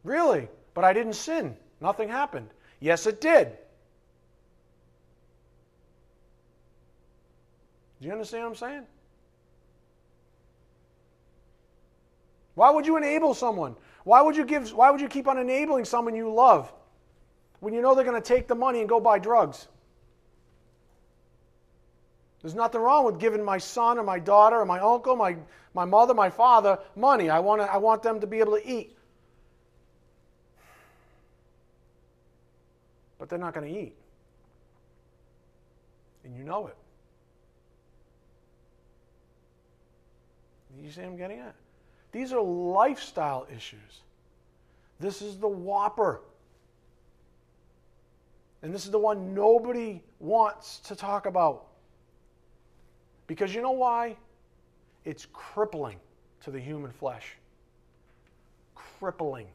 Really? 0.03 0.47
But 0.73 0.83
I 0.83 0.93
didn't 0.93 1.13
sin. 1.13 1.55
Nothing 1.79 2.09
happened. 2.09 2.49
Yes, 2.79 3.05
it 3.05 3.21
did. 3.21 3.49
Do 8.01 8.07
you 8.07 8.13
understand 8.13 8.45
what 8.45 8.49
I'm 8.49 8.55
saying? 8.55 8.87
Why 12.55 12.71
would 12.71 12.87
you 12.87 12.97
enable 12.97 13.35
someone? 13.35 13.75
Why 14.05 14.23
would 14.23 14.35
you 14.35 14.43
give 14.43 14.73
why 14.73 14.89
would 14.89 15.01
you 15.01 15.07
keep 15.07 15.27
on 15.27 15.37
enabling 15.37 15.85
someone 15.85 16.15
you 16.15 16.33
love 16.33 16.73
when 17.63 17.73
you 17.73 17.81
know 17.81 17.95
they're 17.95 18.03
going 18.03 18.21
to 18.21 18.27
take 18.27 18.49
the 18.49 18.55
money 18.55 18.81
and 18.81 18.89
go 18.89 18.99
buy 18.99 19.19
drugs? 19.19 19.69
There's 22.41 22.55
nothing 22.55 22.81
wrong 22.81 23.05
with 23.05 23.19
giving 23.19 23.41
my 23.41 23.57
son 23.57 23.97
or 23.97 24.03
my 24.03 24.19
daughter 24.19 24.59
or 24.59 24.65
my 24.65 24.81
uncle, 24.81 25.15
my, 25.15 25.37
my 25.73 25.85
mother, 25.85 26.13
my 26.13 26.29
father 26.29 26.77
money. 26.97 27.29
I 27.29 27.39
want, 27.39 27.61
to, 27.61 27.71
I 27.71 27.77
want 27.77 28.03
them 28.03 28.19
to 28.19 28.27
be 28.27 28.39
able 28.39 28.57
to 28.57 28.69
eat. 28.69 28.97
But 33.17 33.29
they're 33.29 33.39
not 33.39 33.53
going 33.53 33.73
to 33.73 33.79
eat. 33.79 33.95
And 36.25 36.35
you 36.35 36.43
know 36.43 36.67
it. 36.67 36.75
You 40.83 40.91
see 40.91 40.99
I'm 40.99 41.15
getting 41.15 41.39
at? 41.39 41.55
These 42.11 42.33
are 42.33 42.41
lifestyle 42.41 43.47
issues. 43.55 44.01
This 44.99 45.21
is 45.21 45.37
the 45.37 45.47
whopper. 45.47 46.19
And 48.63 48.73
this 48.73 48.85
is 48.85 48.91
the 48.91 48.99
one 48.99 49.35
nobody 49.35 50.01
wants 50.19 50.79
to 50.79 50.95
talk 50.95 51.25
about. 51.25 51.67
Because 53.27 53.53
you 53.53 53.61
know 53.61 53.71
why? 53.71 54.15
It's 55.03 55.27
crippling 55.33 55.99
to 56.43 56.51
the 56.51 56.59
human 56.59 56.91
flesh. 56.91 57.35
Crippling. 58.73 59.47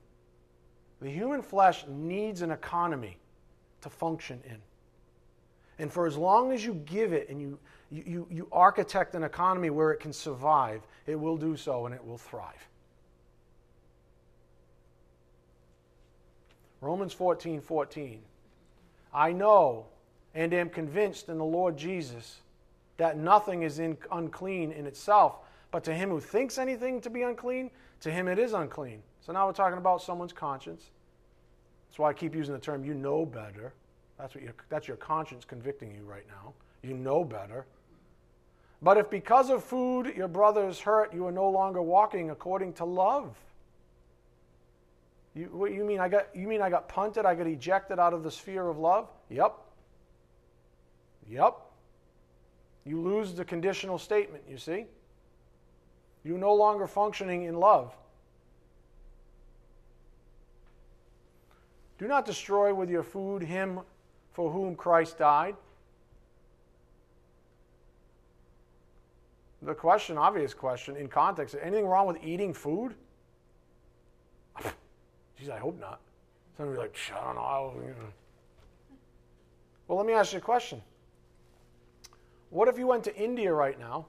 The 1.00 1.08
human 1.08 1.40
flesh 1.40 1.84
needs 1.88 2.42
an 2.42 2.50
economy 2.50 3.16
to 3.80 3.88
function 3.88 4.42
in. 4.44 4.58
And 5.78 5.90
for 5.90 6.06
as 6.06 6.16
long 6.16 6.52
as 6.52 6.64
you 6.64 6.74
give 6.74 7.12
it 7.12 7.30
and 7.30 7.40
you, 7.40 7.58
you, 7.90 8.26
you, 8.30 8.48
architect 8.52 9.14
an 9.14 9.22
economy 9.22 9.70
where 9.70 9.92
it 9.92 10.00
can 10.00 10.12
survive, 10.12 10.82
it 11.06 11.14
will 11.14 11.36
do 11.36 11.56
so 11.56 11.86
and 11.86 11.94
it 11.94 12.04
will 12.04 12.18
thrive. 12.18 12.68
Romans 16.80 17.12
14 17.12 17.60
14. 17.60 18.20
I 19.18 19.32
know 19.32 19.86
and 20.32 20.54
am 20.54 20.70
convinced 20.70 21.28
in 21.28 21.38
the 21.38 21.44
Lord 21.44 21.76
Jesus 21.76 22.36
that 22.98 23.18
nothing 23.18 23.62
is 23.62 23.80
in, 23.80 23.98
unclean 24.12 24.70
in 24.70 24.86
itself, 24.86 25.38
but 25.72 25.82
to 25.84 25.94
him 25.94 26.08
who 26.08 26.20
thinks 26.20 26.56
anything 26.56 27.00
to 27.00 27.10
be 27.10 27.22
unclean, 27.22 27.72
to 28.02 28.12
him 28.12 28.28
it 28.28 28.38
is 28.38 28.52
unclean. 28.52 29.02
So 29.20 29.32
now 29.32 29.48
we're 29.48 29.54
talking 29.54 29.78
about 29.78 30.02
someone's 30.02 30.32
conscience. 30.32 30.84
That's 31.88 31.98
why 31.98 32.10
I 32.10 32.12
keep 32.12 32.32
using 32.32 32.54
the 32.54 32.60
term 32.60 32.84
you 32.84 32.94
know 32.94 33.26
better. 33.26 33.74
That's, 34.20 34.36
what 34.36 34.44
that's 34.68 34.86
your 34.86 34.96
conscience 34.96 35.44
convicting 35.44 35.92
you 35.92 36.04
right 36.04 36.26
now. 36.28 36.52
You 36.82 36.94
know 36.94 37.24
better. 37.24 37.66
But 38.80 38.98
if 38.98 39.10
because 39.10 39.50
of 39.50 39.64
food 39.64 40.14
your 40.16 40.28
brother 40.28 40.68
is 40.68 40.78
hurt, 40.78 41.12
you 41.12 41.26
are 41.26 41.32
no 41.32 41.50
longer 41.50 41.82
walking 41.82 42.30
according 42.30 42.74
to 42.74 42.84
love. 42.84 43.36
You, 45.38 45.44
what 45.52 45.72
you 45.72 45.84
mean? 45.84 46.00
I 46.00 46.08
got 46.08 46.34
you 46.34 46.48
mean 46.48 46.60
I 46.60 46.68
got 46.68 46.88
punted? 46.88 47.24
I 47.24 47.36
got 47.36 47.46
ejected 47.46 48.00
out 48.00 48.12
of 48.12 48.24
the 48.24 48.30
sphere 48.30 48.66
of 48.66 48.76
love? 48.76 49.08
Yep. 49.30 49.54
Yep. 51.30 51.54
You 52.84 53.00
lose 53.00 53.34
the 53.34 53.44
conditional 53.44 53.98
statement, 53.98 54.42
you 54.50 54.58
see? 54.58 54.86
You're 56.24 56.38
no 56.38 56.52
longer 56.54 56.88
functioning 56.88 57.44
in 57.44 57.54
love. 57.54 57.94
Do 61.98 62.08
not 62.08 62.26
destroy 62.26 62.74
with 62.74 62.90
your 62.90 63.04
food 63.04 63.40
him 63.40 63.80
for 64.32 64.50
whom 64.50 64.74
Christ 64.74 65.18
died. 65.18 65.54
The 69.62 69.74
question, 69.74 70.18
obvious 70.18 70.52
question, 70.52 70.96
in 70.96 71.06
context, 71.06 71.54
anything 71.62 71.86
wrong 71.86 72.08
with 72.08 72.16
eating 72.24 72.52
food? 72.52 72.96
Geez, 75.38 75.48
I 75.48 75.58
hope 75.58 75.78
not. 75.80 76.00
Somebody 76.56 76.78
like, 76.78 76.96
I 77.12 77.24
don't 77.24 77.36
know. 77.36 77.72
Well, 79.86 79.96
let 79.96 80.06
me 80.06 80.12
ask 80.12 80.32
you 80.32 80.38
a 80.38 80.42
question. 80.42 80.82
What 82.50 82.68
if 82.68 82.78
you 82.78 82.86
went 82.86 83.04
to 83.04 83.16
India 83.16 83.52
right 83.52 83.78
now 83.78 84.06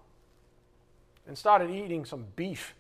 and 1.28 1.38
started 1.38 1.70
eating 1.70 2.06
some 2.06 2.26
beef 2.36 2.74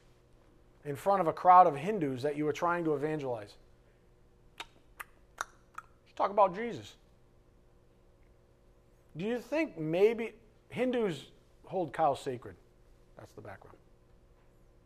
in 0.86 0.96
front 0.96 1.22
of 1.22 1.28
a 1.28 1.34
crowd 1.34 1.68
of 1.68 1.76
Hindus 1.76 2.24
that 2.24 2.36
you 2.36 2.46
were 2.46 2.54
trying 2.54 2.84
to 2.86 2.96
evangelize? 2.96 3.54
Let's 5.38 6.16
talk 6.16 6.32
about 6.32 6.56
Jesus. 6.56 6.96
Do 9.18 9.26
you 9.26 9.40
think 9.40 9.78
maybe 9.78 10.34
Hindus 10.70 11.26
hold 11.66 11.94
cows 11.94 12.22
sacred? 12.22 12.56
That's 13.18 13.34
the 13.34 13.42
background. 13.42 13.76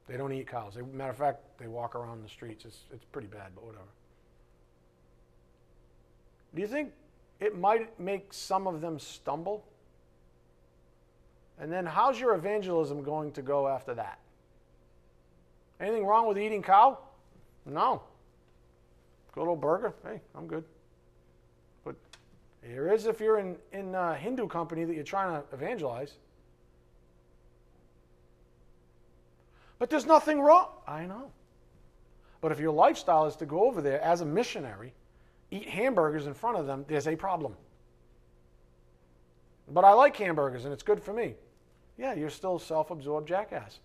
They 0.07 0.17
don't 0.17 0.33
eat 0.33 0.47
cows. 0.47 0.77
Matter 0.93 1.11
of 1.11 1.17
fact, 1.17 1.39
they 1.57 1.67
walk 1.67 1.95
around 1.95 2.23
the 2.23 2.29
streets. 2.29 2.65
It's, 2.65 2.79
it's 2.91 3.05
pretty 3.05 3.27
bad, 3.27 3.51
but 3.55 3.65
whatever. 3.65 3.85
Do 6.53 6.61
you 6.61 6.67
think 6.67 6.91
it 7.39 7.57
might 7.57 7.99
make 7.99 8.33
some 8.33 8.67
of 8.67 8.81
them 8.81 8.99
stumble? 8.99 9.65
And 11.59 11.71
then 11.71 11.85
how's 11.85 12.19
your 12.19 12.35
evangelism 12.35 13.03
going 13.03 13.31
to 13.33 13.41
go 13.41 13.67
after 13.67 13.93
that? 13.95 14.19
Anything 15.79 16.05
wrong 16.05 16.27
with 16.27 16.37
eating 16.37 16.61
cow? 16.61 16.97
No. 17.65 18.01
Good 19.33 19.41
little 19.41 19.55
burger. 19.55 19.93
Hey, 20.03 20.21
I'm 20.35 20.47
good. 20.47 20.63
But 21.83 21.95
here 22.61 22.91
is 22.91 23.05
if 23.05 23.19
you're 23.19 23.39
in, 23.39 23.55
in 23.71 23.95
a 23.95 24.15
Hindu 24.15 24.47
company 24.47 24.83
that 24.83 24.93
you're 24.93 25.03
trying 25.03 25.41
to 25.41 25.43
evangelize. 25.53 26.13
But 29.83 29.89
there's 29.89 30.05
nothing 30.05 30.39
wrong. 30.39 30.69
I 30.87 31.05
know. 31.05 31.29
But 32.39 32.53
if 32.53 32.59
your 32.61 32.71
lifestyle 32.71 33.25
is 33.25 33.35
to 33.35 33.45
go 33.45 33.65
over 33.65 33.81
there 33.81 34.01
as 34.01 34.21
a 34.21 34.25
missionary, 34.25 34.93
eat 35.51 35.67
hamburgers 35.67 36.25
in 36.25 36.33
front 36.33 36.57
of 36.57 36.65
them, 36.65 36.85
there's 36.87 37.05
a 37.05 37.17
problem. 37.17 37.57
But 39.67 39.83
I 39.83 39.91
like 39.91 40.15
hamburgers 40.15 40.63
and 40.63 40.73
it's 40.73 40.83
good 40.83 41.03
for 41.03 41.11
me. 41.11 41.35
Yeah, 41.97 42.13
you're 42.13 42.29
still 42.29 42.55
a 42.55 42.59
self 42.61 42.91
absorbed 42.91 43.27
jackass 43.27 43.79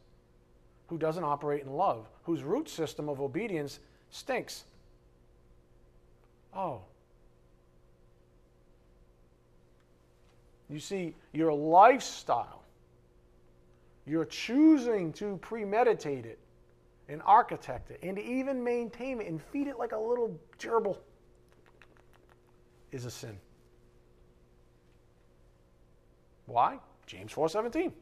who 0.86 0.98
doesn't 0.98 1.24
operate 1.24 1.64
in 1.64 1.72
love, 1.72 2.08
whose 2.22 2.44
root 2.44 2.68
system 2.68 3.08
of 3.08 3.20
obedience 3.20 3.80
stinks. 4.10 4.66
Oh. 6.54 6.82
You 10.70 10.78
see, 10.78 11.16
your 11.32 11.52
lifestyle, 11.52 12.62
you're 14.08 14.24
choosing 14.24 15.12
to 15.14 15.36
premeditate 15.38 16.24
it 16.24 16.38
and 17.08 17.22
architect 17.24 17.90
it 17.90 18.00
and 18.02 18.18
even 18.18 18.62
maintain 18.62 19.20
it 19.20 19.26
and 19.26 19.42
feed 19.42 19.66
it 19.66 19.78
like 19.78 19.92
a 19.92 19.98
little 19.98 20.38
gerbil 20.58 20.98
is 22.92 23.04
a 23.04 23.10
sin. 23.10 23.38
Why? 26.46 26.78
James 27.06 27.32
4:17. 27.32 27.92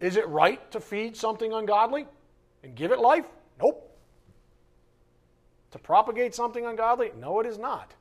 Is 0.00 0.16
it 0.16 0.28
right 0.28 0.70
to 0.70 0.80
feed 0.80 1.16
something 1.16 1.52
ungodly 1.52 2.06
and 2.62 2.74
give 2.74 2.92
it 2.92 2.98
life? 2.98 3.26
Nope. 3.60 3.90
to 5.70 5.78
propagate 5.80 6.36
something 6.36 6.64
ungodly? 6.66 7.10
No, 7.18 7.40
it 7.40 7.46
is 7.46 7.58
not. 7.58 7.94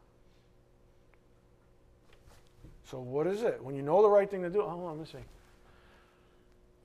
So, 2.84 3.00
what 3.00 3.26
is 3.26 3.42
it? 3.42 3.64
When 3.64 3.74
you 3.74 3.82
know 3.82 4.04
the 4.04 4.10
right 4.10 4.30
thing 4.30 4.44
to 4.44 4.50
do, 4.52 4.62
on, 4.62 4.84
let 4.86 4.98
me 4.98 5.06
see. 5.06 5.26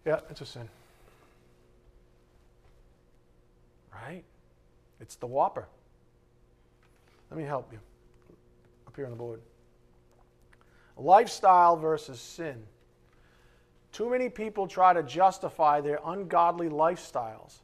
Yeah, 0.08 0.20
it's 0.30 0.40
a 0.40 0.46
sin. 0.46 0.66
Right? 3.92 4.24
It's 5.00 5.16
the 5.16 5.26
whopper. 5.26 5.68
Let 7.30 7.36
me 7.36 7.44
help 7.44 7.70
you 7.70 7.78
up 8.86 8.96
here 8.96 9.04
on 9.04 9.10
the 9.10 9.18
board. 9.18 9.42
Lifestyle 10.96 11.76
versus 11.76 12.18
sin. 12.18 12.56
Too 13.92 14.08
many 14.08 14.30
people 14.30 14.66
try 14.66 14.94
to 14.94 15.02
justify 15.02 15.82
their 15.82 16.00
ungodly 16.02 16.70
lifestyles 16.70 17.58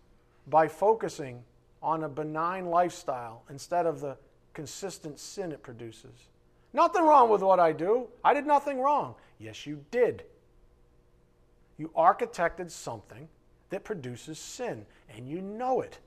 by 0.47 0.69
focusing 0.69 1.43
on 1.83 2.05
a 2.05 2.11
benign 2.11 2.67
lifestyle 2.67 3.43
instead 3.49 3.87
of 3.87 4.03
the 4.03 4.19
consistent 4.53 5.19
sin 5.19 5.51
it 5.51 5.63
produces. 5.63 6.29
Nothing 6.75 7.05
wrong 7.05 7.31
with 7.31 7.41
what 7.41 7.59
I 7.59 7.73
do. 7.73 8.09
I 8.23 8.35
did 8.35 8.47
nothing 8.47 8.83
wrong. 8.83 9.15
Yes, 9.39 9.65
you 9.65 9.83
did. 9.91 10.25
You 11.77 11.91
architected 11.97 12.71
something 12.71 13.29
that 13.71 13.85
produces 13.85 14.39
sin, 14.39 14.87
and 15.09 15.29
you 15.29 15.41
know 15.41 15.81
it. 15.81 15.99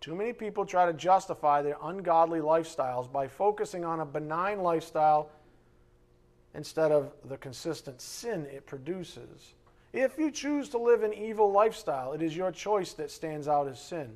Too 0.00 0.14
many 0.14 0.32
people 0.32 0.66
try 0.66 0.84
to 0.84 0.92
justify 0.92 1.62
their 1.62 1.76
ungodly 1.82 2.40
lifestyles 2.40 3.10
by 3.10 3.28
focusing 3.28 3.84
on 3.84 4.00
a 4.00 4.04
benign 4.04 4.60
lifestyle 4.60 5.30
instead 6.54 6.90
of 6.90 7.12
the 7.26 7.36
consistent 7.36 8.00
sin 8.00 8.46
it 8.46 8.66
produces. 8.66 9.54
If 9.92 10.18
you 10.18 10.30
choose 10.30 10.68
to 10.70 10.78
live 10.78 11.02
an 11.02 11.14
evil 11.14 11.52
lifestyle, 11.52 12.12
it 12.12 12.20
is 12.20 12.36
your 12.36 12.50
choice 12.50 12.92
that 12.94 13.10
stands 13.10 13.46
out 13.46 13.68
as 13.68 13.80
sin, 13.80 14.10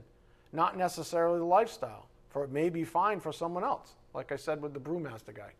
not 0.52 0.76
necessarily 0.76 1.38
the 1.38 1.44
lifestyle, 1.44 2.08
for 2.30 2.42
it 2.42 2.50
may 2.50 2.68
be 2.68 2.84
fine 2.84 3.20
for 3.20 3.32
someone 3.32 3.62
else, 3.62 3.94
like 4.12 4.32
I 4.32 4.36
said 4.36 4.60
with 4.60 4.74
the 4.74 4.80
brewmaster 4.80 5.34
guy 5.34 5.52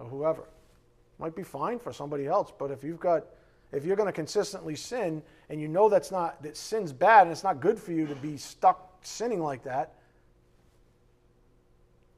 or 0.00 0.06
whoever. 0.06 0.48
Might 1.18 1.36
be 1.36 1.42
fine 1.42 1.78
for 1.78 1.92
somebody 1.92 2.26
else, 2.26 2.52
but 2.58 2.70
if 2.70 2.82
you've 2.82 3.00
got 3.00 3.26
if 3.72 3.84
you're 3.84 3.96
going 3.96 4.08
to 4.08 4.12
consistently 4.12 4.74
sin 4.74 5.22
and 5.48 5.60
you 5.60 5.68
know 5.68 5.88
that's 5.88 6.10
not 6.10 6.42
that 6.42 6.56
sin's 6.56 6.92
bad 6.92 7.22
and 7.22 7.30
it's 7.30 7.44
not 7.44 7.60
good 7.60 7.78
for 7.78 7.92
you 7.92 8.06
to 8.06 8.16
be 8.16 8.36
stuck 8.36 8.98
sinning 9.02 9.40
like 9.40 9.62
that. 9.62 9.94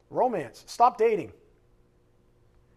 Romance. 0.09 0.63
Stop 0.67 0.97
dating. 0.97 1.31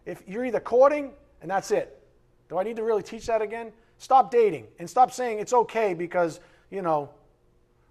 If 0.05 0.23
you're 0.27 0.45
either 0.45 0.59
courting 0.59 1.11
and 1.41 1.49
that's 1.49 1.71
it. 1.71 2.03
Do 2.49 2.57
I 2.57 2.63
need 2.63 2.75
to 2.75 2.83
really 2.83 3.03
teach 3.03 3.25
that 3.25 3.41
again? 3.41 3.71
Stop 3.97 4.29
dating 4.29 4.67
and 4.79 4.89
stop 4.89 5.11
saying 5.11 5.39
it's 5.39 5.53
okay 5.53 5.93
because, 5.93 6.39
you 6.69 6.81
know, 6.81 7.09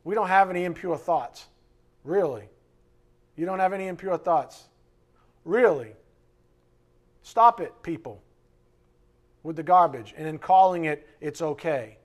we 0.04 0.14
don't 0.14 0.28
have 0.28 0.50
any 0.50 0.64
impure 0.64 0.96
thoughts. 0.96 1.46
Really? 2.04 2.48
You 3.36 3.44
don't 3.44 3.58
have 3.58 3.72
any 3.72 3.88
impure 3.88 4.16
thoughts? 4.16 4.68
Really? 5.44 5.94
Stop 7.26 7.60
it, 7.60 7.72
people, 7.82 8.22
with 9.42 9.56
the 9.56 9.62
garbage 9.64 10.14
and 10.16 10.24
then 10.24 10.38
calling 10.38 10.84
it 10.84 11.08
it's 11.20 11.42
okay. 11.42 11.98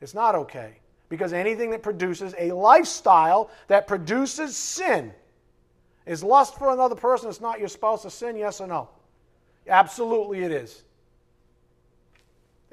It's 0.00 0.14
not 0.14 0.34
okay. 0.34 0.80
Because 1.08 1.32
anything 1.32 1.70
that 1.70 1.84
produces 1.84 2.34
a 2.36 2.50
lifestyle 2.50 3.50
that 3.68 3.86
produces 3.86 4.56
sin 4.56 5.12
is 6.06 6.24
lust 6.24 6.58
for 6.58 6.72
another 6.72 6.96
person. 6.96 7.28
It's 7.28 7.40
not 7.40 7.60
your 7.60 7.68
spouse 7.68 8.04
a 8.04 8.10
sin, 8.10 8.34
yes 8.34 8.60
or 8.60 8.66
no? 8.66 8.88
Absolutely, 9.68 10.40
it 10.42 10.50
is. 10.50 10.82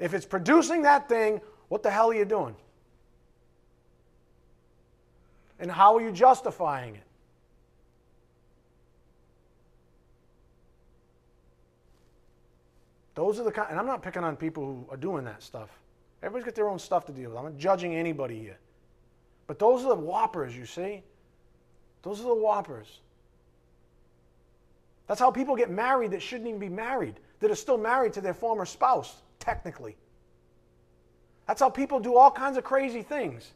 If 0.00 0.12
it's 0.12 0.26
producing 0.26 0.82
that 0.82 1.08
thing, 1.08 1.40
what 1.68 1.84
the 1.84 1.90
hell 1.92 2.10
are 2.10 2.14
you 2.14 2.24
doing? 2.24 2.56
And 5.60 5.70
how 5.70 5.94
are 5.94 6.00
you 6.00 6.10
justifying 6.10 6.96
it? 6.96 7.04
Those 13.14 13.40
are 13.40 13.44
the 13.44 13.52
kind, 13.52 13.68
and 13.70 13.78
I'm 13.78 13.86
not 13.86 14.02
picking 14.02 14.24
on 14.24 14.36
people 14.36 14.64
who 14.64 14.86
are 14.90 14.96
doing 14.96 15.24
that 15.24 15.42
stuff. 15.42 15.70
Everybody's 16.22 16.44
got 16.44 16.54
their 16.54 16.68
own 16.68 16.78
stuff 16.78 17.06
to 17.06 17.12
deal 17.12 17.30
with. 17.30 17.38
I'm 17.38 17.44
not 17.44 17.56
judging 17.56 17.94
anybody 17.94 18.38
here. 18.38 18.58
But 19.46 19.58
those 19.58 19.84
are 19.84 19.88
the 19.88 20.00
whoppers, 20.00 20.56
you 20.56 20.66
see? 20.66 21.02
Those 22.02 22.20
are 22.20 22.28
the 22.28 22.34
whoppers. 22.34 23.00
That's 25.06 25.18
how 25.18 25.30
people 25.30 25.56
get 25.56 25.70
married 25.70 26.12
that 26.12 26.22
shouldn't 26.22 26.48
even 26.48 26.60
be 26.60 26.68
married, 26.68 27.18
that 27.40 27.50
are 27.50 27.56
still 27.56 27.78
married 27.78 28.12
to 28.12 28.20
their 28.20 28.34
former 28.34 28.64
spouse, 28.64 29.22
technically. 29.40 29.96
That's 31.48 31.60
how 31.60 31.68
people 31.68 31.98
do 31.98 32.16
all 32.16 32.30
kinds 32.30 32.56
of 32.56 32.62
crazy 32.62 33.02
things 33.02 33.50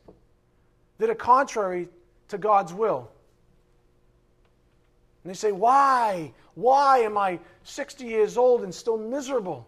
that 0.98 1.08
are 1.10 1.14
contrary 1.14 1.88
to 2.28 2.38
God's 2.38 2.72
will. 2.74 3.08
And 5.24 5.30
they 5.30 5.34
say, 5.34 5.52
Why? 5.52 6.32
Why 6.54 6.98
am 6.98 7.18
I 7.18 7.40
60 7.64 8.04
years 8.04 8.36
old 8.36 8.62
and 8.62 8.72
still 8.72 8.98
miserable? 8.98 9.66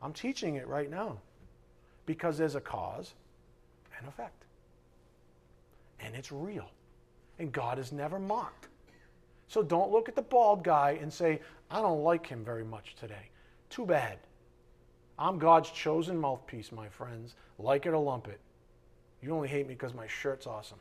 I'm 0.00 0.12
teaching 0.12 0.54
it 0.54 0.66
right 0.68 0.88
now 0.88 1.18
because 2.06 2.38
there's 2.38 2.54
a 2.54 2.60
cause 2.60 3.14
and 3.98 4.06
effect. 4.08 4.44
And 6.00 6.14
it's 6.14 6.30
real. 6.30 6.70
And 7.38 7.50
God 7.52 7.78
is 7.78 7.92
never 7.92 8.18
mocked. 8.18 8.68
So 9.48 9.62
don't 9.62 9.90
look 9.90 10.08
at 10.08 10.14
the 10.14 10.22
bald 10.22 10.62
guy 10.62 10.98
and 11.00 11.12
say, 11.12 11.40
I 11.70 11.80
don't 11.80 12.02
like 12.02 12.26
him 12.26 12.44
very 12.44 12.64
much 12.64 12.94
today. 12.94 13.30
Too 13.68 13.84
bad. 13.84 14.18
I'm 15.18 15.38
God's 15.38 15.70
chosen 15.70 16.18
mouthpiece, 16.18 16.70
my 16.72 16.88
friends. 16.88 17.34
Like 17.58 17.86
it 17.86 17.90
or 17.90 17.98
lump 17.98 18.28
it. 18.28 18.40
You 19.22 19.34
only 19.34 19.48
hate 19.48 19.66
me 19.66 19.74
because 19.74 19.94
my 19.94 20.06
shirt's 20.06 20.46
awesome. 20.46 20.78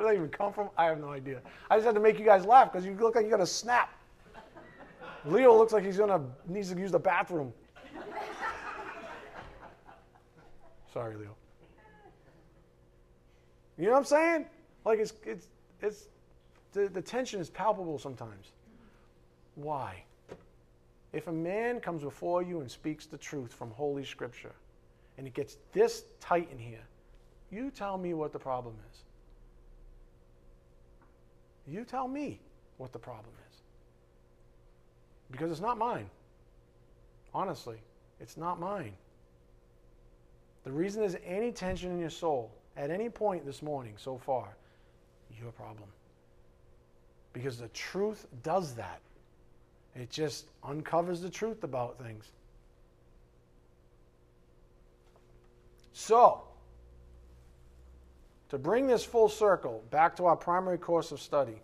Where 0.00 0.14
did 0.14 0.18
that 0.18 0.22
even 0.22 0.30
come 0.30 0.52
from? 0.54 0.70
I 0.78 0.86
have 0.86 0.98
no 0.98 1.10
idea. 1.10 1.42
I 1.68 1.76
just 1.76 1.84
had 1.84 1.94
to 1.94 2.00
make 2.00 2.18
you 2.18 2.24
guys 2.24 2.46
laugh 2.46 2.72
because 2.72 2.86
you 2.86 2.94
look 2.94 3.16
like 3.16 3.24
you 3.26 3.30
got 3.30 3.40
a 3.40 3.46
snap. 3.46 3.92
Leo 5.26 5.54
looks 5.54 5.74
like 5.74 5.84
he's 5.84 5.98
gonna 5.98 6.22
needs 6.48 6.72
to 6.72 6.78
use 6.78 6.90
the 6.90 6.98
bathroom. 6.98 7.52
Sorry, 10.94 11.16
Leo. 11.16 11.36
You 13.76 13.86
know 13.86 13.92
what 13.92 13.98
I'm 13.98 14.04
saying? 14.06 14.46
Like 14.86 15.00
it's 15.00 15.12
it's 15.26 15.48
it's 15.82 16.08
the, 16.72 16.88
the 16.88 17.02
tension 17.02 17.38
is 17.38 17.50
palpable 17.50 17.98
sometimes. 17.98 18.52
Why? 19.54 20.02
If 21.12 21.26
a 21.26 21.32
man 21.32 21.80
comes 21.80 22.02
before 22.02 22.42
you 22.42 22.60
and 22.60 22.70
speaks 22.70 23.04
the 23.04 23.18
truth 23.18 23.52
from 23.52 23.70
Holy 23.72 24.04
Scripture, 24.04 24.54
and 25.18 25.26
it 25.26 25.34
gets 25.34 25.58
this 25.72 26.04
tight 26.20 26.48
in 26.50 26.58
here, 26.58 26.86
you 27.50 27.70
tell 27.70 27.98
me 27.98 28.14
what 28.14 28.32
the 28.32 28.38
problem 28.38 28.76
is. 28.90 29.02
You 31.70 31.84
tell 31.84 32.08
me 32.08 32.40
what 32.78 32.92
the 32.92 32.98
problem 32.98 33.32
is. 33.48 33.62
Because 35.30 35.52
it's 35.52 35.60
not 35.60 35.78
mine. 35.78 36.10
Honestly, 37.32 37.76
it's 38.18 38.36
not 38.36 38.58
mine. 38.58 38.92
The 40.64 40.72
reason 40.72 41.00
there's 41.00 41.16
any 41.24 41.52
tension 41.52 41.92
in 41.92 42.00
your 42.00 42.10
soul 42.10 42.50
at 42.76 42.90
any 42.90 43.08
point 43.08 43.46
this 43.46 43.62
morning 43.62 43.94
so 43.96 44.18
far, 44.18 44.48
your 45.40 45.52
problem. 45.52 45.88
Because 47.32 47.58
the 47.58 47.68
truth 47.68 48.26
does 48.42 48.74
that. 48.74 49.00
It 49.94 50.10
just 50.10 50.46
uncovers 50.64 51.20
the 51.20 51.30
truth 51.30 51.62
about 51.62 52.02
things. 52.02 52.32
So, 55.92 56.42
to 58.50 58.58
bring 58.58 58.86
this 58.86 59.04
full 59.04 59.28
circle 59.28 59.82
back 59.90 60.16
to 60.16 60.26
our 60.26 60.36
primary 60.36 60.78
course 60.78 61.12
of 61.12 61.20
study, 61.20 61.62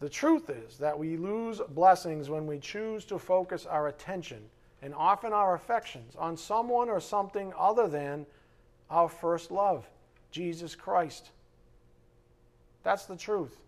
the 0.00 0.08
truth 0.08 0.48
is 0.48 0.78
that 0.78 0.98
we 0.98 1.18
lose 1.18 1.60
blessings 1.68 2.30
when 2.30 2.46
we 2.46 2.58
choose 2.58 3.04
to 3.06 3.18
focus 3.18 3.66
our 3.66 3.88
attention 3.88 4.40
and 4.82 4.94
often 4.94 5.34
our 5.34 5.54
affections 5.54 6.16
on 6.16 6.36
someone 6.38 6.88
or 6.88 7.00
something 7.00 7.52
other 7.58 7.86
than 7.86 8.24
our 8.88 9.10
first 9.10 9.50
love, 9.50 9.86
Jesus 10.30 10.74
Christ. 10.74 11.30
That's 12.82 13.04
the 13.04 13.16
truth. 13.16 13.58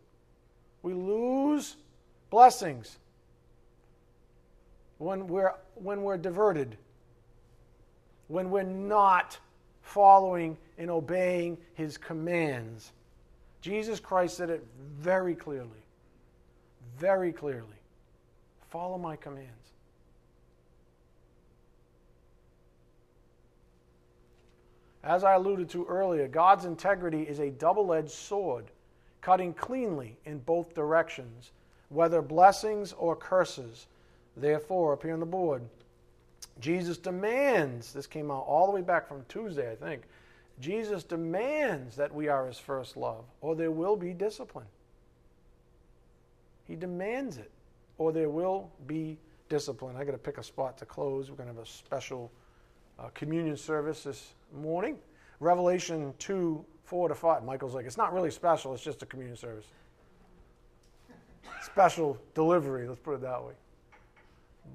We 0.83 0.95
lose 0.95 1.77
blessings 2.31 2.97
when 4.97 5.27
we're, 5.27 5.53
when 5.75 6.03
we're 6.03 6.17
diverted, 6.17 6.79
when 8.29 8.51
we're 8.51 8.63
not 8.63 9.39
following 9.83 10.57
and 10.79 10.91
obeying 10.91 11.59
his 11.75 11.99
commands. 11.99 12.93
Jesus 13.61 14.01
Christ 14.01 14.37
said 14.37 14.51
it 14.51 14.65
very 14.99 15.35
clearly. 15.35 15.69
Very 16.99 17.33
clearly. 17.33 17.67
Follow 18.71 18.99
my 18.99 19.17
commands. 19.17 19.49
As 25.05 25.25
I 25.25 25.35
alluded 25.35 25.69
to 25.71 25.85
earlier, 25.87 26.29
God's 26.29 26.65
integrity 26.65 27.23
is 27.23 27.41
a 27.41 27.51
double 27.51 27.93
edged 27.93 28.11
sword. 28.11 28.67
cutting 29.23 29.55
cleanly 29.55 30.17
in 30.27 30.39
both 30.41 30.75
directions, 30.75 31.53
whether 31.89 32.21
blessings 32.21 32.93
or 32.93 33.17
curses. 33.17 33.87
Therefore, 34.37 34.99
here 35.03 35.15
on 35.15 35.21
the 35.21 35.27
board, 35.27 35.63
Jesus 36.63 36.97
demands, 36.97 37.93
this 37.93 38.07
came 38.07 38.31
out 38.31 38.45
all 38.47 38.67
the 38.67 38.73
way 38.73 38.83
back 38.83 39.09
from 39.09 39.25
Tuesday, 39.29 39.73
I 39.73 39.75
think. 39.75 40.03
Jesus 40.61 41.03
demands 41.03 41.97
that 41.97 42.15
we 42.15 42.29
are 42.29 42.47
his 42.47 42.59
first 42.59 42.97
love, 42.97 43.25
or 43.41 43.57
there 43.57 43.73
will 43.73 43.97
be 43.97 44.13
discipline. 44.13 44.67
He 46.69 46.77
demands 46.77 47.37
it, 47.37 47.51
or 47.99 48.13
there 48.13 48.31
will 48.31 48.71
be 48.87 49.19
discipline. 49.49 49.97
I 49.97 50.05
got 50.05 50.13
to 50.13 50.19
pick 50.19 50.39
a 50.39 50.43
spot 50.43 50.79
to 50.79 50.87
close. 50.87 51.31
We're 51.31 51.37
going 51.37 51.49
to 51.49 51.55
have 51.55 51.65
a 51.65 51.69
special 51.69 52.31
uh, 52.97 53.09
communion 53.13 53.57
service 53.57 54.05
this 54.05 54.35
morning. 54.55 54.99
Revelation 55.41 56.15
2 56.21 56.65
4 56.85 57.09
to 57.09 57.15
5. 57.15 57.43
Michael's 57.43 57.75
like, 57.75 57.87
it's 57.87 57.97
not 57.97 58.13
really 58.13 58.31
special, 58.31 58.73
it's 58.73 58.85
just 58.85 59.03
a 59.03 59.07
communion 59.07 59.37
service. 59.37 59.65
Special 61.65 62.19
delivery, 62.35 62.87
let's 62.87 63.01
put 63.01 63.15
it 63.15 63.23
that 63.23 63.43
way. 63.43 63.55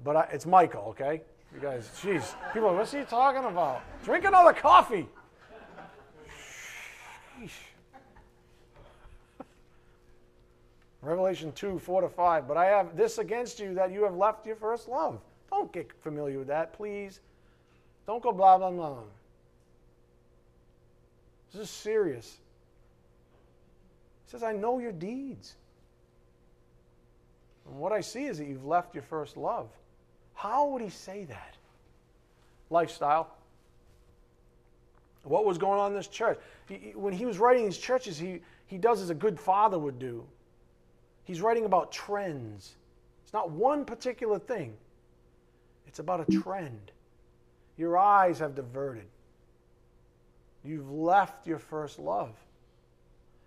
But 0.02 0.16
I, 0.16 0.22
it's 0.32 0.44
Michael, 0.44 0.86
okay? 0.88 1.22
You 1.54 1.60
guys, 1.60 1.90
jeez. 2.02 2.34
People 2.52 2.74
what's 2.74 2.92
he 2.92 3.02
talking 3.04 3.44
about? 3.44 3.82
Drink 4.04 4.24
another 4.24 4.52
coffee. 4.52 5.08
Sheesh. 7.40 7.50
Revelation 11.00 11.52
2, 11.52 11.78
4 11.78 12.02
to 12.02 12.08
5. 12.08 12.48
But 12.48 12.56
I 12.56 12.66
have 12.66 12.96
this 12.96 13.18
against 13.18 13.60
you 13.60 13.74
that 13.74 13.92
you 13.92 14.02
have 14.04 14.14
left 14.14 14.46
your 14.46 14.56
first 14.56 14.88
love. 14.88 15.20
Don't 15.50 15.72
get 15.72 15.90
familiar 16.02 16.38
with 16.38 16.48
that, 16.48 16.72
please. 16.74 17.20
Don't 18.06 18.22
go 18.22 18.32
blah, 18.32 18.58
blah, 18.58 18.70
blah. 18.70 18.98
This 21.52 21.62
is 21.62 21.70
serious. 21.70 22.38
He 24.26 24.30
says, 24.30 24.42
I 24.42 24.52
know 24.52 24.78
your 24.78 24.92
deeds. 24.92 25.54
And 27.66 27.78
what 27.78 27.92
I 27.92 28.00
see 28.00 28.26
is 28.26 28.38
that 28.38 28.46
you've 28.46 28.66
left 28.66 28.94
your 28.94 29.04
first 29.04 29.36
love. 29.36 29.68
How 30.38 30.68
would 30.68 30.82
he 30.82 30.88
say 30.88 31.24
that? 31.24 31.56
Lifestyle. 32.70 33.34
What 35.24 35.44
was 35.44 35.58
going 35.58 35.80
on 35.80 35.90
in 35.90 35.96
this 35.96 36.06
church? 36.06 36.38
When 36.94 37.12
he 37.12 37.26
was 37.26 37.38
writing 37.38 37.64
these 37.64 37.76
churches, 37.76 38.16
he, 38.16 38.40
he 38.68 38.78
does 38.78 39.02
as 39.02 39.10
a 39.10 39.14
good 39.14 39.40
father 39.40 39.80
would 39.80 39.98
do. 39.98 40.24
He's 41.24 41.40
writing 41.40 41.64
about 41.64 41.90
trends. 41.90 42.76
It's 43.24 43.32
not 43.32 43.50
one 43.50 43.84
particular 43.84 44.38
thing, 44.38 44.76
it's 45.88 45.98
about 45.98 46.20
a 46.28 46.40
trend. 46.40 46.92
Your 47.76 47.98
eyes 47.98 48.38
have 48.38 48.54
diverted. 48.54 49.06
You've 50.62 50.88
left 50.92 51.48
your 51.48 51.58
first 51.58 51.98
love. 51.98 52.36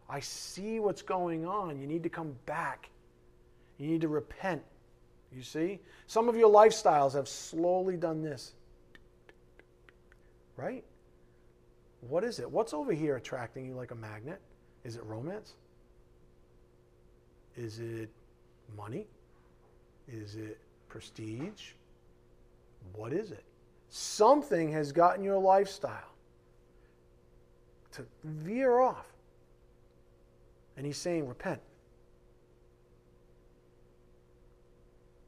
I 0.09 0.19
see 0.19 0.81
what's 0.81 1.01
going 1.01 1.45
on. 1.45 1.79
You 1.79 1.87
need 1.87 2.03
to 2.03 2.09
come 2.09 2.35
back. 2.45 2.89
You 3.77 3.87
need 3.87 4.01
to 4.01 4.09
repent. 4.09 4.61
You 5.33 5.43
see? 5.43 5.79
Some 6.07 6.27
of 6.27 6.35
your 6.35 6.51
lifestyles 6.51 7.13
have 7.13 7.27
slowly 7.27 7.97
done 7.97 8.21
this. 8.21 8.53
Right? 10.57 10.83
What 12.01 12.23
is 12.23 12.39
it? 12.39 12.49
What's 12.49 12.73
over 12.73 12.91
here 12.91 13.15
attracting 13.15 13.65
you 13.65 13.73
like 13.73 13.91
a 13.91 13.95
magnet? 13.95 14.41
Is 14.83 14.95
it 14.95 15.03
romance? 15.03 15.53
Is 17.55 17.79
it 17.79 18.09
money? 18.75 19.07
Is 20.07 20.35
it 20.35 20.59
prestige? 20.89 21.71
What 22.93 23.13
is 23.13 23.31
it? 23.31 23.43
Something 23.89 24.71
has 24.71 24.91
gotten 24.91 25.23
your 25.23 25.37
lifestyle 25.37 26.15
to 27.93 28.05
veer 28.23 28.79
off. 28.79 29.05
And 30.77 30.85
he's 30.85 30.97
saying, 30.97 31.27
repent. 31.27 31.61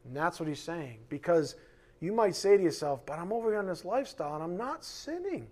And 0.06 0.16
that's 0.16 0.40
what 0.40 0.50
he's 0.50 0.62
saying. 0.62 1.00
Because 1.10 1.56
you 2.00 2.12
might 2.12 2.36
say 2.36 2.58
to 2.58 2.64
yourself, 2.64 3.06
but 3.06 3.20
I'm 3.20 3.32
over 3.32 3.50
here 3.50 3.60
on 3.60 3.66
this 3.66 3.86
lifestyle 3.86 4.36
and 4.36 4.44
I'm 4.44 4.58
not 4.58 4.84
sinning. 4.84 5.48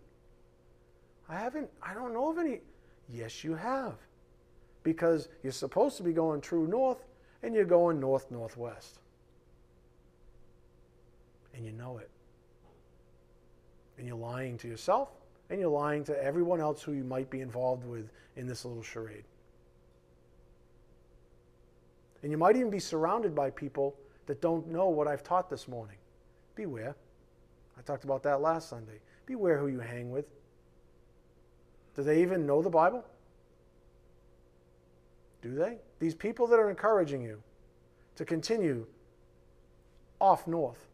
I 1.30 1.36
haven't, 1.39 1.70
I 1.82 1.93
don't 1.93 2.14
know 2.14 2.30
of 2.30 2.38
any. 2.38 2.60
Yes, 3.08 3.43
you 3.43 3.56
have. 3.56 3.95
Because 4.84 5.30
you're 5.43 5.54
supposed 5.54 5.97
to 5.97 6.04
be 6.04 6.12
going 6.12 6.41
true 6.41 6.68
north 6.68 7.06
and 7.43 7.56
you're 7.56 7.66
going 7.66 7.99
north 7.99 8.30
northwest. 8.32 8.99
And 11.54 11.66
you 11.66 11.72
know 11.72 11.97
it. 11.99 12.10
And 13.97 14.08
you're 14.08 14.18
lying 14.18 14.58
to 14.60 14.68
yourself 14.68 15.10
and 15.49 15.60
you're 15.60 15.70
lying 15.70 16.04
to 16.06 16.24
everyone 16.24 16.60
else 16.60 16.82
who 16.82 16.93
you 16.93 17.04
might 17.04 17.30
be 17.30 17.41
involved 17.41 17.86
with 17.86 18.10
in 18.36 18.47
this 18.47 18.66
little 18.66 18.84
charade. 18.84 19.24
And 22.24 22.32
you 22.32 22.38
might 22.38 22.56
even 22.56 22.70
be 22.70 22.80
surrounded 22.80 23.34
by 23.34 23.49
people 23.49 23.95
that 24.28 24.42
don't 24.42 24.68
know 24.68 24.90
what 24.90 25.08
I've 25.08 25.24
taught 25.24 25.50
this 25.50 25.68
morning. 25.68 25.98
Beware. 26.56 26.96
I 27.78 27.82
talked 27.82 28.04
about 28.04 28.24
that 28.24 28.42
last 28.42 28.70
Sunday. 28.70 29.00
Beware 29.26 29.58
who 29.58 29.68
you 29.68 29.80
hang 29.80 30.12
with. 30.12 30.26
Do 31.96 32.04
they 32.04 32.22
even 32.22 32.46
know 32.46 32.62
the 32.62 32.70
Bible? 32.70 33.04
Do 35.42 35.56
they? 35.56 35.78
These 36.00 36.16
people 36.16 36.48
that 36.48 36.60
are 36.60 36.70
encouraging 36.70 37.24
you 37.24 37.42
to 38.16 38.26
continue 38.26 38.86
off 40.20 40.48
north, 40.48 40.88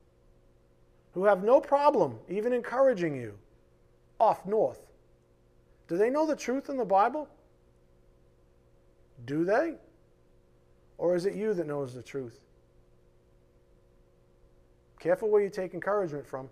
who 1.14 1.26
have 1.26 1.44
no 1.44 1.60
problem 1.60 2.18
even 2.30 2.54
encouraging 2.54 3.16
you 3.16 3.34
off 4.20 4.46
north, 4.46 4.88
do 5.88 5.98
they 5.98 6.10
know 6.10 6.26
the 6.26 6.36
truth 6.36 6.70
in 6.70 6.78
the 6.78 6.86
Bible? 6.86 7.28
Do 9.26 9.44
they? 9.44 9.76
Or 10.98 11.16
is 11.16 11.26
it 11.26 11.36
you 11.36 11.54
that 11.54 11.68
knows 11.68 11.94
the 11.94 12.02
truth? 12.02 12.40
Careful 15.08 15.30
where 15.30 15.42
you 15.42 15.50
take 15.50 15.74
encouragement 15.74 16.28
from. 16.28 16.50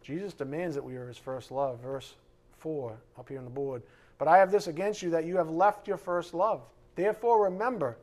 Jesus 0.00 0.32
demands 0.32 0.74
that 0.74 0.82
we 0.82 0.96
are 0.96 1.06
his 1.06 1.18
first 1.18 1.50
love. 1.50 1.80
Verse 1.80 2.14
4 2.60 2.96
up 3.18 3.28
here 3.28 3.36
on 3.36 3.44
the 3.44 3.50
board. 3.50 3.82
But 4.16 4.26
I 4.26 4.38
have 4.38 4.50
this 4.50 4.68
against 4.68 5.02
you 5.02 5.10
that 5.10 5.26
you 5.26 5.36
have 5.36 5.50
left 5.50 5.86
your 5.86 5.98
first 5.98 6.32
love. 6.32 6.62
Therefore, 6.94 7.44
remember 7.44 7.98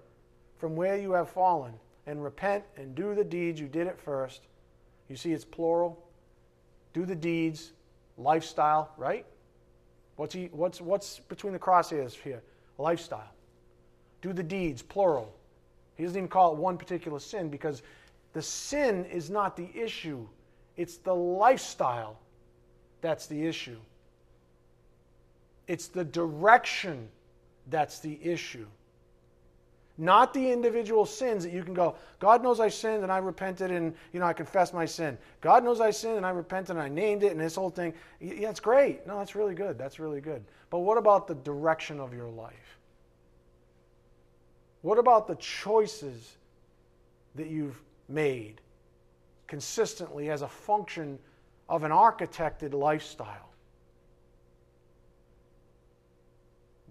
from 0.60 0.76
where 0.76 0.98
you 0.98 1.14
have 1.14 1.32
fallen 1.32 1.74
and 2.06 2.24
repent 2.24 2.64
and 2.78 2.94
do 2.94 3.16
the 3.16 3.24
deeds 3.24 3.60
you 3.60 3.68
did 3.68 3.88
at 3.88 4.00
first. 4.00 4.42
You 5.10 5.16
see, 5.16 5.34
it's 5.34 5.46
plural. 5.46 5.98
Do 6.94 7.08
the 7.08 7.16
deeds, 7.16 7.72
lifestyle, 8.20 8.92
right? 8.98 9.26
What's, 10.16 10.36
he, 10.36 10.50
what's, 10.52 10.80
what's 10.80 11.18
between 11.18 11.54
the 11.54 11.60
crosshairs 11.60 12.14
here? 12.14 12.44
Lifestyle. 12.78 13.34
Do 14.22 14.32
the 14.32 14.44
deeds, 14.44 14.84
plural. 14.84 15.34
He 16.02 16.06
doesn't 16.06 16.18
even 16.18 16.30
call 16.30 16.54
it 16.54 16.58
one 16.58 16.80
particular 16.80 17.20
sin 17.20 17.50
because 17.50 17.84
the 18.34 18.42
sin 18.42 19.06
is 19.06 19.30
not 19.30 19.56
the 19.56 19.70
issue, 19.76 20.28
it's 20.76 20.98
the 20.98 21.14
lifestyle 21.14 22.18
that's 23.02 23.28
the 23.28 23.46
issue. 23.46 23.78
It's 25.68 25.90
the 25.90 26.04
direction 26.04 27.08
that's 27.70 28.00
the 28.00 28.18
issue. 28.20 28.66
Not 30.00 30.34
the 30.34 30.52
individual 30.52 31.06
sins 31.06 31.44
that 31.44 31.54
you 31.54 31.62
can 31.62 31.76
go, 31.76 31.94
God 32.18 32.42
knows 32.42 32.60
I 32.60 32.70
sinned 32.70 33.04
and 33.04 33.12
I 33.12 33.20
repented 33.20 33.70
and 33.70 33.94
you 34.12 34.20
know 34.20 34.26
I 34.26 34.34
confessed 34.34 34.74
my 34.74 34.86
sin. 34.86 35.20
God 35.40 35.64
knows 35.64 35.82
I 35.82 35.92
sinned 35.92 36.18
and 36.18 36.26
I 36.26 36.32
repented 36.32 36.78
and 36.78 36.80
I 36.80 36.90
named 36.90 37.22
it 37.22 37.32
and 37.32 37.40
this 37.40 37.54
whole 37.54 37.70
thing. 37.70 37.94
Yeah, 38.20 38.50
it's 38.50 38.60
great. 38.60 39.06
No, 39.06 39.20
that's 39.20 39.36
really 39.36 39.54
good. 39.54 39.78
That's 39.78 40.00
really 40.00 40.20
good. 40.20 40.44
But 40.72 40.80
what 40.80 40.98
about 40.98 41.28
the 41.28 41.36
direction 41.36 42.00
of 42.00 42.12
your 42.12 42.30
life? 42.30 42.56
What 44.82 44.98
about 44.98 45.28
the 45.28 45.36
choices 45.36 46.38
that 47.36 47.48
you've 47.48 47.82
made 48.10 48.62
consistently 49.48 50.30
as 50.30 50.42
a 50.42 50.48
function 50.48 51.20
of 51.70 51.84
an 51.84 51.92
architected 51.92 52.74
lifestyle? 52.74 53.50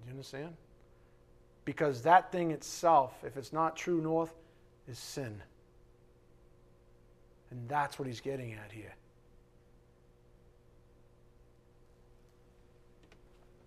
Do 0.03 0.07
you 0.07 0.13
understand? 0.13 0.55
Because 1.65 2.03
that 2.03 2.33
thing 2.33 2.53
itself, 2.53 3.23
if 3.25 3.37
it's 3.37 3.53
not 3.53 3.77
true 3.77 4.01
north, 4.01 4.35
is 4.89 4.99
sin. 4.99 5.43
And 7.51 7.69
that's 7.69 7.99
what 7.99 8.07
he's 8.07 8.21
getting 8.21 8.55
at 8.55 8.71
here. 8.73 8.95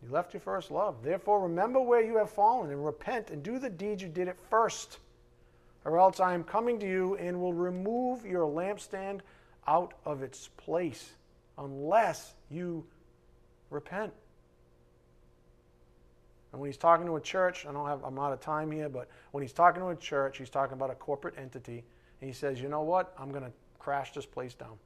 You 0.04 0.12
left 0.12 0.34
your 0.34 0.42
first 0.42 0.70
love. 0.70 1.02
Therefore, 1.02 1.42
remember 1.42 1.80
where 1.80 2.02
you 2.02 2.18
have 2.18 2.30
fallen 2.30 2.72
and 2.72 2.86
repent 2.86 3.30
and 3.30 3.42
do 3.42 3.58
the 3.58 3.70
deeds 3.70 4.02
you 4.02 4.10
did 4.10 4.28
at 4.28 4.40
first. 4.50 5.00
Or 5.86 5.98
else 5.98 6.20
I 6.20 6.34
am 6.34 6.44
coming 6.44 6.80
to 6.80 6.88
you 6.88 7.16
and 7.16 7.40
will 7.40 7.54
remove 7.54 8.26
your 8.26 8.46
lampstand 8.46 9.22
out 9.68 9.94
of 10.06 10.22
its 10.22 10.50
place 10.58 11.12
unless 11.58 12.34
you 12.50 12.86
repent. 13.70 14.14
And 16.52 16.62
when 16.62 16.70
he's 16.70 16.78
talking 16.78 17.06
to 17.08 17.16
a 17.16 17.22
church, 17.22 17.66
I 17.66 17.72
don't 17.72 17.88
have, 17.88 18.04
I'm 18.04 18.20
out 18.20 18.32
of 18.32 18.40
time 18.40 18.72
here, 18.72 18.90
but 18.90 19.10
when 19.32 19.42
he's 19.42 19.54
talking 19.54 19.82
to 19.82 19.90
a 19.90 19.96
church, 19.96 20.38
he's 20.38 20.50
talking 20.50 20.74
about 20.74 20.92
a 20.92 20.96
corporate 20.96 21.36
entity. 21.38 21.84
And 22.22 22.30
he 22.30 22.34
says, 22.34 22.62
you 22.62 22.70
know 22.70 22.84
what? 22.84 23.14
I'm 23.18 23.32
going 23.32 23.44
to 23.44 23.52
crash 23.80 24.14
this 24.14 24.26
place 24.26 24.54
down. 24.54 24.78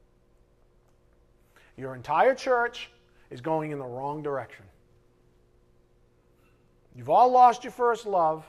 Your 1.76 1.94
entire 1.94 2.34
church 2.34 2.90
is 3.30 3.40
going 3.40 3.70
in 3.70 3.78
the 3.78 3.84
wrong 3.84 4.22
direction. 4.22 4.64
You've 6.98 7.10
all 7.10 7.30
lost 7.30 7.62
your 7.62 7.70
first 7.70 8.06
love. 8.06 8.44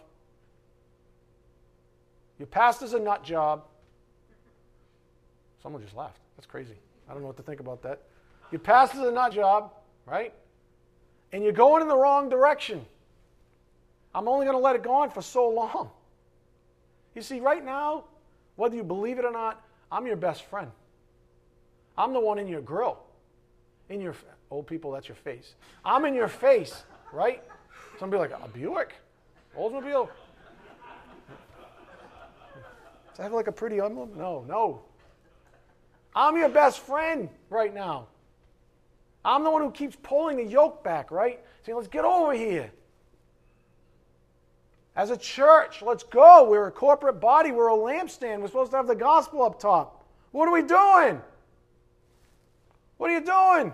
Your 2.39 2.47
pastor's 2.47 2.93
a 2.93 2.99
nut 2.99 3.23
job. 3.23 3.63
Someone 5.61 5.83
just 5.83 5.95
laughed. 5.95 6.17
That's 6.35 6.47
crazy. 6.47 6.73
I 7.07 7.13
don't 7.13 7.21
know 7.21 7.27
what 7.27 7.37
to 7.37 7.43
think 7.43 7.59
about 7.59 7.83
that. 7.83 8.01
Your 8.51 8.57
pastor's 8.57 9.01
a 9.01 9.11
nut 9.11 9.33
job, 9.33 9.71
right? 10.07 10.33
And 11.31 11.43
you're 11.43 11.53
going 11.53 11.83
in 11.83 11.87
the 11.87 11.95
wrong 11.95 12.27
direction. 12.27 12.83
I'm 14.15 14.27
only 14.27 14.47
going 14.47 14.57
to 14.57 14.63
let 14.63 14.75
it 14.75 14.81
go 14.81 14.93
on 14.93 15.11
for 15.11 15.21
so 15.21 15.47
long. 15.47 15.91
You 17.13 17.21
see, 17.21 17.41
right 17.41 17.63
now, 17.63 18.05
whether 18.55 18.75
you 18.75 18.83
believe 18.83 19.19
it 19.19 19.25
or 19.25 19.31
not, 19.31 19.61
I'm 19.91 20.07
your 20.07 20.15
best 20.15 20.41
friend. 20.45 20.71
I'm 21.95 22.13
the 22.13 22.19
one 22.19 22.39
in 22.39 22.47
your 22.47 22.61
grill. 22.61 22.97
In 23.89 24.01
your 24.01 24.15
old 24.49 24.65
people, 24.65 24.91
that's 24.91 25.07
your 25.07 25.17
face. 25.17 25.53
I'm 25.85 26.05
in 26.05 26.15
your 26.15 26.27
face, 26.27 26.83
right? 27.13 27.43
Somebody 27.99 28.21
like 28.21 28.31
a 28.31 28.47
Buick, 28.47 28.93
Oldsmobile. 29.57 30.07
Does 33.09 33.17
that 33.17 33.23
have 33.23 33.33
like 33.33 33.47
a 33.47 33.51
pretty 33.51 33.81
emblem? 33.81 34.11
No, 34.15 34.45
no. 34.47 34.81
I'm 36.15 36.37
your 36.37 36.47
best 36.47 36.79
friend 36.79 37.27
right 37.49 37.73
now. 37.73 38.07
I'm 39.25 39.43
the 39.43 39.51
one 39.51 39.61
who 39.61 39.71
keeps 39.71 39.97
pulling 40.01 40.37
the 40.37 40.45
yoke 40.45 40.81
back, 40.81 41.11
right? 41.11 41.41
Saying, 41.65 41.75
let's 41.75 41.89
get 41.89 42.05
over 42.05 42.31
here. 42.31 42.71
As 44.95 45.09
a 45.09 45.17
church, 45.17 45.81
let's 45.81 46.03
go. 46.03 46.49
We're 46.49 46.67
a 46.67 46.71
corporate 46.71 47.19
body. 47.19 47.51
We're 47.51 47.69
a 47.69 47.77
lampstand. 47.77 48.39
We're 48.39 48.47
supposed 48.47 48.71
to 48.71 48.77
have 48.77 48.87
the 48.87 48.95
gospel 48.95 49.43
up 49.43 49.59
top. 49.59 50.05
What 50.31 50.47
are 50.47 50.53
we 50.53 50.61
doing? 50.61 51.21
What 52.97 53.11
are 53.11 53.13
you 53.13 53.25
doing? 53.25 53.73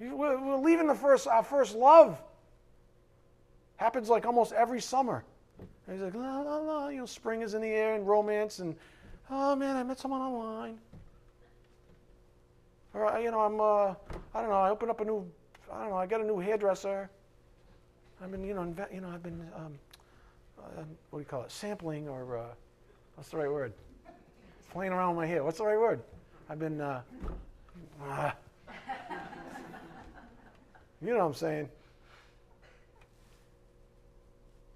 We're 0.00 0.56
leaving 0.56 0.86
the 0.86 0.94
first, 0.94 1.26
our 1.26 1.42
first 1.42 1.74
love. 1.74 2.20
Happens 3.76 4.08
like 4.08 4.26
almost 4.26 4.52
every 4.52 4.80
summer. 4.80 5.24
And 5.86 5.96
he's 5.96 6.04
like, 6.04 6.14
la, 6.14 6.40
la, 6.40 6.56
la. 6.58 6.88
You 6.88 6.98
know, 6.98 7.06
spring 7.06 7.42
is 7.42 7.54
in 7.54 7.62
the 7.62 7.68
air 7.68 7.94
and 7.94 8.06
romance, 8.06 8.58
and 8.58 8.74
oh 9.30 9.54
man, 9.54 9.76
I 9.76 9.82
met 9.82 9.98
someone 9.98 10.20
online. 10.20 10.78
Or 12.92 13.18
you 13.20 13.30
know, 13.30 13.40
I'm, 13.40 13.60
uh, 13.60 13.94
I 14.34 14.40
don't 14.40 14.50
know, 14.50 14.56
I 14.56 14.70
opened 14.70 14.90
up 14.90 15.00
a 15.00 15.04
new, 15.04 15.26
I 15.72 15.80
don't 15.80 15.90
know, 15.90 15.96
I 15.96 16.06
got 16.06 16.20
a 16.20 16.24
new 16.24 16.38
hairdresser. 16.38 17.10
I've 18.22 18.30
been, 18.30 18.44
you 18.44 18.54
know, 18.54 18.62
inve- 18.62 18.94
you 18.94 19.00
know, 19.00 19.08
I've 19.08 19.22
been, 19.22 19.40
um, 19.56 19.78
uh, 20.58 20.82
what 21.10 21.18
do 21.18 21.22
you 21.22 21.24
call 21.24 21.42
it, 21.42 21.50
sampling 21.50 22.08
or 22.08 22.38
uh, 22.38 22.44
what's 23.16 23.30
the 23.30 23.36
right 23.36 23.50
word? 23.50 23.72
Playing 24.70 24.92
around 24.92 25.16
with 25.16 25.24
my 25.24 25.26
hair. 25.26 25.42
What's 25.42 25.58
the 25.58 25.64
right 25.64 25.78
word? 25.78 26.00
I've 26.48 26.60
been, 26.60 26.80
uh, 26.80 27.02
uh, 28.08 28.30
you 31.02 31.12
know 31.12 31.18
what 31.18 31.26
I'm 31.26 31.34
saying? 31.34 31.68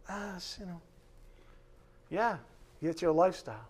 Ah, 0.09 0.39
you 0.59 0.67
know, 0.67 0.81
yeah, 2.11 2.37
it's 2.81 3.03
your 3.03 3.13
lifestyle. 3.13 3.69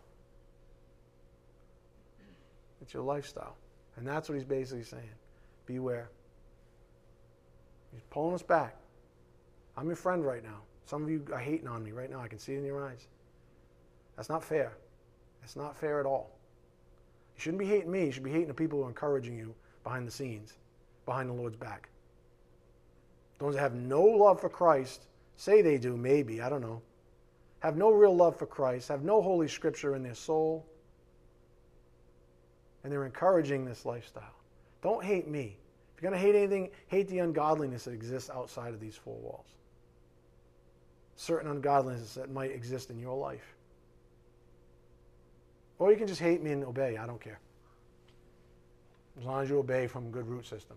It's 2.80 2.94
your 2.94 3.02
lifestyle. 3.02 3.56
And 3.96 4.06
that's 4.06 4.28
what 4.28 4.36
he's 4.36 4.44
basically 4.44 4.84
saying. 4.84 5.10
Beware. 5.66 6.08
He's 7.92 8.02
pulling 8.10 8.34
us 8.34 8.42
back. 8.42 8.76
I'm 9.76 9.86
your 9.86 9.96
friend 9.96 10.24
right 10.24 10.42
now. 10.42 10.60
Some 10.86 11.02
of 11.02 11.10
you 11.10 11.24
are 11.32 11.38
hating 11.38 11.68
on 11.68 11.82
me 11.84 11.92
right 11.92 12.10
now. 12.10 12.20
I 12.20 12.28
can 12.28 12.38
see 12.38 12.54
it 12.54 12.58
in 12.58 12.64
your 12.64 12.86
eyes. 12.86 13.06
That's 14.16 14.28
not 14.28 14.42
fair. 14.42 14.72
That's 15.40 15.56
not 15.56 15.76
fair 15.76 16.00
at 16.00 16.06
all. 16.06 16.30
You 17.36 17.42
shouldn't 17.42 17.60
be 17.60 17.66
hating 17.66 17.90
me. 17.90 18.06
You 18.06 18.12
should 18.12 18.22
be 18.22 18.32
hating 18.32 18.48
the 18.48 18.54
people 18.54 18.78
who 18.78 18.84
are 18.84 18.88
encouraging 18.88 19.36
you 19.36 19.54
behind 19.84 20.06
the 20.06 20.12
scenes, 20.12 20.54
behind 21.06 21.28
the 21.28 21.34
Lord's 21.34 21.56
back. 21.56 21.88
Those 23.38 23.54
that 23.54 23.60
have 23.60 23.74
no 23.74 24.02
love 24.02 24.40
for 24.40 24.48
Christ, 24.48 25.06
say 25.36 25.62
they 25.62 25.78
do, 25.78 25.96
maybe, 25.96 26.40
I 26.40 26.48
don't 26.48 26.60
know. 26.60 26.82
Have 27.60 27.76
no 27.76 27.90
real 27.90 28.14
love 28.14 28.36
for 28.36 28.46
Christ, 28.46 28.88
have 28.88 29.02
no 29.02 29.20
Holy 29.20 29.48
Scripture 29.48 29.96
in 29.96 30.02
their 30.02 30.14
soul, 30.14 30.66
and 32.82 32.92
they're 32.92 33.04
encouraging 33.04 33.64
this 33.64 33.84
lifestyle. 33.84 34.34
Don't 34.82 35.04
hate 35.04 35.28
me. 35.28 35.56
If 35.96 36.02
you're 36.02 36.10
going 36.10 36.20
to 36.20 36.26
hate 36.26 36.36
anything, 36.36 36.70
hate 36.86 37.08
the 37.08 37.18
ungodliness 37.18 37.84
that 37.84 37.92
exists 37.92 38.30
outside 38.30 38.72
of 38.72 38.80
these 38.80 38.96
four 38.96 39.16
walls. 39.16 39.46
Certain 41.16 41.50
ungodliness 41.50 42.14
that 42.14 42.30
might 42.30 42.52
exist 42.52 42.90
in 42.90 43.00
your 43.00 43.16
life. 43.16 43.56
Or 45.80 45.90
you 45.90 45.96
can 45.96 46.06
just 46.06 46.20
hate 46.20 46.42
me 46.42 46.52
and 46.52 46.64
obey. 46.64 46.96
I 46.96 47.06
don't 47.06 47.20
care. 47.20 47.40
As 49.18 49.24
long 49.24 49.42
as 49.42 49.50
you 49.50 49.58
obey 49.58 49.88
from 49.88 50.06
a 50.06 50.10
good 50.10 50.28
root 50.28 50.46
system. 50.46 50.76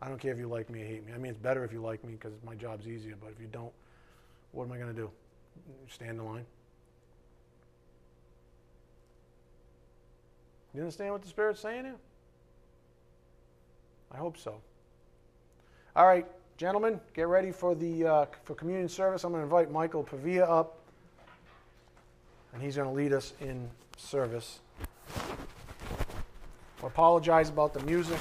I 0.00 0.08
don't 0.08 0.18
care 0.18 0.32
if 0.32 0.38
you 0.38 0.48
like 0.48 0.70
me 0.70 0.82
or 0.82 0.86
hate 0.86 1.04
me. 1.04 1.12
I 1.12 1.18
mean, 1.18 1.30
it's 1.30 1.38
better 1.38 1.64
if 1.64 1.72
you 1.72 1.80
like 1.80 2.04
me 2.04 2.12
because 2.12 2.32
my 2.44 2.54
job's 2.54 2.86
easier. 2.86 3.16
But 3.20 3.30
if 3.30 3.40
you 3.40 3.48
don't, 3.50 3.72
what 4.52 4.64
am 4.64 4.72
I 4.72 4.78
going 4.78 4.94
to 4.94 5.00
do? 5.00 5.10
Stand 5.88 6.18
in 6.18 6.24
line? 6.24 6.46
You 10.74 10.82
understand 10.82 11.12
what 11.12 11.22
the 11.22 11.28
Spirit's 11.28 11.60
saying 11.60 11.84
here? 11.84 11.96
I 14.12 14.16
hope 14.16 14.36
so. 14.36 14.60
All 15.96 16.06
right, 16.06 16.26
gentlemen, 16.56 17.00
get 17.14 17.26
ready 17.26 17.50
for 17.50 17.74
the 17.74 18.06
uh, 18.06 18.26
for 18.44 18.54
communion 18.54 18.88
service. 18.88 19.24
I'm 19.24 19.32
going 19.32 19.40
to 19.40 19.44
invite 19.44 19.72
Michael 19.72 20.04
Pavia 20.04 20.44
up, 20.44 20.78
and 22.52 22.62
he's 22.62 22.76
going 22.76 22.88
to 22.88 22.94
lead 22.94 23.12
us 23.12 23.32
in 23.40 23.68
service. 23.96 24.60
I 25.16 26.86
apologize 26.86 27.48
about 27.48 27.74
the 27.74 27.80
music. 27.80 28.20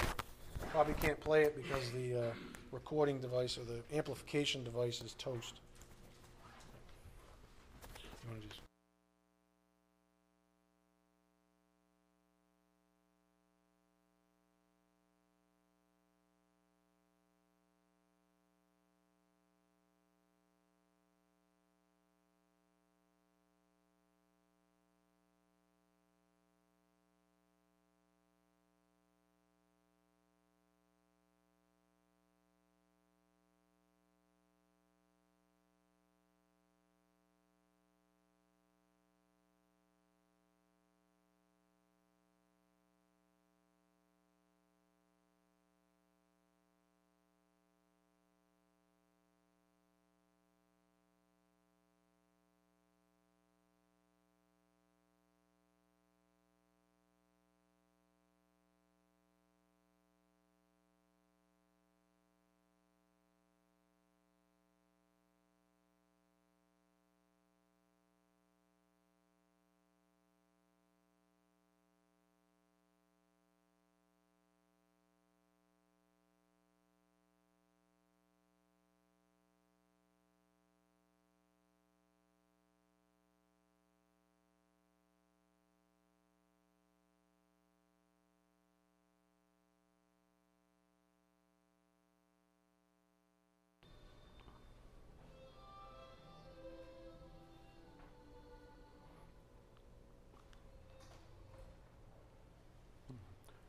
Probably 0.71 0.93
can't 0.93 1.19
play 1.19 1.43
it 1.43 1.55
because 1.55 1.91
the 1.91 2.15
uh, 2.15 2.33
recording 2.71 3.19
device 3.19 3.57
or 3.57 3.63
the 3.63 3.81
amplification 3.95 4.63
device 4.63 5.01
is 5.01 5.13
toast. 5.13 5.55
You 8.23 8.31
want 8.31 8.41
to 8.43 8.47
just 8.47 8.66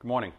Good 0.08 0.12
morning. 0.14 0.32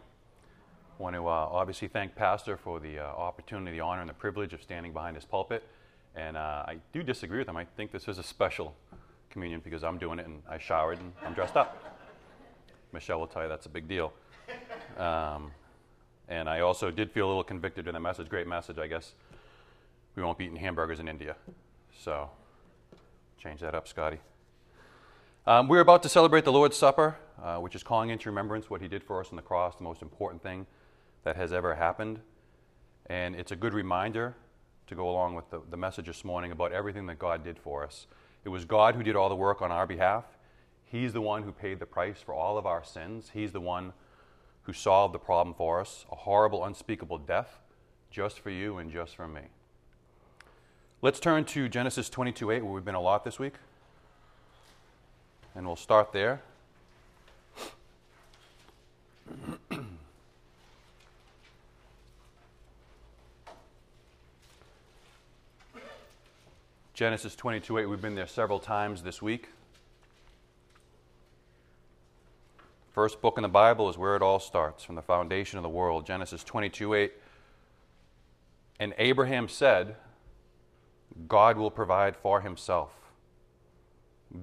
I 0.98 1.00
want 1.00 1.14
to 1.14 1.28
uh, 1.28 1.30
obviously 1.30 1.86
thank 1.86 2.16
Pastor 2.16 2.56
for 2.56 2.80
the 2.80 2.98
uh, 2.98 3.04
opportunity, 3.04 3.76
the 3.76 3.84
honor, 3.84 4.00
and 4.00 4.10
the 4.10 4.14
privilege 4.14 4.52
of 4.52 4.60
standing 4.60 4.92
behind 4.92 5.14
his 5.14 5.24
pulpit. 5.24 5.62
And 6.16 6.36
uh, 6.36 6.64
I 6.66 6.78
do 6.92 7.04
disagree 7.04 7.38
with 7.38 7.46
him. 7.48 7.56
I 7.56 7.66
think 7.76 7.92
this 7.92 8.08
is 8.08 8.18
a 8.18 8.22
special 8.24 8.74
communion 9.30 9.60
because 9.62 9.84
I'm 9.84 9.96
doing 9.96 10.18
it 10.18 10.26
and 10.26 10.42
I 10.50 10.58
showered 10.58 10.98
and 10.98 11.12
I'm 11.24 11.34
dressed 11.34 11.56
up. 11.56 11.80
Michelle 12.92 13.20
will 13.20 13.28
tell 13.28 13.44
you 13.44 13.48
that's 13.48 13.66
a 13.66 13.68
big 13.68 13.86
deal. 13.86 14.12
Um, 14.98 15.52
And 16.28 16.48
I 16.48 16.62
also 16.62 16.90
did 16.90 17.12
feel 17.12 17.26
a 17.26 17.28
little 17.28 17.44
convicted 17.44 17.86
in 17.86 17.94
the 17.94 18.00
message. 18.00 18.28
Great 18.28 18.48
message, 18.48 18.78
I 18.78 18.88
guess. 18.88 19.12
We 20.16 20.24
won't 20.24 20.36
be 20.36 20.46
eating 20.46 20.56
hamburgers 20.56 20.98
in 20.98 21.06
India. 21.06 21.36
So 21.96 22.28
change 23.40 23.60
that 23.60 23.76
up, 23.76 23.86
Scotty. 23.86 24.18
Um, 25.46 25.68
we're 25.68 25.80
about 25.80 26.02
to 26.02 26.08
celebrate 26.10 26.44
the 26.44 26.52
Lord's 26.52 26.76
Supper, 26.76 27.16
uh, 27.42 27.56
which 27.56 27.74
is 27.74 27.82
calling 27.82 28.10
into 28.10 28.28
remembrance 28.28 28.68
what 28.68 28.82
He 28.82 28.88
did 28.88 29.02
for 29.02 29.20
us 29.20 29.30
on 29.30 29.36
the 29.36 29.42
cross, 29.42 29.74
the 29.74 29.82
most 29.82 30.02
important 30.02 30.42
thing 30.42 30.66
that 31.24 31.34
has 31.36 31.50
ever 31.50 31.74
happened. 31.74 32.20
And 33.06 33.34
it's 33.34 33.50
a 33.50 33.56
good 33.56 33.72
reminder 33.72 34.36
to 34.86 34.94
go 34.94 35.08
along 35.08 35.36
with 35.36 35.48
the, 35.48 35.62
the 35.70 35.78
message 35.78 36.06
this 36.06 36.24
morning 36.24 36.52
about 36.52 36.72
everything 36.72 37.06
that 37.06 37.18
God 37.18 37.42
did 37.42 37.58
for 37.58 37.82
us. 37.82 38.06
It 38.44 38.50
was 38.50 38.66
God 38.66 38.94
who 38.94 39.02
did 39.02 39.16
all 39.16 39.30
the 39.30 39.34
work 39.34 39.62
on 39.62 39.72
our 39.72 39.86
behalf. 39.86 40.24
He's 40.84 41.14
the 41.14 41.22
one 41.22 41.42
who 41.42 41.52
paid 41.52 41.78
the 41.78 41.86
price 41.86 42.20
for 42.20 42.34
all 42.34 42.58
of 42.58 42.66
our 42.66 42.84
sins. 42.84 43.30
He's 43.32 43.52
the 43.52 43.62
one 43.62 43.94
who 44.64 44.74
solved 44.74 45.14
the 45.14 45.18
problem 45.18 45.54
for 45.54 45.80
us 45.80 46.04
a 46.12 46.16
horrible, 46.16 46.66
unspeakable 46.66 47.16
death 47.16 47.60
just 48.10 48.40
for 48.40 48.50
you 48.50 48.76
and 48.76 48.92
just 48.92 49.16
for 49.16 49.26
me. 49.26 49.44
Let's 51.00 51.18
turn 51.18 51.46
to 51.46 51.66
Genesis 51.66 52.10
22 52.10 52.50
8, 52.50 52.62
where 52.62 52.74
we've 52.74 52.84
been 52.84 52.94
a 52.94 53.00
lot 53.00 53.24
this 53.24 53.38
week. 53.38 53.54
And 55.54 55.66
we'll 55.66 55.76
start 55.76 56.12
there. 56.12 56.40
Genesis 66.94 67.34
22 67.34 67.78
8, 67.78 67.86
we've 67.86 68.00
been 68.00 68.14
there 68.14 68.26
several 68.26 68.58
times 68.60 69.02
this 69.02 69.20
week. 69.20 69.48
First 72.92 73.20
book 73.20 73.38
in 73.38 73.42
the 73.42 73.48
Bible 73.48 73.88
is 73.88 73.96
where 73.96 74.16
it 74.16 74.22
all 74.22 74.38
starts, 74.40 74.84
from 74.84 74.94
the 74.94 75.02
foundation 75.02 75.58
of 75.58 75.62
the 75.62 75.68
world. 75.68 76.06
Genesis 76.06 76.44
22 76.44 76.94
8. 76.94 77.12
And 78.78 78.94
Abraham 78.98 79.48
said, 79.48 79.96
God 81.26 81.56
will 81.56 81.70
provide 81.70 82.16
for 82.16 82.40
himself. 82.40 82.99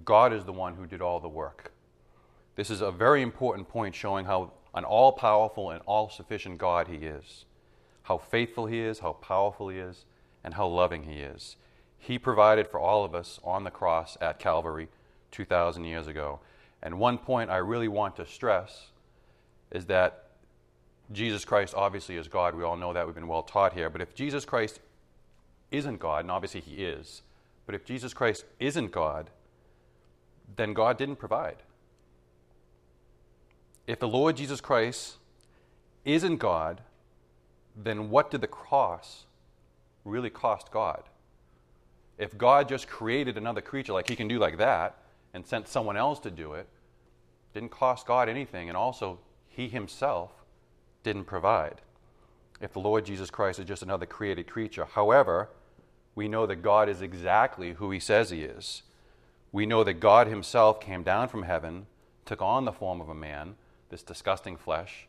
God 0.03 0.33
is 0.33 0.43
the 0.43 0.53
one 0.53 0.75
who 0.75 0.85
did 0.85 1.01
all 1.01 1.19
the 1.19 1.29
work. 1.29 1.71
This 2.55 2.69
is 2.69 2.81
a 2.81 2.91
very 2.91 3.21
important 3.21 3.69
point 3.69 3.95
showing 3.95 4.25
how 4.25 4.53
an 4.73 4.83
all 4.83 5.11
powerful 5.11 5.71
and 5.71 5.81
all 5.85 6.09
sufficient 6.09 6.57
God 6.57 6.87
he 6.87 6.97
is, 6.97 7.45
how 8.03 8.17
faithful 8.17 8.65
he 8.65 8.79
is, 8.79 8.99
how 8.99 9.13
powerful 9.13 9.69
he 9.69 9.77
is, 9.77 10.05
and 10.43 10.53
how 10.53 10.67
loving 10.67 11.03
he 11.03 11.19
is. 11.19 11.55
He 11.97 12.19
provided 12.19 12.67
for 12.67 12.79
all 12.79 13.03
of 13.03 13.15
us 13.15 13.39
on 13.43 13.63
the 13.63 13.71
cross 13.71 14.17
at 14.21 14.39
Calvary 14.39 14.87
2,000 15.31 15.83
years 15.83 16.07
ago. 16.07 16.39
And 16.81 16.99
one 16.99 17.17
point 17.17 17.49
I 17.49 17.57
really 17.57 17.87
want 17.87 18.15
to 18.17 18.25
stress 18.25 18.87
is 19.71 19.85
that 19.85 20.25
Jesus 21.11 21.45
Christ 21.45 21.73
obviously 21.75 22.17
is 22.17 22.27
God. 22.27 22.55
We 22.55 22.63
all 22.63 22.77
know 22.77 22.93
that. 22.93 23.05
We've 23.05 23.15
been 23.15 23.27
well 23.27 23.43
taught 23.43 23.73
here. 23.73 23.89
But 23.89 24.01
if 24.01 24.13
Jesus 24.13 24.45
Christ 24.45 24.79
isn't 25.71 25.99
God, 25.99 26.21
and 26.21 26.31
obviously 26.31 26.61
he 26.61 26.83
is, 26.83 27.21
but 27.65 27.75
if 27.75 27.83
Jesus 27.83 28.13
Christ 28.13 28.45
isn't 28.59 28.91
God, 28.91 29.29
then 30.55 30.73
God 30.73 30.97
didn't 30.97 31.17
provide. 31.17 31.57
If 33.85 33.99
the 33.99 34.07
Lord 34.07 34.37
Jesus 34.37 34.61
Christ 34.61 35.17
isn't 36.03 36.37
God, 36.37 36.81
then 37.75 38.09
what 38.09 38.31
did 38.31 38.41
the 38.41 38.47
cross 38.47 39.25
really 40.03 40.29
cost 40.29 40.71
God? 40.71 41.03
If 42.17 42.37
God 42.37 42.67
just 42.67 42.87
created 42.87 43.37
another 43.37 43.61
creature 43.61 43.93
like 43.93 44.09
he 44.09 44.15
can 44.15 44.27
do 44.27 44.39
like 44.39 44.57
that 44.57 44.97
and 45.33 45.45
sent 45.45 45.67
someone 45.67 45.97
else 45.97 46.19
to 46.21 46.31
do 46.31 46.53
it, 46.53 46.67
didn't 47.53 47.71
cost 47.71 48.07
God 48.07 48.29
anything, 48.29 48.69
and 48.69 48.77
also 48.77 49.19
he 49.47 49.67
himself 49.67 50.31
didn't 51.03 51.25
provide. 51.25 51.81
If 52.59 52.73
the 52.73 52.79
Lord 52.79 53.05
Jesus 53.05 53.29
Christ 53.29 53.59
is 53.59 53.65
just 53.65 53.83
another 53.83 54.05
created 54.05 54.47
creature. 54.47 54.85
However, 54.85 55.49
we 56.15 56.27
know 56.27 56.45
that 56.47 56.57
God 56.57 56.89
is 56.89 57.01
exactly 57.01 57.73
who 57.73 57.91
he 57.91 57.99
says 57.99 58.31
he 58.31 58.41
is. 58.41 58.81
We 59.51 59.65
know 59.65 59.83
that 59.83 59.95
God 59.95 60.27
himself 60.27 60.79
came 60.79 61.03
down 61.03 61.29
from 61.29 61.43
heaven, 61.43 61.87
took 62.25 62.41
on 62.41 62.65
the 62.65 62.71
form 62.71 63.01
of 63.01 63.09
a 63.09 63.15
man, 63.15 63.55
this 63.89 64.03
disgusting 64.03 64.57
flesh, 64.57 65.07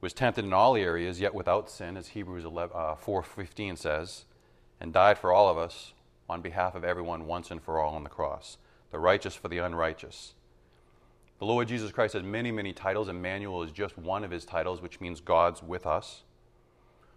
was 0.00 0.12
tempted 0.12 0.44
in 0.44 0.52
all 0.52 0.76
areas, 0.76 1.20
yet 1.20 1.34
without 1.34 1.70
sin, 1.70 1.96
as 1.96 2.08
Hebrews 2.08 2.44
11, 2.44 2.76
uh, 2.76 2.94
4.15 2.94 3.78
says, 3.78 4.24
and 4.80 4.92
died 4.92 5.16
for 5.16 5.32
all 5.32 5.48
of 5.48 5.56
us 5.56 5.92
on 6.28 6.42
behalf 6.42 6.74
of 6.74 6.84
everyone 6.84 7.26
once 7.26 7.50
and 7.50 7.62
for 7.62 7.78
all 7.78 7.94
on 7.94 8.02
the 8.02 8.10
cross, 8.10 8.58
the 8.90 8.98
righteous 8.98 9.34
for 9.34 9.48
the 9.48 9.58
unrighteous. 9.58 10.34
The 11.38 11.46
Lord 11.46 11.68
Jesus 11.68 11.90
Christ 11.90 12.14
has 12.14 12.22
many, 12.22 12.52
many 12.52 12.72
titles. 12.72 13.08
Emmanuel 13.08 13.62
is 13.62 13.72
just 13.72 13.98
one 13.98 14.22
of 14.22 14.30
his 14.30 14.44
titles, 14.44 14.80
which 14.80 15.00
means 15.00 15.20
God's 15.20 15.62
with 15.62 15.86
us. 15.86 16.22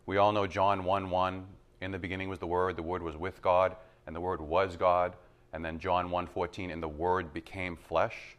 We 0.05 0.17
all 0.17 0.31
know 0.31 0.47
John 0.47 0.83
1 0.83 1.09
1. 1.09 1.45
In 1.81 1.91
the 1.91 1.99
beginning 1.99 2.29
was 2.29 2.39
the 2.39 2.47
Word, 2.47 2.75
the 2.75 2.81
Word 2.83 3.03
was 3.03 3.17
with 3.17 3.41
God, 3.41 3.75
and 4.07 4.15
the 4.15 4.21
Word 4.21 4.41
was 4.41 4.77
God. 4.77 5.13
And 5.55 5.63
then 5.63 5.79
John 5.79 6.11
1 6.11 6.27
14, 6.27 6.69
and 6.69 6.83
the 6.83 6.89
Word 6.89 7.33
became 7.33 7.77
flesh. 7.77 8.35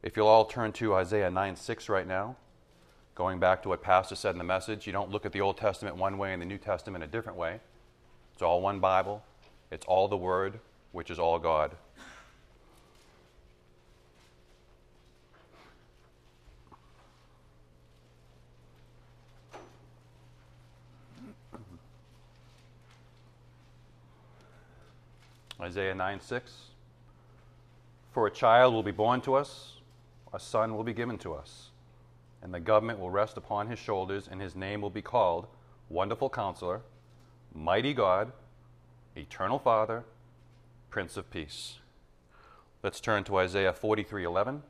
If 0.00 0.16
you'll 0.16 0.28
all 0.28 0.44
turn 0.44 0.70
to 0.74 0.94
Isaiah 0.94 1.32
9 1.32 1.56
6 1.56 1.88
right 1.88 2.06
now, 2.06 2.36
going 3.16 3.40
back 3.40 3.60
to 3.64 3.68
what 3.68 3.82
Pastor 3.82 4.14
said 4.14 4.36
in 4.36 4.38
the 4.38 4.44
message, 4.44 4.86
you 4.86 4.92
don't 4.92 5.10
look 5.10 5.26
at 5.26 5.32
the 5.32 5.40
Old 5.40 5.56
Testament 5.56 5.96
one 5.96 6.16
way 6.16 6.32
and 6.32 6.40
the 6.40 6.46
New 6.46 6.58
Testament 6.58 7.02
a 7.02 7.08
different 7.08 7.36
way. 7.36 7.58
It's 8.34 8.42
all 8.42 8.60
one 8.60 8.78
Bible, 8.78 9.24
it's 9.72 9.84
all 9.86 10.06
the 10.06 10.16
Word, 10.16 10.60
which 10.92 11.10
is 11.10 11.18
all 11.18 11.40
God. 11.40 11.72
Isaiah 25.62 25.94
9 25.94 26.20
6. 26.20 26.52
For 28.10 28.26
a 28.26 28.30
child 28.30 28.74
will 28.74 28.82
be 28.82 28.90
born 28.90 29.20
to 29.22 29.34
us, 29.34 29.76
a 30.32 30.40
son 30.40 30.76
will 30.76 30.82
be 30.82 30.92
given 30.92 31.18
to 31.18 31.34
us, 31.34 31.70
and 32.42 32.52
the 32.52 32.58
government 32.58 32.98
will 32.98 33.10
rest 33.10 33.36
upon 33.36 33.68
his 33.68 33.78
shoulders, 33.78 34.28
and 34.30 34.40
his 34.40 34.56
name 34.56 34.80
will 34.80 34.90
be 34.90 35.02
called 35.02 35.46
Wonderful 35.88 36.30
Counselor, 36.30 36.80
Mighty 37.54 37.94
God, 37.94 38.32
Eternal 39.16 39.60
Father, 39.60 40.04
Prince 40.90 41.16
of 41.16 41.30
Peace. 41.30 41.78
Let's 42.82 43.00
turn 43.00 43.22
to 43.24 43.36
Isaiah 43.36 43.72
43 43.72 44.24
11. 44.24 44.62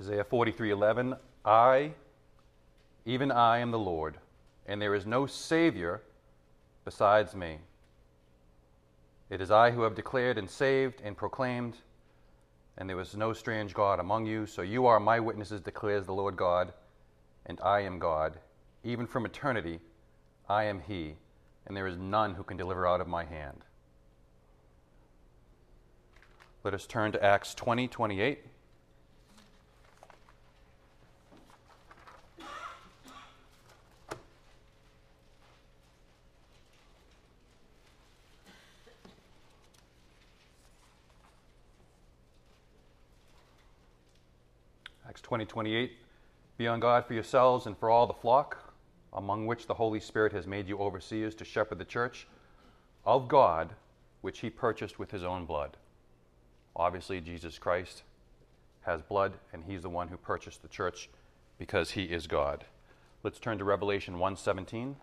Isaiah 0.00 0.24
43:11, 0.24 1.18
I, 1.44 1.94
even 3.04 3.32
I 3.32 3.58
am 3.58 3.72
the 3.72 3.78
Lord, 3.78 4.18
and 4.66 4.80
there 4.80 4.94
is 4.94 5.06
no 5.06 5.26
Savior 5.26 6.02
besides 6.84 7.34
me. 7.34 7.58
It 9.28 9.40
is 9.40 9.50
I 9.50 9.72
who 9.72 9.82
have 9.82 9.96
declared 9.96 10.38
and 10.38 10.48
saved 10.48 11.00
and 11.02 11.16
proclaimed, 11.16 11.78
and 12.76 12.88
there 12.88 12.96
was 12.96 13.16
no 13.16 13.32
strange 13.32 13.74
God 13.74 13.98
among 13.98 14.24
you. 14.24 14.46
So 14.46 14.62
you 14.62 14.86
are 14.86 15.00
my 15.00 15.18
witnesses, 15.18 15.60
declares 15.60 16.06
the 16.06 16.14
Lord 16.14 16.36
God, 16.36 16.72
and 17.46 17.60
I 17.60 17.80
am 17.80 17.98
God. 17.98 18.38
Even 18.84 19.06
from 19.06 19.26
eternity, 19.26 19.80
I 20.48 20.64
am 20.64 20.80
He, 20.80 21.16
and 21.66 21.76
there 21.76 21.88
is 21.88 21.98
none 21.98 22.34
who 22.34 22.44
can 22.44 22.56
deliver 22.56 22.86
out 22.86 23.00
of 23.00 23.08
my 23.08 23.24
hand. 23.24 23.64
Let 26.62 26.72
us 26.72 26.86
turn 26.86 27.10
to 27.12 27.24
Acts 27.24 27.52
20 27.54 27.88
28. 27.88 28.44
Acts 45.30 45.52
20, 45.52 45.90
Be 46.56 46.66
on 46.66 46.80
God 46.80 47.04
for 47.04 47.12
yourselves 47.12 47.66
and 47.66 47.76
for 47.76 47.90
all 47.90 48.06
the 48.06 48.14
flock, 48.14 48.72
among 49.12 49.46
which 49.46 49.66
the 49.66 49.74
Holy 49.74 50.00
Spirit 50.00 50.32
has 50.32 50.46
made 50.46 50.66
you 50.66 50.78
overseers 50.78 51.34
to 51.34 51.44
shepherd 51.44 51.78
the 51.78 51.84
church 51.84 52.26
of 53.04 53.28
God, 53.28 53.74
which 54.22 54.38
he 54.40 54.48
purchased 54.48 54.98
with 54.98 55.10
his 55.10 55.22
own 55.22 55.44
blood. 55.44 55.76
Obviously, 56.74 57.20
Jesus 57.20 57.58
Christ 57.58 58.04
has 58.82 59.02
blood, 59.02 59.34
and 59.52 59.64
he's 59.64 59.82
the 59.82 59.90
one 59.90 60.08
who 60.08 60.16
purchased 60.16 60.62
the 60.62 60.68
church 60.68 61.10
because 61.58 61.90
he 61.90 62.04
is 62.04 62.26
God. 62.26 62.64
Let's 63.22 63.38
turn 63.38 63.58
to 63.58 63.64
Revelation 63.64 64.14
1:17. 64.14 64.94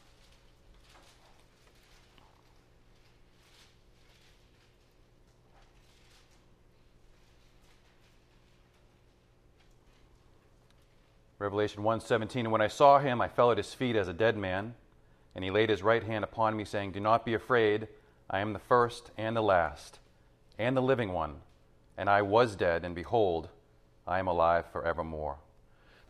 Revelation 11.43 11.83
1:17 11.83 12.41
And 12.41 12.53
when 12.53 12.63
I 12.63 12.69
saw 12.69 12.99
him 12.99 13.21
I 13.21 13.29
fell 13.29 13.51
at 13.51 13.57
his 13.57 13.75
feet 13.75 13.97
as 13.97 14.09
a 14.09 14.13
dead 14.13 14.37
man 14.37 14.75
and 15.35 15.45
he 15.45 15.51
laid 15.51 15.71
his 15.71 15.83
right 15.83 16.05
hand 16.05 16.23
upon 16.25 16.57
me 16.57 16.65
saying 16.65 16.93
do 16.93 17.01
not 17.01 17.27
be 17.27 17.35
afraid 17.35 17.89
I 18.31 18.41
am 18.41 18.53
the 18.53 18.59
first 18.59 19.11
and 19.19 19.37
the 19.37 19.43
last 19.43 19.99
and 20.59 20.77
the 20.77 20.83
living 20.83 21.13
one 21.13 21.41
and 21.99 22.09
I 22.09 22.23
was 22.23 22.55
dead 22.55 22.85
and 22.85 22.95
behold 22.95 23.49
I 24.07 24.19
am 24.19 24.29
alive 24.29 24.67
forevermore. 24.73 25.39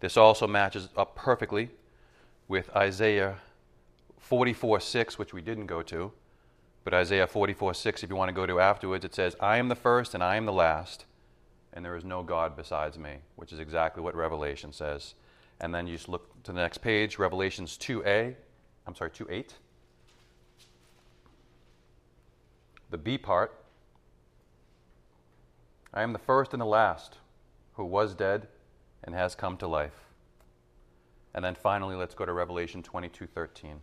This 0.01 0.17
also 0.17 0.47
matches 0.47 0.89
up 0.97 1.15
perfectly 1.15 1.71
with 2.49 2.69
Isaiah 2.77 3.39
44 4.19 4.81
6, 4.81 5.19
which 5.19 5.33
we 5.33 5.41
didn't 5.43 5.67
go 5.67 5.83
to. 5.83 6.13
But 6.85 6.95
Isaiah 6.95 7.27
44 7.27 7.75
6, 7.75 8.03
if 8.03 8.11
you 8.11 8.17
want 8.17 8.29
to 8.29 8.35
go 8.35 8.47
to 8.47 8.61
afterwards, 8.61 9.05
it 9.05 9.15
says, 9.15 9.37
I 9.41 9.59
am 9.59 9.69
the 9.69 9.77
first 9.77 10.15
and 10.15 10.23
I 10.23 10.37
am 10.37 10.47
the 10.47 10.53
last, 10.53 11.05
and 11.73 11.85
there 11.85 11.97
is 11.97 12.05
no 12.05 12.23
God 12.23 12.57
besides 12.57 12.99
me, 12.99 13.19
which 13.37 13.53
is 13.53 13.61
exactly 13.61 14.03
what 14.03 14.15
Revelation 14.15 14.73
says. 14.73 15.15
And 15.63 15.75
then 15.75 15.87
you 15.87 15.95
just 15.95 16.09
look 16.09 16.43
to 16.43 16.53
the 16.53 16.61
next 16.61 16.79
page, 16.79 17.19
Revelations 17.19 17.79
2a, 17.79 18.35
I'm 18.87 18.95
sorry, 18.95 19.11
2 19.11 19.29
8. 19.31 19.55
The 22.91 22.99
B 22.99 23.17
part 23.17 23.63
I 25.95 26.03
am 26.03 26.13
the 26.13 26.19
first 26.19 26.53
and 26.53 26.61
the 26.61 26.67
last 26.67 27.19
who 27.75 27.85
was 27.85 28.15
dead 28.15 28.49
and 29.05 29.15
has 29.15 29.35
come 29.35 29.57
to 29.59 29.67
life. 29.67 30.07
And 31.35 31.45
then 31.45 31.55
finally, 31.55 31.97
let's 31.97 32.15
go 32.15 32.25
to 32.25 32.33
Revelation 32.33 32.83
22 32.83 33.27
13. 33.27 33.81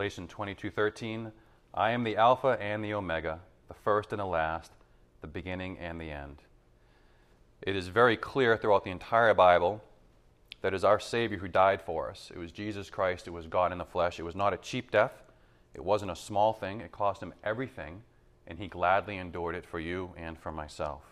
Revelation 0.00 0.28
22:13 0.28 1.30
I 1.74 1.90
am 1.90 2.04
the 2.04 2.16
alpha 2.16 2.56
and 2.58 2.82
the 2.82 2.94
omega 2.94 3.40
the 3.68 3.74
first 3.74 4.14
and 4.14 4.20
the 4.20 4.24
last 4.24 4.72
the 5.20 5.26
beginning 5.26 5.76
and 5.78 6.00
the 6.00 6.10
end 6.10 6.38
It 7.60 7.76
is 7.76 7.88
very 7.88 8.16
clear 8.16 8.56
throughout 8.56 8.82
the 8.82 8.92
entire 8.92 9.34
Bible 9.34 9.82
that 10.62 10.72
it 10.72 10.76
is 10.76 10.84
our 10.84 10.98
Savior 10.98 11.36
who 11.36 11.48
died 11.48 11.82
for 11.82 12.08
us. 12.08 12.32
It 12.34 12.38
was 12.38 12.50
Jesus 12.50 12.88
Christ, 12.88 13.26
it 13.26 13.32
was 13.32 13.46
God 13.46 13.72
in 13.72 13.76
the 13.76 13.84
flesh. 13.84 14.18
It 14.18 14.22
was 14.22 14.34
not 14.34 14.54
a 14.54 14.56
cheap 14.56 14.90
death, 14.90 15.22
it 15.74 15.84
wasn't 15.84 16.12
a 16.12 16.16
small 16.16 16.54
thing. 16.54 16.80
It 16.80 16.92
cost 16.92 17.22
him 17.22 17.34
everything, 17.44 18.02
and 18.46 18.58
he 18.58 18.68
gladly 18.68 19.18
endured 19.18 19.54
it 19.54 19.66
for 19.66 19.80
you 19.80 20.14
and 20.16 20.38
for 20.38 20.50
myself. 20.50 21.02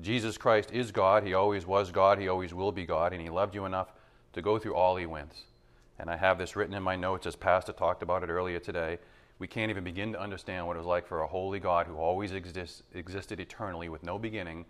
Jesus 0.00 0.36
Christ 0.36 0.72
is 0.72 0.90
God. 0.90 1.22
He 1.22 1.34
always 1.34 1.64
was 1.64 1.92
God. 1.92 2.18
He 2.18 2.26
always 2.26 2.52
will 2.52 2.72
be 2.72 2.84
God, 2.84 3.12
and 3.12 3.22
he 3.22 3.30
loved 3.30 3.54
you 3.54 3.66
enough 3.66 3.92
to 4.32 4.42
go 4.42 4.58
through 4.58 4.74
all 4.74 4.96
he 4.96 5.06
went. 5.06 5.44
And 6.00 6.08
I 6.08 6.16
have 6.16 6.38
this 6.38 6.56
written 6.56 6.74
in 6.74 6.82
my 6.82 6.96
notes 6.96 7.26
as 7.26 7.36
Pastor 7.36 7.72
talked 7.72 8.02
about 8.02 8.22
it 8.22 8.30
earlier 8.30 8.58
today. 8.58 8.98
We 9.38 9.46
can't 9.46 9.68
even 9.68 9.84
begin 9.84 10.12
to 10.12 10.20
understand 10.20 10.66
what 10.66 10.76
it 10.76 10.78
was 10.78 10.86
like 10.86 11.06
for 11.06 11.20
a 11.20 11.26
holy 11.26 11.60
God 11.60 11.86
who 11.86 11.96
always 11.96 12.32
exist, 12.32 12.84
existed 12.94 13.38
eternally 13.38 13.90
with 13.90 14.02
no 14.02 14.18
beginning 14.18 14.64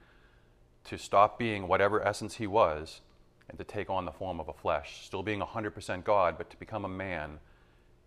to 0.85 0.98
stop 0.98 1.39
being 1.39 1.69
whatever 1.69 2.05
essence 2.05 2.35
he 2.35 2.48
was 2.48 3.01
and 3.48 3.57
to 3.59 3.65
take 3.65 3.89
on 3.89 4.07
the 4.07 4.11
form 4.11 4.40
of 4.40 4.48
a 4.48 4.52
flesh. 4.52 5.05
Still 5.05 5.23
being 5.23 5.40
100% 5.40 6.02
God, 6.02 6.36
but 6.36 6.51
to 6.51 6.57
become 6.57 6.85
a 6.85 6.89
man 6.89 7.39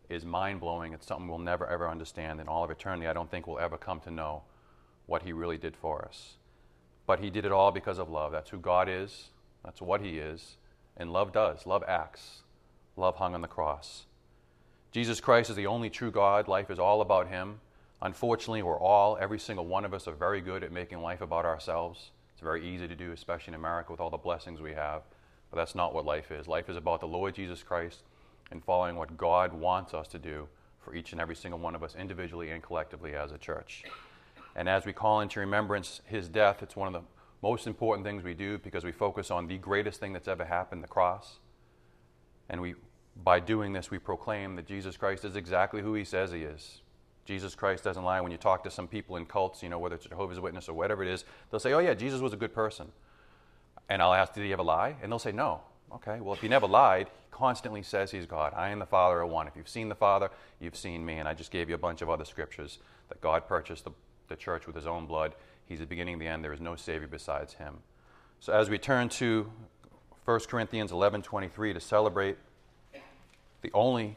is 0.09 0.25
mind 0.25 0.59
blowing. 0.59 0.91
It's 0.91 1.07
something 1.07 1.29
we'll 1.29 1.39
never 1.39 1.65
ever 1.65 1.89
understand 1.89 2.41
in 2.41 2.49
all 2.49 2.65
of 2.65 2.71
eternity. 2.71 3.07
I 3.07 3.13
don't 3.13 3.31
think 3.31 3.47
we'll 3.47 3.59
ever 3.59 3.77
come 3.77 4.01
to 4.01 4.11
know 4.11 4.43
what 5.05 5.23
he 5.23 5.31
really 5.31 5.57
did 5.57 5.77
for 5.77 6.03
us. 6.03 6.35
But 7.05 7.19
he 7.19 7.29
did 7.29 7.45
it 7.45 7.53
all 7.53 7.71
because 7.71 7.99
of 7.99 8.09
love. 8.09 8.33
That's 8.33 8.49
who 8.49 8.57
God 8.57 8.89
is, 8.89 9.29
that's 9.63 9.81
what 9.81 10.01
he 10.01 10.19
is. 10.19 10.57
And 10.97 11.11
love 11.11 11.31
does. 11.31 11.65
Love 11.65 11.83
acts. 11.87 12.42
Love 12.95 13.15
hung 13.15 13.33
on 13.33 13.41
the 13.41 13.47
cross. 13.47 14.05
Jesus 14.91 15.19
Christ 15.19 15.49
is 15.49 15.55
the 15.55 15.67
only 15.67 15.89
true 15.89 16.11
God. 16.11 16.47
Life 16.47 16.69
is 16.69 16.79
all 16.79 17.01
about 17.01 17.27
him. 17.27 17.59
Unfortunately, 18.01 18.61
we're 18.61 18.79
all, 18.79 19.17
every 19.19 19.39
single 19.39 19.65
one 19.65 19.85
of 19.85 19.93
us, 19.93 20.07
are 20.07 20.13
very 20.13 20.41
good 20.41 20.63
at 20.63 20.71
making 20.71 21.01
life 21.01 21.21
about 21.21 21.45
ourselves. 21.45 22.11
It's 22.33 22.41
very 22.41 22.67
easy 22.67 22.87
to 22.87 22.95
do, 22.95 23.11
especially 23.11 23.53
in 23.53 23.59
America 23.59 23.91
with 23.91 23.99
all 23.99 24.09
the 24.09 24.17
blessings 24.17 24.61
we 24.61 24.73
have. 24.73 25.01
But 25.49 25.57
that's 25.57 25.73
not 25.73 25.93
what 25.93 26.05
life 26.05 26.31
is. 26.31 26.47
Life 26.47 26.69
is 26.69 26.77
about 26.77 26.99
the 26.99 27.07
Lord 27.07 27.33
Jesus 27.33 27.63
Christ 27.63 28.03
and 28.51 28.63
following 28.63 28.95
what 28.95 29.17
God 29.17 29.53
wants 29.53 29.93
us 29.93 30.07
to 30.09 30.19
do 30.19 30.47
for 30.79 30.93
each 30.93 31.11
and 31.11 31.21
every 31.21 31.35
single 31.35 31.59
one 31.59 31.75
of 31.75 31.83
us, 31.83 31.95
individually 31.95 32.51
and 32.51 32.61
collectively 32.61 33.15
as 33.15 33.31
a 33.31 33.37
church. 33.37 33.83
And 34.55 34.69
as 34.69 34.85
we 34.85 34.93
call 34.93 35.21
into 35.21 35.39
remembrance 35.39 36.01
his 36.05 36.27
death, 36.27 36.61
it's 36.61 36.75
one 36.75 36.87
of 36.87 36.93
the 36.93 37.07
most 37.41 37.67
important 37.67 38.05
things 38.05 38.23
we 38.23 38.33
do 38.33 38.57
because 38.57 38.83
we 38.83 38.91
focus 38.91 39.31
on 39.31 39.47
the 39.47 39.57
greatest 39.57 39.99
thing 39.99 40.13
that's 40.13 40.27
ever 40.27 40.45
happened 40.45 40.83
the 40.83 40.87
cross. 40.87 41.39
And 42.53 42.61
we, 42.61 42.75
by 43.23 43.39
doing 43.39 43.73
this, 43.73 43.89
we 43.89 43.97
proclaim 43.97 44.55
that 44.57 44.67
Jesus 44.67 44.95
Christ 44.95 45.25
is 45.25 45.35
exactly 45.35 45.81
who 45.81 45.95
he 45.95 46.03
says 46.03 46.31
he 46.31 46.43
is. 46.43 46.81
Jesus 47.25 47.55
Christ 47.55 47.83
doesn't 47.83 48.03
lie. 48.03 48.21
When 48.21 48.31
you 48.31 48.37
talk 48.37 48.63
to 48.65 48.69
some 48.69 48.87
people 48.87 49.15
in 49.15 49.25
cults, 49.25 49.63
you 49.63 49.69
know, 49.69 49.79
whether 49.79 49.95
it's 49.95 50.05
Jehovah's 50.05 50.39
Witness 50.39 50.69
or 50.69 50.73
whatever 50.73 51.01
it 51.01 51.09
is, 51.09 51.25
they'll 51.49 51.59
say, 51.59 51.73
oh, 51.73 51.79
yeah, 51.79 51.95
Jesus 51.95 52.21
was 52.21 52.31
a 52.31 52.37
good 52.37 52.53
person. 52.53 52.91
And 53.89 54.03
I'll 54.03 54.13
ask, 54.13 54.35
Did 54.35 54.43
he 54.43 54.53
ever 54.53 54.61
lie? 54.61 54.95
And 55.01 55.11
they'll 55.11 55.17
say, 55.17 55.31
No. 55.31 55.61
Okay, 55.95 56.19
well, 56.19 56.35
if 56.35 56.41
he 56.41 56.47
never 56.47 56.67
lied, 56.67 57.07
he 57.07 57.27
constantly 57.31 57.81
says 57.81 58.11
he's 58.11 58.27
God. 58.27 58.53
I 58.55 58.69
am 58.69 58.77
the 58.77 58.85
Father 58.85 59.21
of 59.21 59.31
one. 59.31 59.47
If 59.47 59.55
you've 59.55 59.67
seen 59.67 59.89
the 59.89 59.95
Father, 59.95 60.29
you've 60.59 60.75
seen 60.75 61.03
me. 61.03 61.15
And 61.15 61.27
I 61.27 61.33
just 61.33 61.49
gave 61.49 61.69
you 61.69 61.75
a 61.75 61.79
bunch 61.79 62.03
of 62.03 62.09
other 62.09 62.25
scriptures 62.25 62.77
that 63.09 63.19
God 63.19 63.47
purchased 63.47 63.83
the, 63.83 63.91
the 64.27 64.35
church 64.35 64.67
with 64.67 64.75
his 64.75 64.85
own 64.85 65.07
blood. 65.07 65.33
He's 65.65 65.79
the 65.79 65.87
beginning 65.87 66.13
and 66.13 66.21
the 66.21 66.27
end. 66.27 66.43
There 66.43 66.53
is 66.53 66.61
no 66.61 66.75
Savior 66.75 67.07
besides 67.07 67.53
him. 67.55 67.79
So 68.39 68.53
as 68.53 68.69
we 68.69 68.77
turn 68.77 69.09
to 69.09 69.51
1 70.25 70.39
Corinthians 70.47 70.91
11:23 70.91 71.73
to 71.73 71.79
celebrate 71.79 72.37
the 73.61 73.71
only 73.73 74.15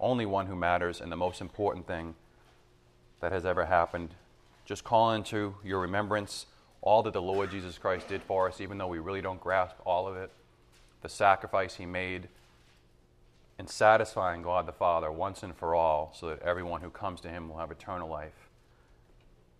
only 0.00 0.26
one 0.26 0.46
who 0.46 0.56
matters 0.56 1.00
and 1.00 1.12
the 1.12 1.16
most 1.16 1.40
important 1.40 1.86
thing 1.86 2.14
that 3.20 3.30
has 3.32 3.44
ever 3.44 3.66
happened, 3.66 4.14
just 4.64 4.82
call 4.82 5.12
into 5.12 5.54
your 5.62 5.78
remembrance 5.78 6.46
all 6.80 7.02
that 7.02 7.12
the 7.12 7.22
Lord 7.22 7.50
Jesus 7.50 7.76
Christ 7.76 8.08
did 8.08 8.22
for 8.22 8.48
us, 8.48 8.60
even 8.60 8.78
though 8.78 8.88
we 8.88 8.98
really 8.98 9.20
don't 9.20 9.40
grasp 9.40 9.76
all 9.84 10.08
of 10.08 10.16
it, 10.16 10.32
the 11.02 11.08
sacrifice 11.08 11.74
he 11.74 11.84
made 11.84 12.28
in 13.58 13.66
satisfying 13.66 14.40
God 14.40 14.64
the 14.64 14.72
Father 14.72 15.12
once 15.12 15.42
and 15.42 15.54
for 15.54 15.74
all, 15.74 16.12
so 16.14 16.28
that 16.30 16.40
everyone 16.40 16.80
who 16.80 16.88
comes 16.88 17.20
to 17.20 17.28
him 17.28 17.48
will 17.48 17.58
have 17.58 17.70
eternal 17.70 18.08
life. 18.08 18.48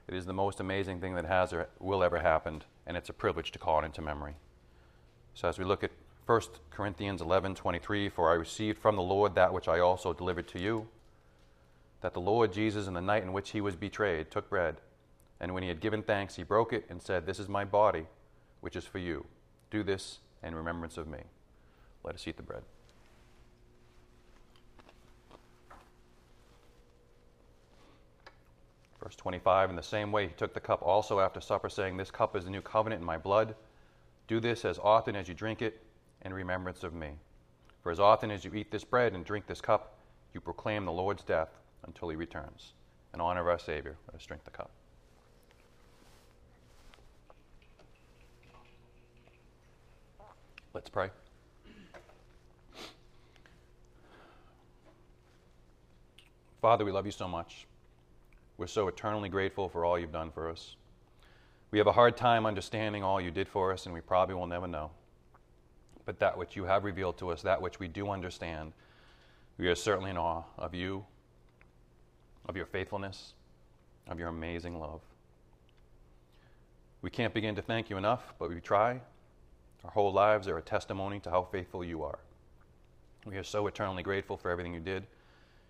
It 0.09 0.15
is 0.15 0.25
the 0.25 0.33
most 0.33 0.59
amazing 0.59 1.01
thing 1.01 1.15
that 1.17 1.27
has 1.27 1.53
or 1.53 1.69
will 1.79 2.03
ever 2.03 2.21
happen, 2.21 2.63
and 2.87 2.97
it's 2.97 3.11
a 3.11 3.13
privilege 3.13 3.53
to 3.53 3.59
call 3.59 3.83
it 3.83 3.85
into 3.85 4.01
memory. 4.01 4.37
So 5.35 5.48
as 5.48 5.59
we 5.59 5.65
look 5.65 5.85
at 5.85 5.90
1 6.27 6.40
Corinthians 6.70 7.20
11:23, 7.20 8.09
for 8.09 8.31
I 8.31 8.35
received 8.35 8.78
from 8.78 8.97
the 8.97 9.02
Lord 9.02 9.35
that 9.35 9.52
which 9.52 9.69
I 9.69 9.81
also 9.81 10.12
delivered 10.12 10.48
to 10.48 10.61
you, 10.61 10.89
that 12.01 12.15
the 12.15 12.20
Lord 12.20 12.52
Jesus 12.52 12.86
in 12.86 12.94
the 12.94 13.01
night 13.01 13.23
in 13.23 13.32
which 13.32 13.51
he 13.51 13.61
was 13.61 13.77
betrayed 13.77 14.31
took 14.31 14.48
bread, 14.48 14.81
and 15.40 15.55
when 15.55 15.62
he 15.62 15.69
had 15.69 15.81
given 15.81 16.02
thanks, 16.02 16.36
he 16.36 16.43
broke 16.43 16.73
it 16.73 16.85
and 16.89 17.02
said, 17.02 17.27
This 17.27 17.39
is 17.39 17.48
my 17.48 17.65
body, 17.65 18.07
which 18.61 18.77
is 18.77 18.85
for 18.85 18.98
you. 18.98 19.27
Do 19.70 19.82
this 19.82 20.19
in 20.43 20.55
remembrance 20.55 20.97
of 20.97 21.09
me. 21.09 21.20
Let 22.05 22.15
us 22.15 22.27
eat 22.28 22.36
the 22.36 22.43
bread. 22.43 22.62
Verse 29.02 29.16
25 29.16 29.70
In 29.70 29.77
the 29.77 29.82
same 29.82 30.12
way, 30.12 30.28
he 30.28 30.35
took 30.35 30.52
the 30.52 30.61
cup 30.61 30.82
also 30.82 31.20
after 31.20 31.40
supper, 31.40 31.69
saying, 31.69 31.97
This 31.97 32.11
cup 32.11 32.36
is 32.36 32.44
the 32.44 32.51
new 32.51 32.61
covenant 32.61 33.01
in 33.01 33.07
my 33.07 33.16
blood. 33.16 33.55
Do 34.31 34.39
this 34.39 34.65
as 34.65 34.78
often 34.78 35.16
as 35.16 35.27
you 35.27 35.35
drink 35.35 35.61
it 35.61 35.82
in 36.24 36.32
remembrance 36.32 36.85
of 36.85 36.94
me. 36.94 37.15
For 37.82 37.90
as 37.90 37.98
often 37.98 38.31
as 38.31 38.44
you 38.44 38.55
eat 38.55 38.70
this 38.70 38.85
bread 38.85 39.12
and 39.12 39.24
drink 39.24 39.48
this 39.48 39.61
cup, 39.61 39.98
you 40.32 40.40
proclaim 40.40 40.85
the 40.85 40.93
Lord's 40.93 41.24
death 41.24 41.48
until 41.85 42.11
he 42.11 42.15
returns. 42.15 42.74
In 43.12 43.20
honor 43.20 43.40
of 43.40 43.48
our 43.48 43.59
Savior, 43.59 43.97
let 44.07 44.15
us 44.15 44.24
drink 44.24 44.44
the 44.44 44.52
cup. 44.52 44.70
Let's 50.74 50.89
pray. 50.89 51.11
Father, 56.62 56.85
we 56.85 56.93
love 56.93 57.05
you 57.05 57.11
so 57.11 57.27
much. 57.27 57.66
We're 58.59 58.69
so 58.69 58.86
eternally 58.86 59.28
grateful 59.28 59.69
for 59.69 59.85
all 59.85 59.98
you've 59.98 60.12
done 60.12 60.31
for 60.31 60.48
us. 60.48 60.77
We 61.71 61.79
have 61.79 61.87
a 61.87 61.93
hard 61.93 62.17
time 62.17 62.47
understanding 62.47 63.05
all 63.05 63.21
you 63.21 63.31
did 63.31 63.49
for 63.49 63.73
us, 63.73 63.87
and 63.87 63.95
we 63.95 64.01
probably 64.01 64.35
will 64.35 64.47
never 64.47 64.67
know. 64.67 64.91
But 66.05 66.19
that 66.19 66.37
which 66.37 66.57
you 66.57 66.65
have 66.65 66.85
revealed 66.85 67.19
to 67.19 67.31
us, 67.31 67.43
that 67.43 67.63
which 67.63 67.79
we 67.79 67.87
do 67.87 68.11
understand, 68.11 68.73
we 69.57 69.69
are 69.69 69.75
certainly 69.75 70.11
in 70.11 70.19
awe 70.19 70.43
of 70.59 70.75
you, 70.75 71.05
of 72.47 72.57
your 72.57 72.67
faithfulness, 72.67 73.35
of 74.09 74.19
your 74.19 74.29
amazing 74.29 74.81
love. 74.81 75.01
We 77.03 77.11
can't 77.11 77.33
begin 77.33 77.55
to 77.55 77.63
thank 77.63 77.89
you 77.89 77.97
enough, 77.97 78.35
but 78.39 78.49
we 78.51 78.61
try. 78.61 79.01
Our 79.85 79.91
whole 79.91 80.13
lives 80.13 80.49
are 80.49 80.59
a 80.59 80.63
testimony 80.63 81.21
to 81.21 81.31
how 81.31 81.45
faithful 81.45 81.85
you 81.85 82.03
are. 82.03 82.19
We 83.25 83.37
are 83.37 83.45
so 83.45 83.67
eternally 83.67 84.03
grateful 84.03 84.37
for 84.37 84.51
everything 84.51 84.75
you 84.75 84.81
did. 84.81 85.07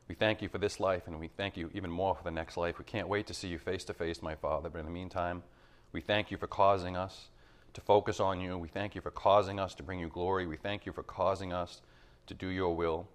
We 0.09 0.14
thank 0.14 0.40
you 0.43 0.48
for 0.48 0.59
this 0.59 0.81
life, 0.81 1.02
and 1.06 1.20
we 1.20 1.28
thank 1.28 1.56
you 1.56 1.70
even 1.74 1.90
more 1.90 2.14
for 2.14 2.24
the 2.24 2.31
next 2.31 2.56
life. 2.56 2.78
We 2.78 2.85
can't 2.85 3.06
wait 3.06 3.27
to 3.28 3.35
see 3.35 3.48
you 3.48 3.59
face 3.59 3.85
to 3.85 3.94
face, 3.94 4.22
my 4.22 4.35
Father. 4.35 4.68
But 4.68 4.81
in 4.81 4.86
the 4.86 4.90
meantime, 4.90 5.43
we 5.92 6.00
thank 6.00 6.30
you 6.30 6.36
for 6.36 6.46
causing 6.46 6.96
us 6.96 7.28
to 7.74 7.80
focus 7.80 8.20
on 8.20 8.40
you. 8.40 8.58
We 8.58 8.68
thank 8.68 8.94
you 8.94 9.00
for 9.00 9.10
causing 9.10 9.60
us 9.60 9.74
to 9.76 9.82
bring 9.82 10.00
you 10.00 10.08
glory. 10.08 10.46
We 10.46 10.56
thank 10.56 10.86
you 10.86 10.92
for 10.92 11.02
causing 11.02 11.52
us 11.52 11.80
to 12.26 12.34
do 12.34 12.48
your 12.48 12.74
will. 12.74 13.08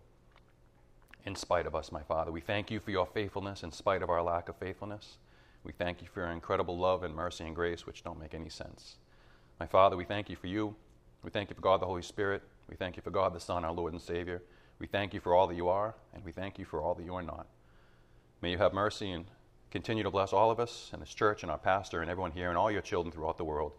in 1.25 1.35
spite 1.35 1.65
of 1.65 1.75
us, 1.75 1.91
my 1.91 2.03
Father. 2.03 2.31
We 2.31 2.41
thank 2.41 2.71
you 2.71 2.79
for 2.79 2.91
your 2.91 3.05
faithfulness 3.05 3.63
in 3.63 3.71
spite 3.71 4.03
of 4.03 4.09
our 4.09 4.21
lack 4.21 4.49
of 4.49 4.55
faithfulness. 4.57 5.17
We 5.63 5.71
thank 5.73 6.01
you 6.01 6.07
for 6.13 6.21
your 6.21 6.29
incredible 6.29 6.77
love 6.77 7.03
and 7.03 7.15
mercy 7.15 7.43
and 7.45 7.55
grace, 7.55 7.85
which 7.87 8.03
don't 8.03 8.19
make 8.19 8.33
any 8.33 8.49
sense. 8.49 8.97
My 9.59 9.65
Father, 9.65 9.97
we 9.97 10.05
thank 10.05 10.29
you 10.29 10.35
for 10.35 10.47
you. 10.47 10.75
We 11.23 11.31
thank 11.31 11.49
you 11.49 11.55
for 11.55 11.61
God 11.61 11.81
the 11.81 11.87
Holy 11.87 12.03
Spirit. 12.03 12.43
We 12.69 12.75
thank 12.75 12.95
you 12.95 13.01
for 13.01 13.09
God 13.09 13.33
the 13.33 13.39
Son, 13.39 13.65
our 13.65 13.71
Lord 13.71 13.93
and 13.93 14.01
Savior. 14.01 14.43
We 14.79 14.87
thank 14.87 15.13
you 15.13 15.19
for 15.19 15.33
all 15.33 15.47
that 15.47 15.55
you 15.55 15.69
are, 15.69 15.95
and 16.13 16.23
we 16.23 16.31
thank 16.31 16.59
you 16.59 16.65
for 16.65 16.81
all 16.81 16.93
that 16.95 17.03
you 17.05 17.15
are 17.15 17.23
not. 17.23 17.47
May 18.41 18.51
you 18.51 18.57
have 18.59 18.73
mercy 18.73 19.11
and 19.11 19.25
continue 19.71 20.03
to 20.03 20.11
bless 20.11 20.33
all 20.33 20.51
of 20.51 20.59
us 20.59 20.89
and 20.93 21.01
this 21.01 21.13
church 21.13 21.43
and 21.43 21.51
our 21.51 21.57
pastor 21.57 22.01
and 22.01 22.09
everyone 22.09 22.31
here 22.31 22.49
and 22.49 22.57
all 22.57 22.71
your 22.71 22.81
children 22.81 23.11
throughout 23.11 23.37
the 23.37 23.43
world. 23.43 23.73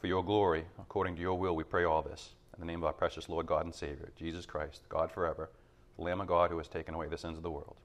For 0.00 0.06
your 0.06 0.24
glory, 0.24 0.64
according 0.78 1.16
to 1.16 1.22
your 1.22 1.38
will, 1.38 1.54
we 1.54 1.64
pray 1.64 1.84
all 1.84 2.02
this. 2.02 2.34
In 2.54 2.60
the 2.60 2.66
name 2.66 2.80
of 2.80 2.86
our 2.86 2.92
precious 2.92 3.28
Lord 3.28 3.46
God 3.46 3.64
and 3.64 3.74
Savior, 3.74 4.10
Jesus 4.16 4.46
Christ, 4.46 4.82
God 4.88 5.10
forever, 5.10 5.50
the 5.96 6.02
Lamb 6.02 6.20
of 6.20 6.26
God 6.26 6.50
who 6.50 6.58
has 6.58 6.68
taken 6.68 6.94
away 6.94 7.08
the 7.08 7.18
sins 7.18 7.36
of 7.36 7.42
the 7.42 7.50
world. 7.50 7.76